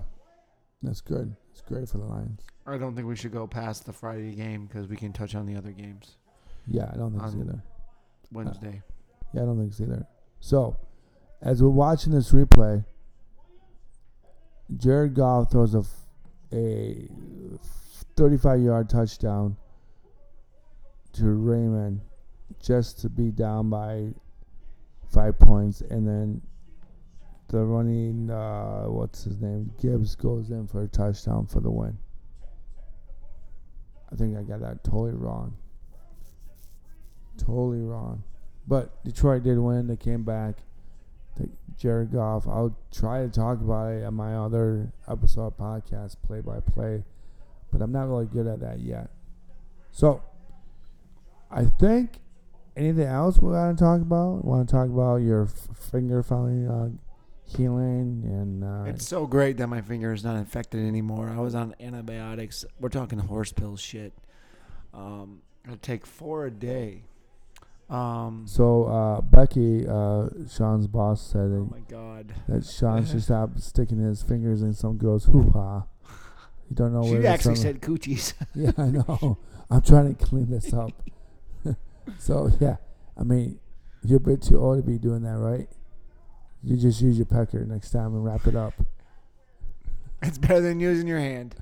that's 0.84 1.02
good. 1.02 1.36
It's 1.52 1.62
great 1.62 1.88
for 1.88 2.00
the 2.00 2.06
Lions. 2.06 2.42
I 2.68 2.78
don't 2.78 2.96
think 2.96 3.08
we 3.08 3.16
should 3.16 3.32
go 3.32 3.48
past 3.48 3.86
the 3.86 3.94
Friday 3.94 4.36
game 4.36 4.66
because 4.66 4.88
we 4.88 4.98
can 4.98 5.14
touch 5.14 5.36
on 5.36 5.46
the 5.46 5.56
other 5.56 5.72
games 5.72 6.18
Yeah, 6.70 6.90
I 6.94 6.98
don't 6.98 7.12
think 7.12 7.30
so 7.32 7.40
either. 7.40 7.64
Wednesday. 8.32 8.82
Yeah, 9.34 9.42
I 9.42 9.46
don't 9.46 9.60
think 9.60 9.74
so 9.74 9.84
either. 9.86 10.06
So, 10.40 10.78
as 11.42 11.62
we're 11.64 11.70
watching 11.70 12.14
this 12.14 12.32
replay, 12.32 12.86
Jared 14.78 15.16
Goff 15.16 15.52
throws 15.52 15.74
a, 15.74 15.80
f- 15.80 16.06
a 16.54 17.10
35 18.16 18.62
yard 18.62 18.90
touchdown 18.90 19.58
to 21.14 21.26
Raymond 21.26 22.02
just 22.62 23.00
to 23.02 23.10
be 23.10 23.32
down 23.32 23.70
by 23.70 24.10
five 25.12 25.40
points. 25.40 25.82
And 25.82 26.08
then 26.08 26.42
the 27.48 27.64
running, 27.64 28.30
uh, 28.30 28.84
what's 28.84 29.24
his 29.24 29.40
name? 29.42 29.72
Gibbs 29.82 30.16
goes 30.16 30.52
in 30.52 30.68
for 30.68 30.84
a 30.84 30.88
touchdown 30.88 31.48
for 31.48 31.62
the 31.62 31.72
win. 31.72 31.98
I 34.12 34.16
think 34.16 34.38
I 34.38 34.44
got 34.44 34.62
that 34.62 34.84
totally 34.84 35.14
wrong. 35.14 35.56
Totally 37.40 37.82
wrong. 37.82 38.24
But 38.68 39.04
Detroit 39.04 39.44
did 39.44 39.58
win. 39.58 39.88
They 39.88 39.96
came 39.96 40.24
back. 40.24 40.56
They, 41.38 41.48
Jared 41.78 42.12
Goff. 42.12 42.48
I'll 42.48 42.76
try 42.92 43.24
to 43.24 43.30
talk 43.30 43.60
about 43.62 43.94
it 43.94 44.04
on 44.04 44.14
my 44.14 44.36
other 44.36 44.92
episode 45.08 45.58
podcast, 45.58 46.18
play 46.26 46.42
by 46.42 46.60
play, 46.60 47.04
but 47.72 47.82
I'm 47.82 47.92
not 47.92 48.08
really 48.08 48.26
good 48.26 48.48
at 48.48 48.60
that 48.60 48.80
yet. 48.80 49.10
So, 49.92 50.22
I 51.50 51.66
think 51.66 52.20
anything 52.76 53.08
else 53.08 53.40
we 53.40 53.52
want 53.52 53.78
to 53.78 53.84
talk 53.84 54.02
about? 54.02 54.46
Want 54.46 54.68
to 54.68 54.72
talk 54.72 54.88
about 54.88 55.18
your 55.18 55.44
f- 55.44 55.78
finger 55.92 56.22
finally 56.22 56.68
uh, 56.68 56.90
healing 57.46 58.24
and 58.26 58.64
uh, 58.64 58.84
It's 58.90 59.08
so 59.08 59.26
great 59.26 59.58
that 59.58 59.68
my 59.68 59.82
finger 59.82 60.14
is 60.14 60.24
not 60.24 60.36
infected 60.36 60.86
anymore. 60.86 61.30
I 61.30 61.40
was 61.40 61.56
on 61.56 61.76
antibiotics. 61.80 62.66
We're 62.80 62.90
talking 62.90 63.20
horse 63.20 63.52
pill 63.52 63.78
shit. 63.78 64.14
Um, 64.94 65.42
I 65.68 65.76
take 65.82 66.06
four 66.06 66.46
a 66.46 66.52
day. 66.52 67.04
Um, 67.90 68.44
so 68.46 68.84
uh, 68.86 69.22
Becky, 69.22 69.88
uh, 69.88 70.28
Shawn's 70.48 70.86
boss, 70.88 71.22
said 71.32 71.40
oh 71.52 71.64
that, 71.66 71.72
my 71.72 71.80
god. 71.90 72.34
that 72.48 72.64
Shawn 72.66 73.06
should 73.06 73.24
stop 73.30 73.58
sticking 73.60 73.98
his 74.00 74.22
fingers 74.22 74.62
in 74.62 74.74
some 74.74 74.98
girl's 74.98 75.26
hoo 75.26 75.50
ha. 75.52 75.86
You 76.70 76.76
don't 76.76 76.94
know 76.94 77.02
where 77.02 77.16
She 77.16 77.18
that's 77.24 77.48
actually 77.48 77.56
from. 77.56 77.64
said 77.64 77.82
coochies. 77.82 78.34
Yeah, 78.56 78.72
I 78.78 78.86
know. 78.92 79.40
I'm 79.72 79.82
trying 79.82 80.16
to 80.16 80.24
clean 80.26 80.52
this 80.52 80.72
up. 80.74 80.92
so 82.20 82.52
yeah, 82.60 82.76
I 83.18 83.24
mean, 83.24 83.60
you're 84.04 84.18
a 84.18 84.22
bit 84.22 84.44
too 84.44 84.60
old 84.60 84.78
to 84.78 84.84
be 84.84 85.00
doing 85.00 85.24
that, 85.24 85.38
right? 85.38 85.68
You 86.64 86.78
just 86.78 87.02
use 87.02 87.18
your 87.18 87.26
pecker 87.26 87.66
next 87.66 87.90
time 87.92 88.14
and 88.14 88.24
wrap 88.24 88.46
it 88.46 88.56
up. 88.56 88.74
it's 90.22 90.38
better 90.38 90.62
than 90.62 90.80
using 90.80 91.08
your 91.08 91.20
hand. 91.20 91.56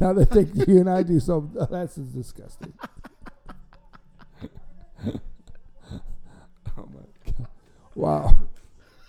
Now 0.00 0.12
they 0.12 0.24
think 0.24 0.54
you 0.66 0.78
and 0.78 0.88
I 0.90 1.02
do 1.02 1.20
so. 1.20 1.48
That's 1.70 1.94
just 1.96 2.12
disgusting. 2.14 2.72
Oh 5.06 6.00
my 6.76 7.32
god! 7.38 7.46
Wow, 7.94 8.36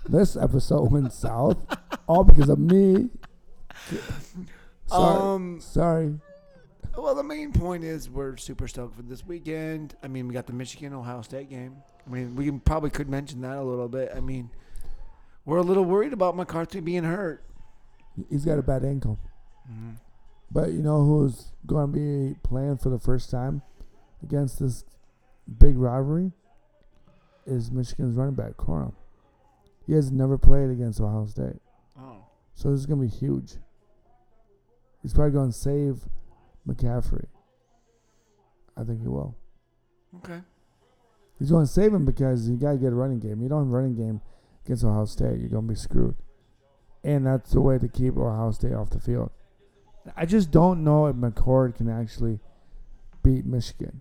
this 0.08 0.36
episode 0.36 0.92
went 0.92 1.14
south, 1.14 1.58
all 2.08 2.24
because 2.24 2.50
of 2.50 2.60
me. 2.60 3.10
Sorry, 4.88 5.20
Um, 5.22 5.60
sorry. 5.62 6.20
well, 6.98 7.16
the 7.16 7.24
main 7.24 7.52
point 7.52 7.84
is 7.84 8.10
we're 8.10 8.38
super 8.38 8.68
stoked 8.68 8.96
for 8.96 9.02
this 9.02 9.26
weekend. 9.26 9.96
I 10.04 10.08
mean, 10.08 10.28
we 10.28 10.34
got 10.34 10.46
the 10.48 10.54
Michigan 10.54 10.94
Ohio 10.94 11.22
State 11.22 11.50
game. 11.50 11.78
I 12.06 12.10
mean, 12.10 12.36
we 12.36 12.52
probably 12.52 12.90
could 12.90 13.10
mention 13.10 13.42
that 13.42 13.58
a 13.58 13.64
little 13.64 13.88
bit. 13.88 14.12
I 14.16 14.20
mean, 14.20 14.50
we're 15.46 15.58
a 15.58 15.64
little 15.64 15.86
worried 15.86 16.14
about 16.14 16.36
McCarthy 16.36 16.80
being 16.82 17.04
hurt. 17.04 17.44
He's 18.30 18.46
got 18.46 18.60
a 18.60 18.62
bad 18.62 18.84
ankle. 18.84 19.18
Mm-hmm. 19.72 19.92
But 20.52 20.72
you 20.74 20.84
know 20.84 21.04
who's 21.04 21.52
going 21.66 21.92
to 21.92 21.98
be 22.34 22.36
playing 22.44 22.78
for 22.78 22.90
the 22.90 23.00
first 23.00 23.32
time 23.32 23.64
against 24.22 24.60
this 24.60 24.84
big 25.60 25.78
rivalry 25.78 26.32
is 27.46 27.72
Michigan's 27.72 28.16
running 28.16 28.36
back 28.36 28.54
Corum. 28.58 28.94
He 29.86 29.94
has 29.94 30.12
never 30.12 30.38
played 30.38 30.70
against 30.70 31.02
Ohio 31.02 31.26
State, 31.26 31.60
Oh, 32.00 32.26
so 32.56 32.72
this 32.72 32.80
is 32.80 32.86
going 32.86 33.02
to 33.02 33.08
be 33.08 33.14
huge. 33.14 33.56
He's 35.02 35.14
probably 35.14 35.32
going 35.34 35.52
to 35.52 35.58
save 35.58 36.06
McCarthy. 36.66 37.28
I 38.78 38.84
think 38.84 39.02
he 39.02 39.08
will. 39.08 39.36
okay. 40.24 40.42
He's 41.40 41.52
going 41.52 41.66
to 41.66 41.72
save 41.72 41.94
him 41.94 42.06
because 42.06 42.48
you 42.50 42.56
got 42.56 42.72
to 42.74 42.78
get 42.78 42.94
a 42.94 42.96
running 42.96 43.20
game. 43.20 43.42
You 43.42 43.50
don't 43.50 43.66
have 43.66 43.74
a 43.74 43.76
running 43.76 43.96
game 43.96 44.22
against 44.64 44.84
Ohio 44.86 45.04
State, 45.06 45.40
you're 45.40 45.50
going 45.50 45.68
to 45.68 45.74
be 45.74 45.76
screwed. 45.76 46.16
And 47.04 47.26
that's 47.28 47.52
the 47.52 47.60
way 47.60 47.78
to 47.78 47.88
keep 47.90 48.16
Ohio 48.16 48.52
State 48.52 48.72
off 48.74 48.92
the 48.92 49.00
field. 49.02 49.30
I 50.16 50.26
just 50.26 50.52
don't 50.52 50.86
know 50.86 51.08
if 51.08 51.18
McCord 51.18 51.76
can 51.76 51.90
actually 51.90 52.40
beat 53.24 53.46
Michigan. 53.46 54.00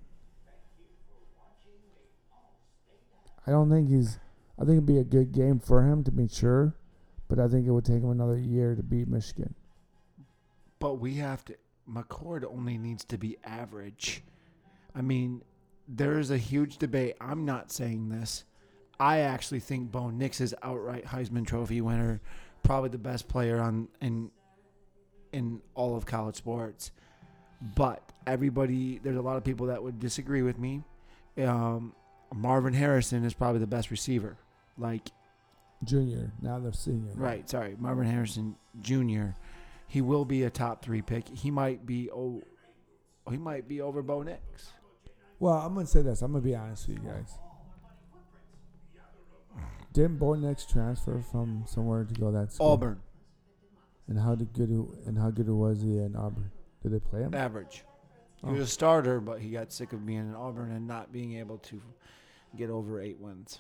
I 3.47 3.51
don't 3.51 3.71
think 3.71 3.89
he's. 3.89 4.19
I 4.59 4.65
think 4.65 4.73
it'd 4.73 4.87
be 4.87 4.99
a 4.99 5.05
good 5.05 5.33
game 5.33 5.59
for 5.59 5.83
him 5.83 6.05
to 6.05 6.13
be 6.13 6.29
sure, 6.29 6.75
but 7.29 7.39
I 7.39 7.49
think 7.49 7.67
it 7.67 7.71
would 7.71 7.85
take 7.85 8.03
him 8.03 8.11
another 8.11 8.39
year 8.39 8.75
to 8.75 8.83
beat 8.83 9.09
Michigan. 9.09 9.55
But 10.79 10.95
we 10.95 11.15
have 11.15 11.45
to. 11.47 11.57
McCord 11.91 12.45
only 12.45 12.79
needs 12.79 13.05
to 13.07 13.19
be 13.19 13.39
average. 13.45 14.23
I 14.95 15.01
mean, 15.01 15.43
there 15.89 16.19
is 16.19 16.31
a 16.31 16.39
huge 16.39 16.79
debate. 16.79 17.17
I'm 17.21 17.45
not 17.45 17.73
saying 17.73 18.09
this. 18.09 18.45
I 19.01 19.21
actually 19.21 19.61
think 19.61 19.91
Bo 19.91 20.11
Nix 20.11 20.41
is 20.41 20.55
outright 20.63 21.05
Heisman 21.05 21.47
Trophy 21.47 21.81
winner, 21.81 22.21
probably 22.63 22.91
the 22.91 22.99
best 22.99 23.27
player 23.27 23.61
on 23.61 23.89
in 24.01 24.31
in 25.33 25.61
all 25.75 25.97
of 25.97 26.07
college 26.07 26.37
sports. 26.37 26.93
But 27.75 28.03
everybody, 28.27 29.01
there's 29.03 29.17
a 29.17 29.23
lot 29.23 29.37
of 29.37 29.45
people 29.45 29.67
that 29.67 29.83
would 29.83 29.99
disagree 29.99 30.43
with 30.43 30.59
me. 30.59 30.83
Um, 31.39 31.95
Marvin 32.35 32.73
Harrison 32.75 33.25
is 33.25 33.35
probably 33.35 33.61
the 33.61 33.67
best 33.67 33.91
receiver. 33.91 34.37
Like, 34.79 35.09
Junior, 35.85 36.33
now 36.41 36.59
they're 36.59 36.73
senior. 36.73 37.13
right, 37.15 37.49
sorry, 37.49 37.77
Marvin 37.79 38.07
Harrison 38.07 38.57
Jr. 38.81 39.31
He 39.89 40.01
will 40.01 40.25
be 40.25 40.45
a 40.45 40.51
top 40.51 40.83
three 40.83 41.03
pick. 41.03 41.29
He 41.29 41.51
might 41.51 41.85
be 41.85 42.11
oh, 42.11 42.43
he 43.31 43.37
might 43.37 43.69
be 43.69 43.81
over 43.81 44.01
Bo 44.03 44.23
Nix. 44.23 44.71
Well, 45.39 45.55
I'm 45.55 45.75
gonna 45.75 45.87
say 45.87 46.03
this. 46.03 46.23
I'm 46.23 46.33
gonna 46.33 46.43
be 46.45 46.55
honest 46.55 46.89
with 46.89 46.99
you 46.99 47.05
guys. 47.11 47.35
Didn't 49.93 50.19
Bo 50.19 50.35
Nix 50.35 50.65
transfer 50.65 51.21
from 51.21 51.65
somewhere 51.67 52.05
to 52.05 52.15
go 52.15 52.31
that 52.33 52.53
school? 52.53 52.69
Auburn, 52.69 53.01
And 54.09 54.19
how 54.19 54.35
did 54.35 54.53
good 54.55 54.71
and 54.71 55.19
how 55.19 55.31
good 55.31 55.49
was 55.49 55.83
he 55.83 55.99
in 55.99 56.17
Auburn? 56.17 56.51
Did 56.83 56.93
they 56.93 56.99
play 57.01 57.21
him? 57.21 57.35
average. 57.35 57.85
He 58.41 58.47
Oh. 58.49 58.53
was 58.53 58.61
a 58.61 58.67
starter, 58.67 59.21
but 59.21 59.41
he 59.41 59.51
got 59.51 59.71
sick 59.71 59.93
of 59.93 60.07
being 60.07 60.21
in 60.21 60.35
Auburn 60.35 60.71
and 60.73 60.87
not 60.87 61.13
being 61.13 61.35
able 61.35 61.59
to 61.59 61.81
get 62.57 62.71
over 62.71 63.01
eight 63.01 63.19
wins. 63.19 63.59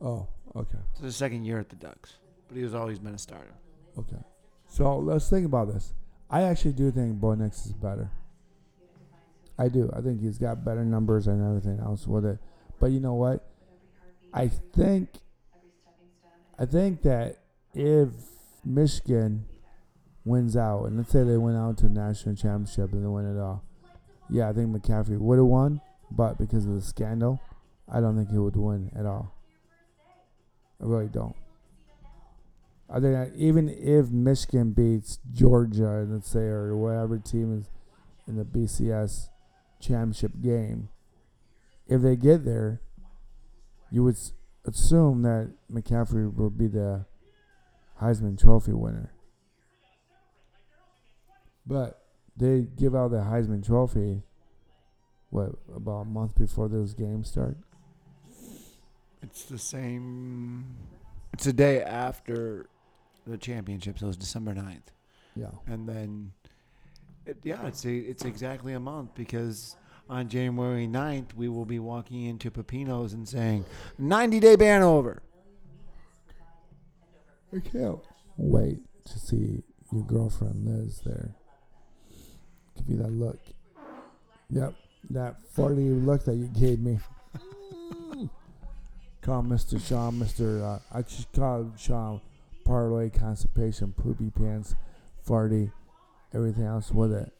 Oh, 0.00 0.26
okay, 0.56 0.78
It's 0.92 1.00
his 1.00 1.16
second 1.16 1.44
year 1.44 1.58
at 1.60 1.68
the 1.68 1.76
Ducks, 1.76 2.16
but 2.48 2.56
he 2.56 2.62
was 2.64 2.74
always 2.74 2.98
been 2.98 3.14
a 3.14 3.18
starter. 3.18 3.54
okay. 3.98 4.16
So 4.66 4.98
let's 4.98 5.28
think 5.28 5.44
about 5.46 5.72
this. 5.72 5.92
I 6.30 6.42
actually 6.42 6.72
do 6.72 6.90
think 6.90 7.20
Bo 7.20 7.34
Nix 7.34 7.66
is 7.66 7.72
better. 7.74 8.10
I 9.58 9.68
do. 9.68 9.90
I 9.94 10.00
think 10.00 10.20
he's 10.22 10.38
got 10.38 10.64
better 10.64 10.82
numbers 10.84 11.26
and 11.26 11.46
everything 11.46 11.78
else 11.84 12.06
with 12.06 12.24
it. 12.24 12.38
But 12.80 12.86
you 12.90 12.98
know 13.00 13.12
what? 13.14 13.46
I 14.32 14.48
think 14.48 15.10
I 16.58 16.64
think 16.64 17.02
that 17.02 17.36
if 17.74 18.08
Michigan 18.64 19.44
wins 20.24 20.56
out, 20.56 20.84
and 20.86 20.96
let's 20.96 21.12
say 21.12 21.22
they 21.22 21.36
went 21.36 21.58
out 21.58 21.76
to 21.78 21.84
the 21.84 21.90
national 21.90 22.34
championship 22.36 22.92
and 22.92 23.04
they 23.04 23.08
win 23.08 23.26
it 23.36 23.38
all, 23.38 23.62
yeah, 24.30 24.48
I 24.48 24.52
think 24.54 24.70
McCarthy 24.70 25.16
would 25.16 25.36
have 25.36 25.46
won, 25.46 25.80
but 26.10 26.38
because 26.38 26.64
of 26.64 26.74
the 26.74 26.80
scandal, 26.80 27.40
I 27.92 28.00
don't 28.00 28.16
think 28.16 28.30
he 28.30 28.38
would 28.38 28.56
win 28.56 28.90
at 28.98 29.04
all. 29.04 29.34
I 30.80 30.86
really 30.86 31.08
don't. 31.08 31.36
I 32.90 33.00
think 33.00 33.32
even 33.36 33.68
if 33.68 34.10
Michigan 34.10 34.72
beats 34.72 35.18
Georgia, 35.30 36.06
let's 36.08 36.30
say, 36.30 36.40
or 36.40 36.76
whatever 36.76 37.18
team 37.18 37.58
is 37.58 37.70
in 38.26 38.36
the 38.36 38.44
BCS 38.44 39.28
championship 39.78 40.32
game, 40.40 40.88
if 41.86 42.00
they 42.00 42.16
get 42.16 42.44
there, 42.44 42.80
you 43.90 44.02
would 44.04 44.16
assume 44.64 45.22
that 45.22 45.52
McCarthy 45.68 46.24
will 46.24 46.50
be 46.50 46.68
the 46.68 47.04
Heisman 48.00 48.40
Trophy 48.40 48.72
winner. 48.72 49.12
But 51.66 52.02
they 52.36 52.62
give 52.62 52.94
out 52.94 53.10
the 53.10 53.18
Heisman 53.18 53.64
Trophy, 53.64 54.22
what, 55.30 55.50
about 55.74 56.00
a 56.00 56.04
month 56.06 56.36
before 56.36 56.68
those 56.68 56.94
games 56.94 57.28
start? 57.28 57.56
It's 59.22 59.44
the 59.44 59.58
same. 59.58 60.64
It's 61.32 61.46
a 61.46 61.52
day 61.52 61.82
after 61.82 62.66
the 63.26 63.38
championship, 63.38 63.98
so 63.98 64.08
it's 64.08 64.16
December 64.16 64.54
9th. 64.54 64.90
Yeah. 65.36 65.46
And 65.66 65.88
then, 65.88 66.32
it, 67.24 67.38
yeah, 67.42 67.66
it's 67.66 67.84
a, 67.84 67.94
it's 67.94 68.24
exactly 68.24 68.74
a 68.74 68.80
month 68.80 69.14
because 69.14 69.76
on 70.10 70.28
January 70.28 70.86
9th, 70.86 71.34
we 71.34 71.48
will 71.48 71.64
be 71.64 71.78
walking 71.78 72.24
into 72.24 72.50
Pepino's 72.50 73.12
and 73.12 73.26
saying, 73.26 73.64
90 73.98 74.40
day 74.40 74.56
ban 74.56 74.82
over. 74.82 75.22
I 77.54 77.60
can't 77.60 78.00
wait 78.36 78.78
to 79.04 79.18
see 79.18 79.62
your 79.92 80.04
girlfriend 80.04 80.64
Liz 80.66 81.00
there. 81.04 81.34
Give 82.76 82.88
you 82.88 82.96
that 83.02 83.12
look. 83.12 83.38
Yep, 84.48 84.74
that 85.10 85.36
forty 85.52 85.90
look 85.90 86.24
that 86.24 86.34
you 86.36 86.46
gave 86.48 86.80
me. 86.80 86.98
call 89.22 89.42
Mr. 89.42 89.80
Shawn, 89.80 90.14
Mr. 90.14 90.62
Uh, 90.62 90.78
I 90.92 91.02
just 91.02 91.32
call 91.32 91.72
Shawn 91.78 92.20
Parlay 92.64 93.10
Constipation, 93.10 93.92
Poopy 93.92 94.30
Pants, 94.30 94.74
Farty, 95.26 95.72
everything 96.34 96.64
else 96.64 96.90
with 96.90 97.12
it. 97.12 97.32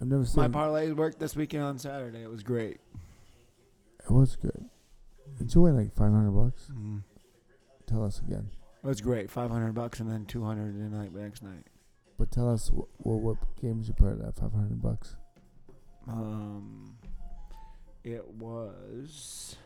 I've 0.00 0.08
never 0.08 0.24
seen 0.24 0.42
My 0.42 0.48
parlay 0.48 0.90
worked 0.90 1.20
this 1.20 1.36
weekend 1.36 1.62
on 1.62 1.78
Saturday. 1.78 2.22
It 2.22 2.30
was 2.30 2.42
great. 2.42 2.80
it 4.04 4.10
was 4.10 4.34
good. 4.34 4.64
Did 5.38 5.54
you 5.54 5.62
win 5.62 5.76
like 5.76 5.94
five 5.94 6.10
hundred 6.10 6.32
bucks? 6.32 6.68
Mm. 6.72 7.02
Tell 7.86 8.04
us 8.04 8.20
again. 8.26 8.48
It 8.82 8.86
was 8.86 9.00
great. 9.00 9.30
500 9.30 9.72
bucks 9.74 10.00
and 10.00 10.10
then 10.10 10.24
200 10.24 10.74
the 10.74 10.96
night 10.96 11.14
next 11.14 11.42
night. 11.42 11.66
But 12.18 12.32
tell 12.32 12.52
us 12.52 12.70
what, 12.70 12.88
what, 12.98 13.18
what 13.20 13.36
games 13.60 13.86
you 13.86 13.94
put 13.94 14.20
at 14.20 14.34
five 14.36 14.52
hundred 14.52 14.82
bucks. 14.82 15.16
Um, 16.08 16.96
it 18.02 18.26
was 18.34 19.56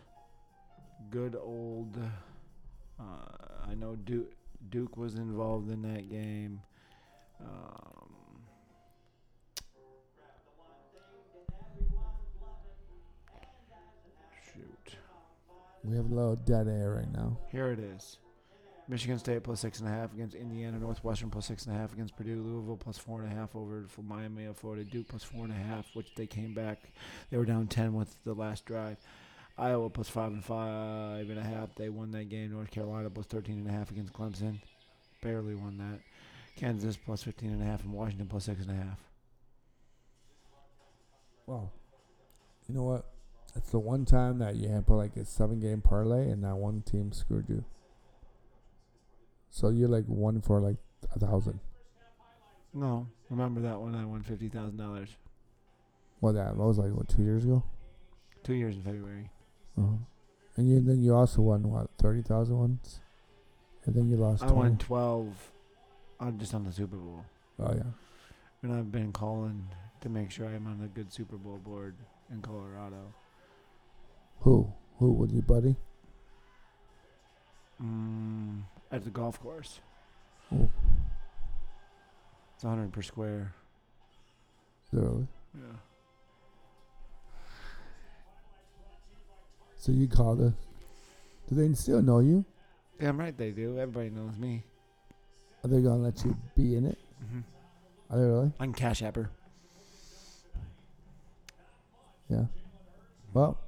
good 1.11 1.37
old. 1.37 1.97
Uh, 2.99 3.03
I 3.69 3.75
know 3.75 3.97
Duke, 3.97 4.33
Duke 4.71 4.97
was 4.97 5.15
involved 5.17 5.71
in 5.71 5.83
that 5.83 6.09
game. 6.11 6.61
Um, 7.41 8.43
shoot, 14.53 14.97
We 15.85 15.97
have 15.97 16.11
a 16.11 16.15
little 16.15 16.37
dead 16.37 16.69
air 16.69 16.95
right 16.97 17.13
now. 17.13 17.39
here 17.51 17.71
it 17.71 17.79
is. 17.79 18.19
Michigan 18.89 19.19
State 19.19 19.43
plus 19.43 19.59
six 19.61 19.81
and 19.81 19.89
a 19.89 19.93
half 19.93 20.13
against 20.15 20.37
Indiana. 20.37 20.79
Northwestern 20.79 21.29
plus 21.29 21.47
six 21.47 21.67
and 21.67 21.75
a 21.75 21.79
half 21.79 21.93
against 21.93 22.17
Purdue. 22.17 22.41
Louisville 22.41 22.77
plus 22.77 22.97
four 22.97 23.21
and 23.21 23.33
a 23.33 23.35
half 23.35 23.57
over 23.57 23.85
for 23.89 24.03
Miami 24.03 24.45
of 24.45 24.57
Florida. 24.57 24.85
Duke 24.85 25.09
plus 25.09 25.25
four 25.25 25.43
and 25.43 25.53
a 25.53 25.57
half, 25.57 25.87
which 25.95 26.15
they 26.15 26.27
came 26.29 26.55
back. 26.55 26.93
They 27.31 27.37
were 27.37 27.45
down 27.45 27.67
ten 27.67 27.95
with 27.95 28.15
the 28.23 28.33
last 28.33 28.65
drive. 28.65 28.97
Iowa 29.59 29.89
plus 29.91 30.09
five 30.09 30.33
and 30.33 30.45
five 30.45 31.31
and 31.31 31.39
a 31.39 31.43
half. 31.43 31.75
They 31.75 31.89
won 31.89 32.11
that 32.13 32.29
game. 32.29 32.53
North 32.53 32.71
Carolina 32.71 33.09
plus 33.11 33.27
thirteen 33.27 33.59
and 33.59 33.69
a 33.69 33.73
half 33.73 33.91
against 33.91 34.13
Clemson. 34.13 34.61
Barely 35.23 35.55
won 35.55 35.79
that. 35.79 36.01
Kansas 36.57 36.97
plus 36.97 37.23
fifteen 37.23 37.53
and 37.53 37.63
a 37.63 37.65
half 37.65 37.83
and 37.83 37.93
Washington 37.93 38.27
plus 38.27 38.45
six 38.45 38.61
and 38.63 38.71
a 38.71 38.75
half. 38.75 38.99
Wow. 41.47 41.71
You 42.69 42.75
know 42.75 42.83
what? 42.85 43.07
It's 43.55 43.71
the 43.71 43.79
one 43.79 44.05
time 44.05 44.39
that 44.41 44.57
you 44.57 44.69
had 44.69 44.87
put 44.87 44.97
like 44.97 45.17
a 45.17 45.25
seven 45.25 45.61
game 45.61 45.81
parlay 45.81 46.31
and 46.31 46.45
that 46.45 46.57
one 46.57 46.83
team 46.83 47.13
screwed 47.13 47.49
you. 47.49 47.65
So 49.51 49.71
you're 49.71 49.89
like 49.89 50.05
one 50.05 50.43
for 50.43 50.61
like 50.61 50.77
a 51.15 51.19
thousand. 51.19 51.61
No, 52.75 53.07
remember 53.31 53.63
that 53.63 53.81
one? 53.81 53.95
I 53.95 54.05
won 54.05 54.23
fifty 54.23 54.49
thousand 54.51 54.77
dollars 54.77 55.09
What 56.21 56.33
that? 56.33 56.57
That 56.57 56.63
was 56.63 56.77
like 56.79 56.93
what 56.93 57.09
two 57.09 57.23
years 57.23 57.45
ago. 57.45 57.63
two 58.45 58.53
years 58.55 58.77
in 58.77 58.83
February. 58.83 59.31
Uh-huh. 59.79 59.97
And 60.57 60.71
you 60.71 60.81
then 60.81 61.03
you 61.03 61.15
also 61.15 61.43
won 61.43 61.71
what 61.71 61.91
thirty 61.99 62.23
thousand 62.23 62.59
once, 62.59 63.01
and 63.85 63.95
then 63.95 64.09
you 64.09 64.17
lost. 64.17 64.43
I 64.43 64.51
won 64.53 64.79
twelve, 64.79 65.35
on 66.19 66.39
just 66.39 66.55
on 66.55 66.65
the 66.65 66.73
Super 66.73 66.97
Bowl. 66.97 67.25
Oh 67.59 67.75
yeah. 67.75 67.83
And 68.63 68.73
I've 68.73 68.91
been 68.91 69.13
calling 69.13 69.69
to 70.01 70.09
make 70.09 70.31
sure 70.31 70.47
I'm 70.47 70.67
on 70.67 70.81
the 70.81 70.89
good 70.89 71.13
Super 71.13 71.37
Bowl 71.37 71.59
board 71.59 71.95
in 72.31 72.41
Colorado. 72.41 73.13
Who? 74.41 74.73
Who 74.99 75.13
with 75.13 75.33
you, 75.33 75.43
buddy? 75.43 75.77
Mm, 77.83 78.63
at 78.91 79.05
the 79.05 79.11
golf 79.11 79.41
course. 79.41 79.81
Oh. 80.55 80.71
It's 82.55 82.65
100 82.65 82.93
per 82.93 83.03
square. 83.03 83.55
Really? 84.93 85.27
Yeah. 85.55 85.77
So 89.87 89.93
you 89.93 90.09
called 90.09 90.41
it. 90.41 90.53
Do 91.49 91.55
they 91.55 91.73
still 91.75 92.03
know 92.03 92.19
you? 92.19 92.45
Damn 92.99 93.21
right 93.21 93.39
they 93.39 93.53
do. 93.53 93.79
Everybody 93.79 94.11
knows 94.11 94.37
me. 94.37 94.65
Are 95.63 95.69
they 95.69 95.81
gonna 95.81 96.03
let 96.03 96.25
you 96.25 96.37
be 96.57 96.75
in 96.75 96.87
it? 96.87 96.99
Mm-hmm. 97.25 97.39
Are 98.11 98.19
they 98.19 98.25
really? 98.25 98.53
I'm 98.59 98.75
Cash 98.75 99.03
Apper. 99.03 99.29
Yeah. 102.29 102.47
Well, 103.33 103.61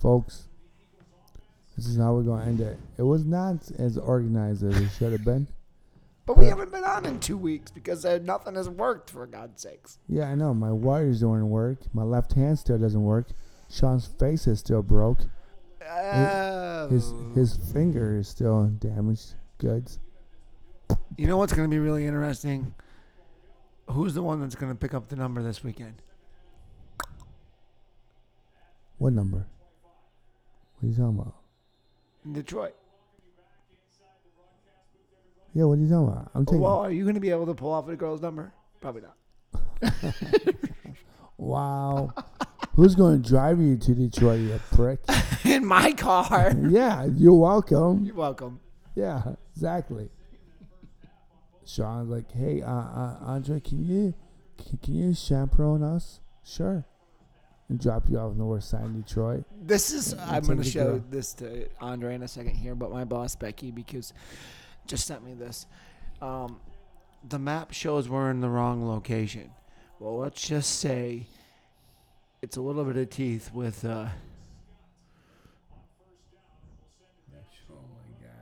folks, 0.00 0.48
this 1.76 1.86
is 1.86 1.98
how 1.98 2.14
we're 2.14 2.22
gonna 2.22 2.46
end 2.46 2.62
it. 2.62 2.78
It 2.96 3.02
was 3.02 3.26
not 3.26 3.70
as 3.78 3.98
organized 3.98 4.64
as 4.64 4.74
it 4.80 4.88
should 4.96 5.12
have 5.12 5.24
been. 5.24 5.46
But 6.24 6.38
we 6.38 6.46
haven't 6.46 6.70
been 6.70 6.84
on 6.84 7.04
in 7.04 7.18
two 7.18 7.36
weeks 7.36 7.72
because 7.72 8.04
uh, 8.04 8.20
nothing 8.22 8.54
has 8.54 8.68
worked, 8.68 9.10
for 9.10 9.26
God's 9.26 9.60
sakes. 9.60 9.98
Yeah, 10.08 10.28
I 10.28 10.36
know. 10.36 10.54
My 10.54 10.70
wires 10.70 11.20
don't 11.20 11.50
work. 11.50 11.78
My 11.92 12.04
left 12.04 12.34
hand 12.34 12.60
still 12.60 12.78
doesn't 12.78 13.02
work. 13.02 13.26
Shawn's 13.68 14.06
face 14.06 14.46
is 14.46 14.60
still 14.60 14.82
broke. 14.82 15.18
His 16.90 17.12
his 17.34 17.58
oh. 17.58 17.72
finger 17.72 18.18
is 18.18 18.28
still 18.28 18.54
on 18.54 18.78
damaged. 18.78 19.34
Goods. 19.58 20.00
you 21.16 21.26
know 21.26 21.36
what's 21.36 21.52
going 21.52 21.70
to 21.70 21.74
be 21.74 21.78
really 21.78 22.06
interesting? 22.06 22.74
Who's 23.88 24.14
the 24.14 24.22
one 24.22 24.40
that's 24.40 24.56
going 24.56 24.72
to 24.72 24.78
pick 24.78 24.92
up 24.92 25.08
the 25.08 25.16
number 25.16 25.42
this 25.42 25.62
weekend? 25.62 26.02
What 28.98 29.12
number? 29.12 29.46
What 30.80 30.86
are 30.86 30.86
you 30.86 30.94
talking 30.94 31.18
about? 31.18 31.34
In 32.24 32.32
Detroit. 32.32 32.74
Yeah, 35.54 35.64
what 35.64 35.78
are 35.78 35.82
you 35.82 35.88
talking 35.88 36.08
about? 36.08 36.30
I'm 36.34 36.46
taking. 36.46 36.60
Well, 36.60 36.78
are 36.78 36.90
you 36.90 37.04
going 37.04 37.14
to 37.14 37.20
be 37.20 37.30
able 37.30 37.46
to 37.46 37.54
pull 37.54 37.70
off 37.70 37.88
a 37.88 37.94
girl's 37.94 38.20
number? 38.20 38.52
Probably 38.80 39.02
not. 39.02 39.94
Wow. 41.42 42.14
Who's 42.74 42.94
going 42.94 43.22
to 43.22 43.28
drive 43.28 43.60
you 43.60 43.76
to 43.76 43.94
Detroit, 43.94 44.40
you 44.40 44.60
prick? 44.70 45.00
In 45.44 45.66
my 45.66 45.92
car. 45.92 46.54
yeah, 46.68 47.04
you're 47.04 47.34
welcome. 47.34 48.04
You're 48.04 48.14
welcome. 48.14 48.60
Yeah, 48.94 49.22
exactly. 49.54 50.08
Shawn's 51.66 52.08
like, 52.08 52.30
hey, 52.32 52.62
uh, 52.62 52.70
uh, 52.70 53.16
Andre, 53.20 53.60
can 53.60 53.84
you 53.84 54.14
can, 54.56 54.78
can 54.78 54.94
you 54.94 55.14
chaperone 55.14 55.82
us? 55.82 56.20
Sure. 56.44 56.84
And 57.68 57.78
drop 57.78 58.08
you 58.08 58.18
off 58.18 58.32
on 58.32 58.38
the 58.38 58.44
west 58.44 58.70
side 58.70 58.84
of 58.84 58.94
Detroit. 59.04 59.44
This 59.60 59.92
is 59.92 60.14
Yeah, 60.14 60.30
I'm 60.30 60.42
going 60.44 60.58
to 60.58 60.64
show 60.64 60.92
girl. 60.92 61.04
this 61.10 61.32
to 61.34 61.68
Andre 61.80 62.14
in 62.14 62.22
a 62.22 62.28
second 62.28 62.54
here, 62.54 62.74
but 62.74 62.90
my 62.90 63.04
boss 63.04 63.36
Becky 63.36 63.70
because 63.70 64.12
just 64.86 65.06
sent 65.06 65.24
me 65.24 65.34
this. 65.34 65.66
Um, 66.20 66.60
the 67.28 67.38
map 67.38 67.72
shows 67.72 68.08
we're 68.08 68.30
in 68.30 68.40
the 68.40 68.48
wrong 68.48 68.86
location. 68.86 69.50
Well, 70.00 70.18
let's 70.18 70.46
just 70.46 70.80
say 70.80 71.28
it's 72.42 72.56
a 72.56 72.60
little 72.60 72.84
bit 72.84 72.96
of 72.96 73.10
teeth 73.10 73.52
with 73.52 73.84
uh, 73.84 74.08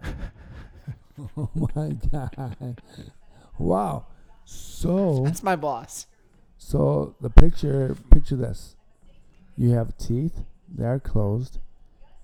Oh 1.36 1.50
my 1.74 1.90
god. 2.10 2.30
Oh 2.38 2.52
my 2.60 2.66
god. 2.66 2.82
Wow. 3.58 4.06
So 4.44 5.22
that's 5.24 5.42
my 5.42 5.54
boss. 5.56 6.06
so 6.56 7.14
the 7.20 7.30
picture 7.30 7.94
picture 8.10 8.36
this. 8.36 8.76
You 9.56 9.70
have 9.72 9.96
teeth, 9.98 10.40
they 10.74 10.86
are 10.86 10.98
closed, 10.98 11.58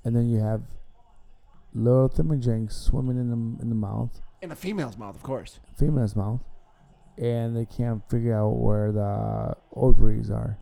and 0.05 0.17
then 0.17 0.31
you 0.31 0.39
have 0.41 0.63
little 1.75 2.09
thingamajiggs 2.09 2.73
swimming 2.73 3.19
in 3.19 3.29
the 3.29 3.63
in 3.63 3.69
the 3.69 3.75
mouth, 3.75 4.19
In 4.41 4.51
a 4.51 4.57
female's 4.57 4.97
mouth, 4.97 5.15
of 5.15 5.23
course. 5.23 5.61
female's 5.79 6.17
mouth, 6.17 6.41
and 7.19 7.55
they 7.55 7.67
can't 7.67 8.03
figure 8.09 8.35
out 8.35 8.53
where 8.57 8.91
the 8.93 9.55
ovaries 9.75 10.31
are, 10.31 10.57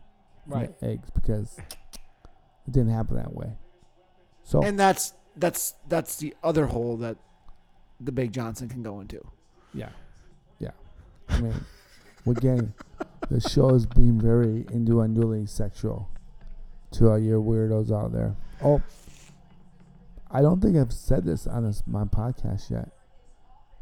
the 0.47 0.73
eggs 0.81 1.09
because 1.09 1.57
it 1.57 2.71
didn't 2.71 2.91
happen 2.91 3.17
that 3.17 3.33
way. 3.33 3.53
So 4.43 4.61
And 4.61 4.79
that's 4.79 5.13
that's 5.35 5.73
that's 5.87 6.17
the 6.17 6.35
other 6.43 6.67
hole 6.67 6.97
that 6.97 7.17
the 7.99 8.11
Big 8.11 8.31
Johnson 8.31 8.69
can 8.69 8.83
go 8.83 8.99
into. 8.99 9.25
Yeah. 9.73 9.89
Yeah. 10.59 10.71
I 11.29 11.41
mean, 11.41 11.53
we're 12.25 12.33
getting, 12.33 12.73
the 13.29 13.41
show 13.41 13.69
is 13.69 13.85
being 13.85 14.19
very 14.19 14.63
innuendoly 14.65 15.47
sexual 15.47 16.09
to 16.91 17.09
all 17.09 17.19
your 17.19 17.39
weirdos 17.39 17.91
out 17.91 18.13
there. 18.13 18.35
Oh, 18.63 18.81
I 20.31 20.41
don't 20.41 20.61
think 20.61 20.77
I've 20.77 20.93
said 20.93 21.25
this 21.25 21.47
on 21.47 21.65
this, 21.65 21.83
my 21.85 22.03
podcast 22.03 22.69
yet, 22.69 22.89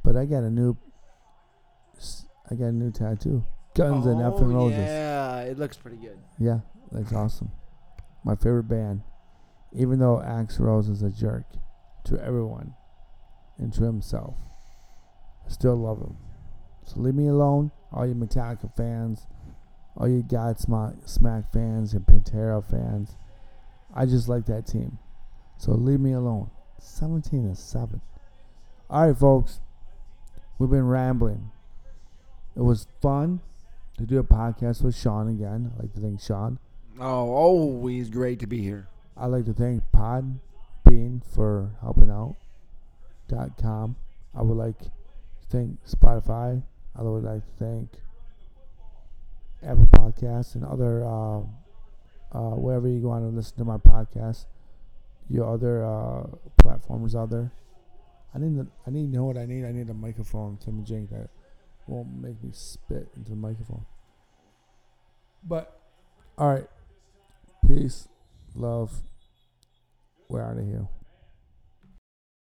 but 0.03 0.15
I 0.15 0.25
got 0.25 0.43
a 0.43 0.49
new, 0.49 0.77
I 2.49 2.55
got 2.55 2.65
a 2.65 2.71
new 2.71 2.91
tattoo. 2.91 3.45
Guns 3.75 4.05
and 4.05 4.19
effing 4.19 4.53
oh, 4.53 4.55
Roses. 4.55 4.77
Oh, 4.77 4.81
Yeah, 4.81 5.39
it 5.41 5.57
looks 5.57 5.77
pretty 5.77 5.97
good. 5.97 6.17
Yeah, 6.39 6.59
that's 6.91 7.13
awesome. 7.13 7.51
My 8.23 8.35
favorite 8.35 8.67
band. 8.67 9.01
Even 9.75 9.99
though 9.99 10.21
Axl 10.23 10.59
Rose 10.61 10.87
is 10.87 11.01
a 11.01 11.09
jerk 11.09 11.45
to 12.05 12.23
everyone 12.23 12.75
and 13.57 13.73
to 13.73 13.83
himself, 13.83 14.35
I 15.45 15.49
still 15.49 15.75
love 15.75 15.99
him. 15.99 16.17
So 16.85 16.99
leave 16.99 17.15
me 17.15 17.27
alone, 17.27 17.71
all 17.91 18.05
you 18.05 18.13
Metallica 18.13 18.75
fans, 18.75 19.25
all 19.97 20.07
you 20.07 20.21
Godsmack 20.21 21.09
Smack 21.09 21.51
fans 21.51 21.93
and 21.93 22.05
Pantera 22.05 22.63
fans. 22.63 23.15
I 23.95 24.05
just 24.05 24.27
like 24.27 24.45
that 24.45 24.67
team. 24.67 24.99
So 25.57 25.71
leave 25.71 25.99
me 25.99 26.13
alone. 26.13 26.51
17 26.79 27.45
and 27.45 27.57
7. 27.57 28.01
All 28.89 29.07
right, 29.07 29.17
folks. 29.17 29.61
We've 30.59 30.69
been 30.69 30.87
rambling. 30.87 31.51
It 32.55 32.61
was 32.61 32.87
fun 33.01 33.41
to 33.97 34.05
do 34.05 34.19
a 34.19 34.23
podcast 34.23 34.83
with 34.83 34.95
Shawn 34.95 35.27
again. 35.27 35.71
I'd 35.73 35.83
like 35.83 35.93
to 35.93 35.99
thank 35.99 36.21
Shawn. 36.21 36.59
Oh, 36.99 37.29
always 37.29 38.09
great 38.09 38.39
to 38.39 38.47
be 38.47 38.61
here. 38.61 38.87
I'd 39.17 39.27
like 39.27 39.45
to 39.45 39.53
thank 39.53 39.83
Podbean 39.91 41.21
for 41.25 41.71
helping 41.81 42.09
out. 42.09 42.35
Dot 43.27 43.57
com. 43.61 43.95
I 44.35 44.41
would 44.41 44.57
like 44.57 44.77
to 44.79 44.91
thank 45.49 45.83
Spotify. 45.85 46.61
I 46.95 47.01
would 47.01 47.23
like 47.23 47.41
to 47.41 47.63
thank 47.63 47.89
Apple 49.63 49.87
Podcasts 49.87 50.55
and 50.55 50.65
other 50.65 51.05
uh, 51.05 51.39
uh, 52.31 52.55
wherever 52.55 52.87
you 52.87 52.99
go 52.99 53.11
on 53.11 53.23
and 53.23 53.35
listen 53.35 53.57
to 53.57 53.63
my 53.63 53.77
podcast. 53.77 54.45
Your 55.29 55.51
other 55.51 55.85
uh, 55.85 56.27
platforms 56.57 57.15
out 57.15 57.29
there. 57.29 57.51
I 58.35 58.39
need 58.39 58.57
to, 58.57 58.67
I 58.85 58.91
need 58.91 59.11
to 59.11 59.17
know 59.17 59.25
what 59.25 59.37
I 59.37 59.45
need. 59.45 59.63
I 59.63 59.71
need 59.71 59.89
a 59.89 59.93
microphone 59.93 60.57
to 60.57 60.71
Jink 60.83 61.11
that 61.11 61.29
won't 61.87 62.21
make 62.21 62.43
me 62.43 62.51
spit 62.53 63.09
into 63.15 63.31
the 63.31 63.35
microphone. 63.35 63.85
But 65.43 65.79
all 66.37 66.49
right, 66.53 66.67
peace, 67.67 68.07
love. 68.55 69.03
We're 70.29 70.41
out 70.41 70.57
of 70.57 70.65
here. 70.65 70.87